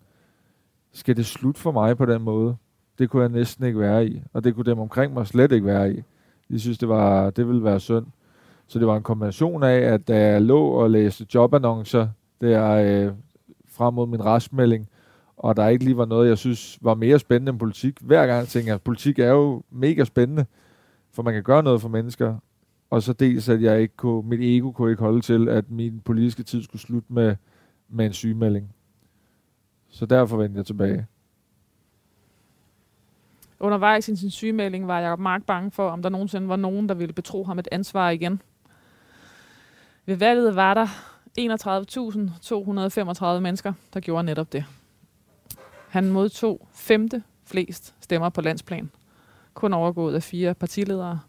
skal 0.92 1.16
det 1.16 1.26
slutte 1.26 1.60
for 1.60 1.72
mig 1.72 1.96
på 1.96 2.06
den 2.06 2.22
måde? 2.22 2.56
Det 2.98 3.10
kunne 3.10 3.22
jeg 3.22 3.30
næsten 3.30 3.66
ikke 3.66 3.78
være 3.78 4.06
i, 4.06 4.22
og 4.32 4.44
det 4.44 4.54
kunne 4.54 4.64
dem 4.64 4.78
omkring 4.78 5.14
mig 5.14 5.26
slet 5.26 5.52
ikke 5.52 5.66
være 5.66 5.94
i. 5.94 6.02
De 6.50 6.60
synes, 6.60 6.78
det, 6.78 6.88
var, 6.88 7.30
det 7.30 7.48
ville 7.48 7.64
være 7.64 7.80
synd. 7.80 8.06
Så 8.66 8.78
det 8.78 8.86
var 8.86 8.96
en 8.96 9.02
kombination 9.02 9.62
af, 9.62 9.76
at 9.76 10.08
da 10.08 10.26
jeg 10.26 10.42
lå 10.42 10.66
og 10.66 10.90
læste 10.90 11.26
jobannoncer 11.34 12.08
der 12.40 12.70
øh, 12.70 13.12
frem 13.68 13.94
mod 13.94 14.06
min 14.06 14.24
restmelding, 14.24 14.88
og 15.36 15.56
der 15.56 15.68
ikke 15.68 15.84
lige 15.84 15.96
var 15.96 16.04
noget, 16.04 16.28
jeg 16.28 16.38
synes 16.38 16.78
var 16.80 16.94
mere 16.94 17.18
spændende 17.18 17.50
end 17.50 17.58
politik. 17.58 17.98
Hver 18.00 18.26
gang 18.26 18.48
tænker 18.48 18.68
jeg, 18.68 18.74
at 18.74 18.82
politik 18.82 19.18
er 19.18 19.30
jo 19.30 19.62
mega 19.70 20.04
spændende, 20.04 20.46
for 21.12 21.22
man 21.22 21.34
kan 21.34 21.42
gøre 21.42 21.62
noget 21.62 21.80
for 21.80 21.88
mennesker. 21.88 22.36
Og 22.90 23.02
så 23.02 23.12
dels, 23.12 23.48
at 23.48 23.62
jeg 23.62 23.80
ikke 23.80 23.96
kunne, 23.96 24.28
mit 24.28 24.40
ego 24.40 24.70
kunne 24.70 24.90
ikke 24.90 25.02
holde 25.02 25.20
til, 25.20 25.48
at 25.48 25.70
min 25.70 26.00
politiske 26.00 26.42
tid 26.42 26.62
skulle 26.62 26.82
slutte 26.82 27.12
med, 27.12 27.36
med 27.88 28.06
en 28.06 28.12
sygemelding. 28.12 28.74
Så 29.88 30.06
derfor 30.06 30.36
vendte 30.36 30.58
jeg 30.58 30.66
tilbage. 30.66 31.06
Undervejs 33.60 34.08
i 34.08 34.16
sin 34.16 34.30
sygemelding 34.30 34.88
var 34.88 35.00
Jacob 35.00 35.18
Mark 35.18 35.42
bange 35.42 35.70
for, 35.70 35.88
om 35.88 36.02
der 36.02 36.08
nogensinde 36.08 36.48
var 36.48 36.56
nogen, 36.56 36.88
der 36.88 36.94
ville 36.94 37.12
betro 37.12 37.44
ham 37.44 37.58
et 37.58 37.68
ansvar 37.72 38.10
igen. 38.10 38.42
Ved 40.06 40.16
valget 40.16 40.56
var 40.56 40.74
der 40.74 40.86
31.235 43.36 43.40
mennesker, 43.40 43.72
der 43.94 44.00
gjorde 44.00 44.24
netop 44.24 44.52
det. 44.52 44.64
Han 45.94 46.10
modtog 46.10 46.68
femte 46.72 47.22
flest 47.46 47.94
stemmer 48.00 48.28
på 48.28 48.40
landsplan. 48.40 48.90
Kun 49.54 49.72
overgået 49.72 50.14
af 50.14 50.22
fire 50.22 50.54
partiledere, 50.54 51.20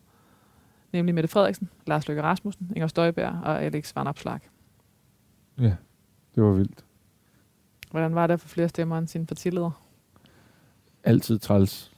nemlig 0.93 1.15
Mette 1.15 1.27
Frederiksen, 1.27 1.69
Lars 1.87 2.07
Løkke 2.07 2.23
Rasmussen, 2.23 2.71
Inger 2.75 2.87
Støjberg 2.87 3.33
og 3.43 3.63
Alex 3.63 3.95
Van 3.95 4.07
Opslark. 4.07 4.49
Ja, 5.59 5.75
det 6.35 6.43
var 6.43 6.51
vildt. 6.51 6.85
Hvordan 7.91 8.15
var 8.15 8.27
det 8.27 8.39
for 8.39 8.47
flere 8.47 8.69
stemmer 8.69 8.97
end 8.97 9.07
sin 9.07 9.25
partileder? 9.25 9.71
Altid 11.03 11.39
træls. 11.39 11.91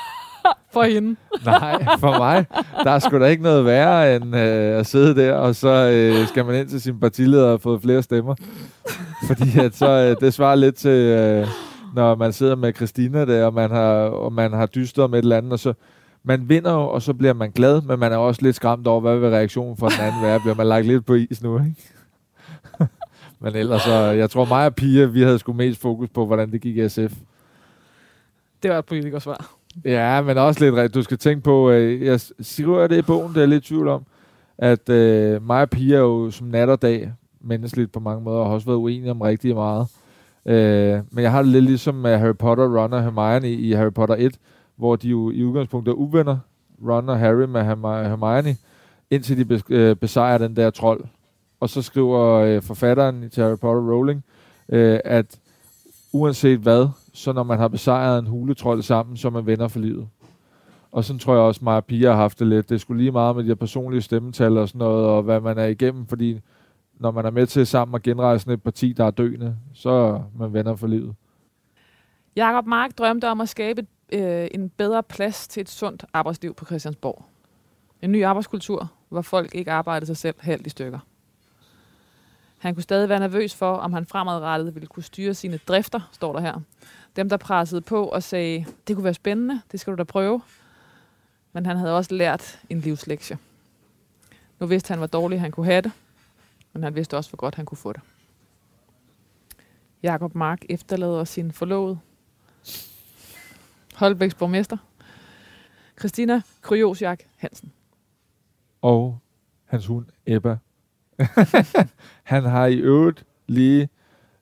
For 0.72 0.82
hende. 0.82 1.16
Nej, 1.44 1.84
for 1.98 2.18
mig, 2.18 2.46
der 2.84 2.90
er 2.90 2.98
sgu 2.98 3.18
da 3.18 3.24
ikke 3.26 3.42
noget 3.42 3.64
værre 3.64 4.16
end 4.16 4.36
øh, 4.36 4.78
at 4.78 4.86
sidde 4.86 5.22
der, 5.22 5.34
og 5.34 5.54
så 5.54 5.68
øh, 5.68 6.28
skal 6.28 6.44
man 6.44 6.54
ind 6.60 6.68
til 6.68 6.80
sin 6.80 7.00
partileder 7.00 7.46
og 7.46 7.60
fået 7.60 7.82
flere 7.82 8.02
stemmer. 8.02 8.34
Fordi 9.26 9.58
at 9.58 9.74
så, 9.76 9.88
øh, 9.88 10.16
det 10.20 10.34
svarer 10.34 10.54
lidt 10.54 10.74
til, 10.74 10.90
øh, 10.90 11.48
når 11.98 12.14
man 12.14 12.32
sidder 12.32 12.56
med 12.56 12.72
Christina 12.74 13.24
der, 13.24 13.44
og 13.44 13.54
man 13.54 13.70
har, 13.70 13.92
og 13.94 14.32
man 14.32 14.52
har 14.52 14.66
dystret 14.66 15.04
om 15.04 15.14
et 15.14 15.18
eller 15.18 15.36
andet, 15.36 15.52
og 15.52 15.58
så 15.58 15.74
man 16.22 16.48
vinder 16.48 16.72
jo, 16.72 16.88
og 16.88 17.02
så 17.02 17.14
bliver 17.14 17.32
man 17.32 17.50
glad, 17.50 17.82
men 17.82 17.98
man 17.98 18.12
er 18.12 18.16
også 18.16 18.42
lidt 18.42 18.56
skræmt 18.56 18.86
over, 18.86 19.00
hvad 19.00 19.18
vil 19.18 19.30
reaktionen 19.30 19.76
fra 19.76 19.88
den 19.88 20.00
anden 20.00 20.22
være? 20.22 20.40
Bliver 20.40 20.54
man 20.54 20.66
lagt 20.66 20.86
lidt 20.86 21.06
på 21.06 21.14
is 21.14 21.42
nu, 21.42 21.58
ikke? 21.58 21.74
men 23.40 23.56
ellers, 23.56 23.82
så, 23.82 23.94
jeg 23.94 24.30
tror 24.30 24.44
mig 24.44 24.66
og 24.66 24.74
Pia, 24.74 25.04
vi 25.04 25.22
havde 25.22 25.38
sgu 25.38 25.52
mest 25.52 25.80
fokus 25.80 26.08
på, 26.08 26.26
hvordan 26.26 26.52
det 26.52 26.60
gik 26.60 26.76
i 26.76 26.88
SF. 26.88 27.12
Det 28.62 28.70
var 28.70 28.78
et 28.78 28.84
politikersvar. 28.84 29.50
Ja, 29.84 30.22
men 30.22 30.38
også 30.38 30.64
lidt 30.64 30.74
rigtigt. 30.74 30.94
Du 30.94 31.02
skal 31.02 31.18
tænke 31.18 31.42
på, 31.42 31.70
øh, 31.70 32.02
jeg 32.02 32.20
skriver 32.40 32.86
det 32.86 32.98
i 32.98 33.02
bogen, 33.02 33.28
det 33.28 33.36
er 33.36 33.40
jeg 33.40 33.48
lidt 33.48 33.64
tvivl 33.64 33.88
om, 33.88 34.04
at 34.58 34.88
øh, 34.88 35.46
mig 35.46 35.62
og 35.62 35.70
Pia 35.70 35.96
er 35.96 36.00
jo 36.00 36.30
som 36.30 36.46
nat 36.46 36.68
og 36.68 36.82
dag 36.82 37.12
menneskeligt 37.40 37.92
på 37.92 38.00
mange 38.00 38.24
måder, 38.24 38.38
og 38.38 38.46
har 38.46 38.54
også 38.54 38.66
været 38.66 38.78
uenige 38.78 39.10
om 39.10 39.20
rigtig 39.20 39.54
meget. 39.54 39.86
Øh, 40.48 41.00
men 41.10 41.24
jeg 41.24 41.32
har 41.32 41.42
det 41.42 41.52
lidt 41.52 41.64
ligesom 41.64 41.94
med 41.94 42.18
Harry 42.18 42.36
Potter, 42.36 42.64
Ron 42.64 42.92
og 42.92 43.02
Hermione 43.02 43.50
i, 43.50 43.54
i 43.54 43.72
Harry 43.72 43.92
Potter 43.92 44.14
1, 44.18 44.38
hvor 44.76 44.96
de 44.96 45.08
jo 45.08 45.30
i 45.30 45.44
udgangspunktet 45.44 45.92
er 45.92 45.96
uvenner, 45.96 46.38
Ron 46.88 47.08
og 47.08 47.18
Harry 47.18 47.44
med 47.44 47.64
Hermione, 47.64 48.56
indtil 49.10 49.38
de 49.38 49.54
bes- 49.54 49.74
øh, 49.74 49.96
besejrer 49.96 50.38
den 50.38 50.56
der 50.56 50.70
trold. 50.70 51.04
Og 51.60 51.68
så 51.68 51.82
skriver 51.82 52.34
øh, 52.34 52.62
forfatteren 52.62 53.30
til 53.30 53.42
Harry 53.42 53.58
Potter 53.58 53.92
Rowling, 53.92 54.24
øh, 54.68 55.00
at 55.04 55.38
uanset 56.12 56.58
hvad, 56.58 56.88
så 57.14 57.32
når 57.32 57.42
man 57.42 57.58
har 57.58 57.68
besejret 57.68 58.18
en 58.18 58.26
huletrold 58.26 58.82
sammen, 58.82 59.16
så 59.16 59.28
er 59.28 59.32
man 59.32 59.46
venner 59.46 59.68
for 59.68 59.78
livet. 59.78 60.08
Og 60.92 61.04
sådan 61.04 61.18
tror 61.18 61.32
jeg 61.32 61.42
også, 61.42 61.70
at 61.70 61.84
Pia 61.84 62.10
har 62.10 62.16
haft 62.16 62.38
det 62.38 62.46
lidt. 62.46 62.68
Det 62.68 62.80
skulle 62.80 63.02
lige 63.02 63.12
meget 63.12 63.36
med 63.36 63.44
de 63.44 63.48
her 63.48 63.54
personlige 63.54 64.02
stemmetal 64.02 64.58
og 64.58 64.68
sådan 64.68 64.78
noget, 64.78 65.06
og 65.06 65.22
hvad 65.22 65.40
man 65.40 65.58
er 65.58 65.64
igennem, 65.64 66.06
fordi 66.06 66.40
når 66.98 67.10
man 67.10 67.26
er 67.26 67.30
med 67.30 67.46
til 67.46 67.66
sammen 67.66 67.94
at 67.94 68.02
genrejse 68.02 68.52
et 68.52 68.62
parti, 68.62 68.92
der 68.92 69.04
er 69.04 69.10
døende, 69.10 69.56
så 69.74 69.90
er 69.90 70.22
man 70.38 70.52
venner 70.52 70.76
for 70.76 70.86
livet. 70.86 71.14
Jakob 72.36 72.66
Mark 72.66 72.98
drømte 72.98 73.28
om 73.28 73.40
at 73.40 73.48
skabe 73.48 73.86
øh, 74.12 74.48
en 74.54 74.68
bedre 74.68 75.02
plads 75.02 75.48
til 75.48 75.60
et 75.60 75.68
sundt 75.68 76.04
arbejdsliv 76.12 76.54
på 76.54 76.64
Christiansborg. 76.64 77.24
En 78.02 78.12
ny 78.12 78.24
arbejdskultur, 78.24 78.90
hvor 79.08 79.22
folk 79.22 79.54
ikke 79.54 79.72
arbejdede 79.72 80.06
sig 80.06 80.16
selv 80.16 80.36
halvt 80.38 80.66
i 80.66 80.70
stykker. 80.70 80.98
Han 82.58 82.74
kunne 82.74 82.82
stadig 82.82 83.08
være 83.08 83.20
nervøs 83.20 83.54
for, 83.54 83.72
om 83.72 83.92
han 83.92 84.06
fremadrettet 84.06 84.74
ville 84.74 84.86
kunne 84.86 85.02
styre 85.02 85.34
sine 85.34 85.58
drifter, 85.68 86.00
står 86.12 86.32
der 86.32 86.40
her. 86.40 86.60
Dem, 87.16 87.28
der 87.28 87.36
pressede 87.36 87.80
på 87.80 88.04
og 88.04 88.22
sagde, 88.22 88.66
det 88.88 88.96
kunne 88.96 89.04
være 89.04 89.14
spændende, 89.14 89.60
det 89.72 89.80
skal 89.80 89.90
du 89.92 89.96
da 89.96 90.04
prøve. 90.04 90.40
Men 91.52 91.66
han 91.66 91.76
havde 91.76 91.96
også 91.96 92.14
lært 92.14 92.60
en 92.70 92.80
livslektie. 92.80 93.38
Nu 94.60 94.66
vidste 94.66 94.88
han, 94.88 94.98
hvor 94.98 95.06
dårligt 95.06 95.40
han 95.40 95.50
kunne 95.50 95.66
have 95.66 95.82
det, 95.82 95.92
men 96.72 96.82
han 96.82 96.94
vidste 96.94 97.16
også, 97.16 97.30
hvor 97.30 97.36
godt 97.36 97.54
han 97.54 97.66
kunne 97.66 97.78
få 97.78 97.92
det. 97.92 98.00
Jakob 100.02 100.34
Mark 100.34 100.64
efterlader 100.68 101.24
sin 101.24 101.52
forlovede, 101.52 101.98
Holbæks 103.94 104.34
borgmester, 104.34 104.76
Christina 105.98 106.42
Kryosjak 106.62 107.22
Hansen. 107.36 107.72
Og 108.82 109.18
hans 109.64 109.86
hund, 109.86 110.06
Ebba. 110.26 110.58
han 112.32 112.44
har 112.44 112.66
i 112.66 112.76
øvrigt 112.76 113.24
lige 113.46 113.88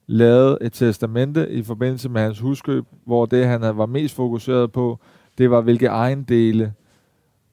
lavet 0.06 0.58
et 0.60 0.72
testamente 0.72 1.50
i 1.50 1.62
forbindelse 1.62 2.08
med 2.08 2.20
hans 2.20 2.40
huskøb, 2.40 2.84
hvor 3.04 3.26
det, 3.26 3.46
han 3.46 3.60
var 3.60 3.86
mest 3.86 4.14
fokuseret 4.14 4.72
på, 4.72 4.98
det 5.38 5.50
var, 5.50 5.60
hvilke 5.60 5.86
ejendele, 5.86 6.74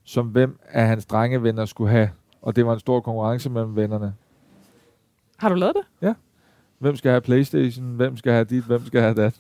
som 0.04 0.28
hvem 0.28 0.60
af 0.70 0.88
hans 0.88 1.06
drengevenner 1.06 1.66
skulle 1.66 1.92
have. 1.92 2.10
Og 2.42 2.56
det 2.56 2.66
var 2.66 2.74
en 2.74 2.80
stor 2.80 3.00
konkurrence 3.00 3.50
mellem 3.50 3.76
vennerne. 3.76 4.14
Har 5.38 5.50
du 5.50 5.56
lavet 5.56 5.76
det? 5.76 6.08
Ja. 6.08 6.14
Hvem 6.80 6.96
skal 6.96 7.12
have 7.12 7.22
Playstation? 7.22 7.86
Hvem 7.96 8.18
skal 8.18 8.32
have 8.32 8.46
dit? 8.46 8.64
Hvem 8.64 8.86
skal 8.86 9.02
have 9.02 9.14
dat? 9.14 9.34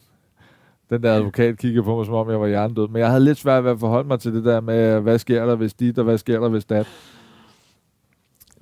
Den 0.90 1.04
der 1.04 1.14
advokat 1.14 1.58
kiggede 1.58 1.84
på 1.84 1.96
mig, 1.98 2.06
som 2.06 2.16
om 2.16 2.30
jeg 2.30 2.42
var 2.42 2.48
hjernedød. 2.48 2.88
Men 2.88 3.00
jeg 3.00 3.08
havde 3.08 3.24
lidt 3.24 3.38
svært 3.38 3.64
ved 3.64 3.72
at 3.72 3.80
forholde 3.80 4.08
mig 4.08 4.20
til 4.20 4.34
det 4.34 4.46
der 4.46 4.62
med, 4.62 5.00
hvad 5.00 5.20
sker 5.20 5.46
der 5.46 5.56
hvis 5.56 5.74
dit, 5.74 5.98
og 5.98 6.04
hvad 6.04 6.18
sker 6.18 6.40
der 6.40 6.50
hvis 6.50 6.66
dat? 6.66 6.88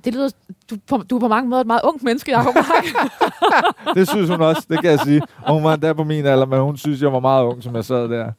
Det 0.04 0.14
lyder, 0.14 0.30
du, 0.70 0.76
på, 0.88 0.98
du 0.98 1.16
er 1.16 1.20
på 1.20 1.28
mange 1.28 1.50
måder 1.50 1.62
et 1.62 1.68
meget 1.68 1.82
ungt 1.84 2.04
menneske, 2.04 2.32
Jacob 2.32 2.56
Mark. 2.70 2.86
det 3.98 4.10
synes 4.10 4.30
hun 4.30 4.42
også, 4.42 4.66
det 4.70 4.82
kan 4.82 4.92
jeg 4.92 5.00
sige. 5.00 5.22
Og 5.42 5.54
hun 5.54 5.64
var 5.64 5.76
der 5.76 5.94
på 5.94 6.04
min 6.04 6.26
alder, 6.26 6.46
men 6.46 6.60
hun 6.60 6.78
synes, 6.78 7.02
jeg 7.02 7.14
var 7.14 7.20
meget 7.20 7.44
ung, 7.46 7.64
som 7.64 7.76
jeg 7.76 7.86
sad 7.86 8.10
der. 8.10 8.32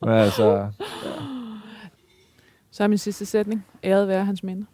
Men 0.00 0.10
altså, 0.10 0.50
ja. 0.56 0.66
Så 2.70 2.82
er 2.82 2.88
min 2.88 2.98
sidste 2.98 3.26
sætning. 3.26 3.66
Æret 3.84 4.08
være 4.08 4.24
hans 4.24 4.42
minde. 4.42 4.66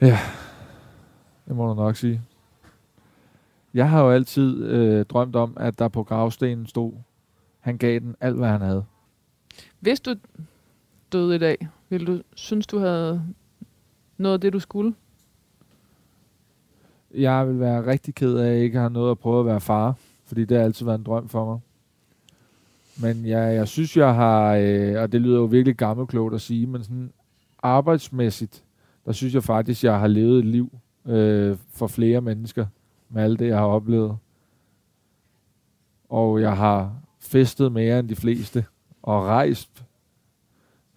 Ja, 0.00 0.18
det 1.48 1.56
må 1.56 1.68
du 1.68 1.74
nok 1.74 1.96
sige. 1.96 2.22
Jeg 3.74 3.90
har 3.90 4.02
jo 4.02 4.10
altid 4.10 4.64
øh, 4.64 5.04
drømt 5.04 5.36
om, 5.36 5.56
at 5.60 5.78
der 5.78 5.88
på 5.88 6.02
gravstenen 6.02 6.66
stod, 6.66 6.92
han 7.60 7.78
gav 7.78 7.98
den 7.98 8.16
alt, 8.20 8.36
hvad 8.36 8.48
han 8.48 8.60
havde. 8.60 8.84
Hvis 9.80 10.00
du 10.00 10.14
døde 11.12 11.34
i 11.34 11.38
dag, 11.38 11.68
ville 11.88 12.06
du 12.06 12.22
synes, 12.34 12.66
du 12.66 12.78
havde 12.78 13.22
noget 14.16 14.34
af 14.34 14.40
det, 14.40 14.52
du 14.52 14.58
skulle? 14.58 14.94
Jeg 17.14 17.48
vil 17.48 17.60
være 17.60 17.86
rigtig 17.86 18.14
ked 18.14 18.36
af, 18.36 18.46
at 18.46 18.54
jeg 18.54 18.62
ikke 18.64 18.78
har 18.78 18.88
noget 18.88 19.10
at 19.10 19.18
prøve 19.18 19.40
at 19.40 19.46
være 19.46 19.60
far, 19.60 19.94
fordi 20.24 20.44
det 20.44 20.56
har 20.56 20.64
altid 20.64 20.86
været 20.86 20.98
en 20.98 21.04
drøm 21.04 21.28
for 21.28 21.44
mig. 21.44 21.60
Men 23.02 23.26
jeg, 23.26 23.54
jeg 23.54 23.68
synes, 23.68 23.96
jeg 23.96 24.14
har, 24.14 24.54
øh, 24.54 25.02
og 25.02 25.12
det 25.12 25.20
lyder 25.20 25.38
jo 25.38 25.44
virkelig 25.44 25.76
gammelklogt 25.76 26.34
at 26.34 26.40
sige, 26.40 26.66
men 26.66 26.84
sådan 26.84 27.12
arbejdsmæssigt, 27.62 28.64
der 29.06 29.12
synes 29.12 29.34
jeg 29.34 29.44
faktisk, 29.44 29.84
jeg 29.84 30.00
har 30.00 30.06
levet 30.06 30.38
et 30.38 30.44
liv 30.44 30.78
øh, 31.06 31.56
for 31.72 31.86
flere 31.86 32.20
mennesker 32.20 32.66
med 33.08 33.22
alt 33.22 33.38
det, 33.38 33.46
jeg 33.46 33.58
har 33.58 33.66
oplevet. 33.66 34.16
Og 36.08 36.40
jeg 36.40 36.56
har 36.56 36.96
festet 37.18 37.72
mere 37.72 37.98
end 37.98 38.08
de 38.08 38.16
fleste, 38.16 38.64
og 39.02 39.24
rejst 39.24 39.84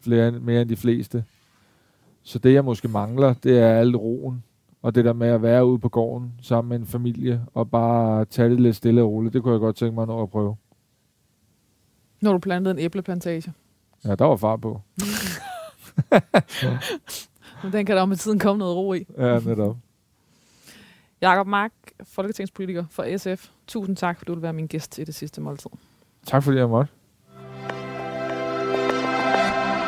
flere, 0.02 0.32
mere 0.32 0.62
end 0.62 0.70
de 0.70 0.76
fleste. 0.76 1.24
Så 2.24 2.40
det, 2.40 2.54
jeg 2.54 2.66
måske 2.66 2.88
mangler, 2.88 3.34
det 3.34 3.60
er 3.60 3.68
alt 3.68 3.96
roen, 3.96 4.44
og 4.82 4.96
det 4.96 5.06
der 5.06 5.14
med 5.14 5.28
at 5.28 5.42
være 5.42 5.66
ude 5.66 5.80
på 5.80 5.90
gården 5.90 6.34
sammen 6.42 6.70
med 6.70 6.78
en 6.78 6.86
familie, 6.86 7.46
og 7.54 7.72
bare 7.72 8.26
tage 8.26 8.50
det 8.50 8.60
lidt 8.60 8.76
stille 8.76 9.02
og 9.02 9.12
roligt, 9.12 9.34
det 9.34 9.44
kunne 9.44 9.54
jeg 9.54 9.60
godt 9.60 9.76
tænke 9.76 9.96
mig 9.96 10.22
at 10.22 10.30
prøve. 10.30 10.56
Når 12.22 12.32
du 12.32 12.40
plantede 12.40 12.74
en 12.74 12.80
æbleplantage? 12.80 13.54
Ja, 14.06 14.16
der 14.16 14.26
var 14.26 14.36
far 14.36 14.56
på. 14.56 14.82
Men 17.64 17.74
den 17.74 17.86
kan 17.86 17.98
der 17.98 18.06
med 18.06 18.18
tiden 18.18 18.40
komme 18.40 18.60
noget 18.60 18.76
ro 18.76 18.94
i. 18.94 19.06
Ja, 19.18 19.40
netop. 19.40 19.78
Jakob 21.22 21.48
Mark, 21.48 21.72
folketingspolitiker 22.04 22.86
for 22.92 23.18
SF. 23.18 23.50
Tusind 23.68 23.98
tak, 23.98 24.18
for 24.18 24.26
du 24.26 24.34
vil 24.34 24.42
være 24.42 24.54
min 24.54 24.68
gæst 24.68 24.98
i 24.98 25.04
det 25.04 25.16
sidste 25.16 25.42
måltid. 25.42 25.70
Tak 26.26 26.44
fordi 26.44 26.58
jeg 26.58 26.70
måtte. 26.70 26.92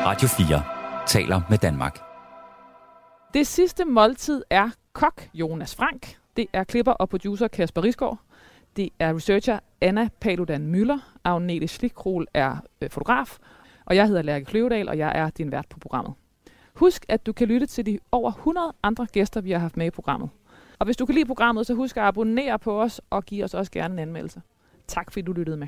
Radio 0.06 0.28
4 0.28 0.64
taler 1.08 1.42
med 1.50 1.58
Danmark. 1.58 2.00
Det 3.34 3.48
sidste 3.48 3.86
måltid 3.86 4.44
er 4.50 4.70
kok 4.94 5.22
Jonas 5.34 5.76
Frank. 5.76 6.18
Det 6.38 6.48
er 6.54 6.64
klipper 6.64 6.92
og 6.92 7.10
producer 7.10 7.48
Kasper 7.48 7.84
Risgaard. 7.84 8.20
Det 8.76 8.90
er 9.00 9.16
researcher 9.16 9.60
Anna 9.82 10.10
Paludan 10.22 10.68
Møller. 10.68 11.00
Agnete 11.24 11.68
Schlikrol 11.68 12.28
er 12.34 12.58
øh, 12.82 12.90
fotograf. 12.90 13.38
Og 13.86 13.96
jeg 13.96 14.08
hedder 14.08 14.22
Lærke 14.22 14.46
Kløvedal, 14.46 14.90
og 14.90 14.98
jeg 14.98 15.12
er 15.16 15.30
din 15.30 15.52
vært 15.52 15.66
på 15.70 15.80
programmet. 15.80 16.14
Husk, 16.76 17.06
at 17.10 17.26
du 17.26 17.34
kan 17.34 17.48
lytte 17.48 17.66
til 17.66 17.86
de 17.86 18.00
over 18.12 18.32
100 18.32 18.74
andre 18.84 19.08
gæster, 19.12 19.42
vi 19.42 19.52
har 19.52 19.60
haft 19.60 19.78
med 19.78 19.86
i 19.86 19.90
programmet. 19.90 20.30
Og 20.80 20.86
hvis 20.86 20.98
du 20.98 21.06
kan 21.06 21.16
lide 21.16 21.26
programmet, 21.26 21.68
så 21.68 21.74
husk 21.74 21.98
at 21.98 22.04
abonnere 22.04 22.60
på 22.60 22.82
os 22.82 23.02
og 23.10 23.24
give 23.24 23.44
os 23.44 23.54
også 23.54 23.72
gerne 23.72 23.94
en 23.94 24.00
anmeldelse. 24.00 24.42
Tak 24.88 25.12
fordi 25.12 25.22
du 25.22 25.34
lyttede 25.34 25.58
med. 25.58 25.68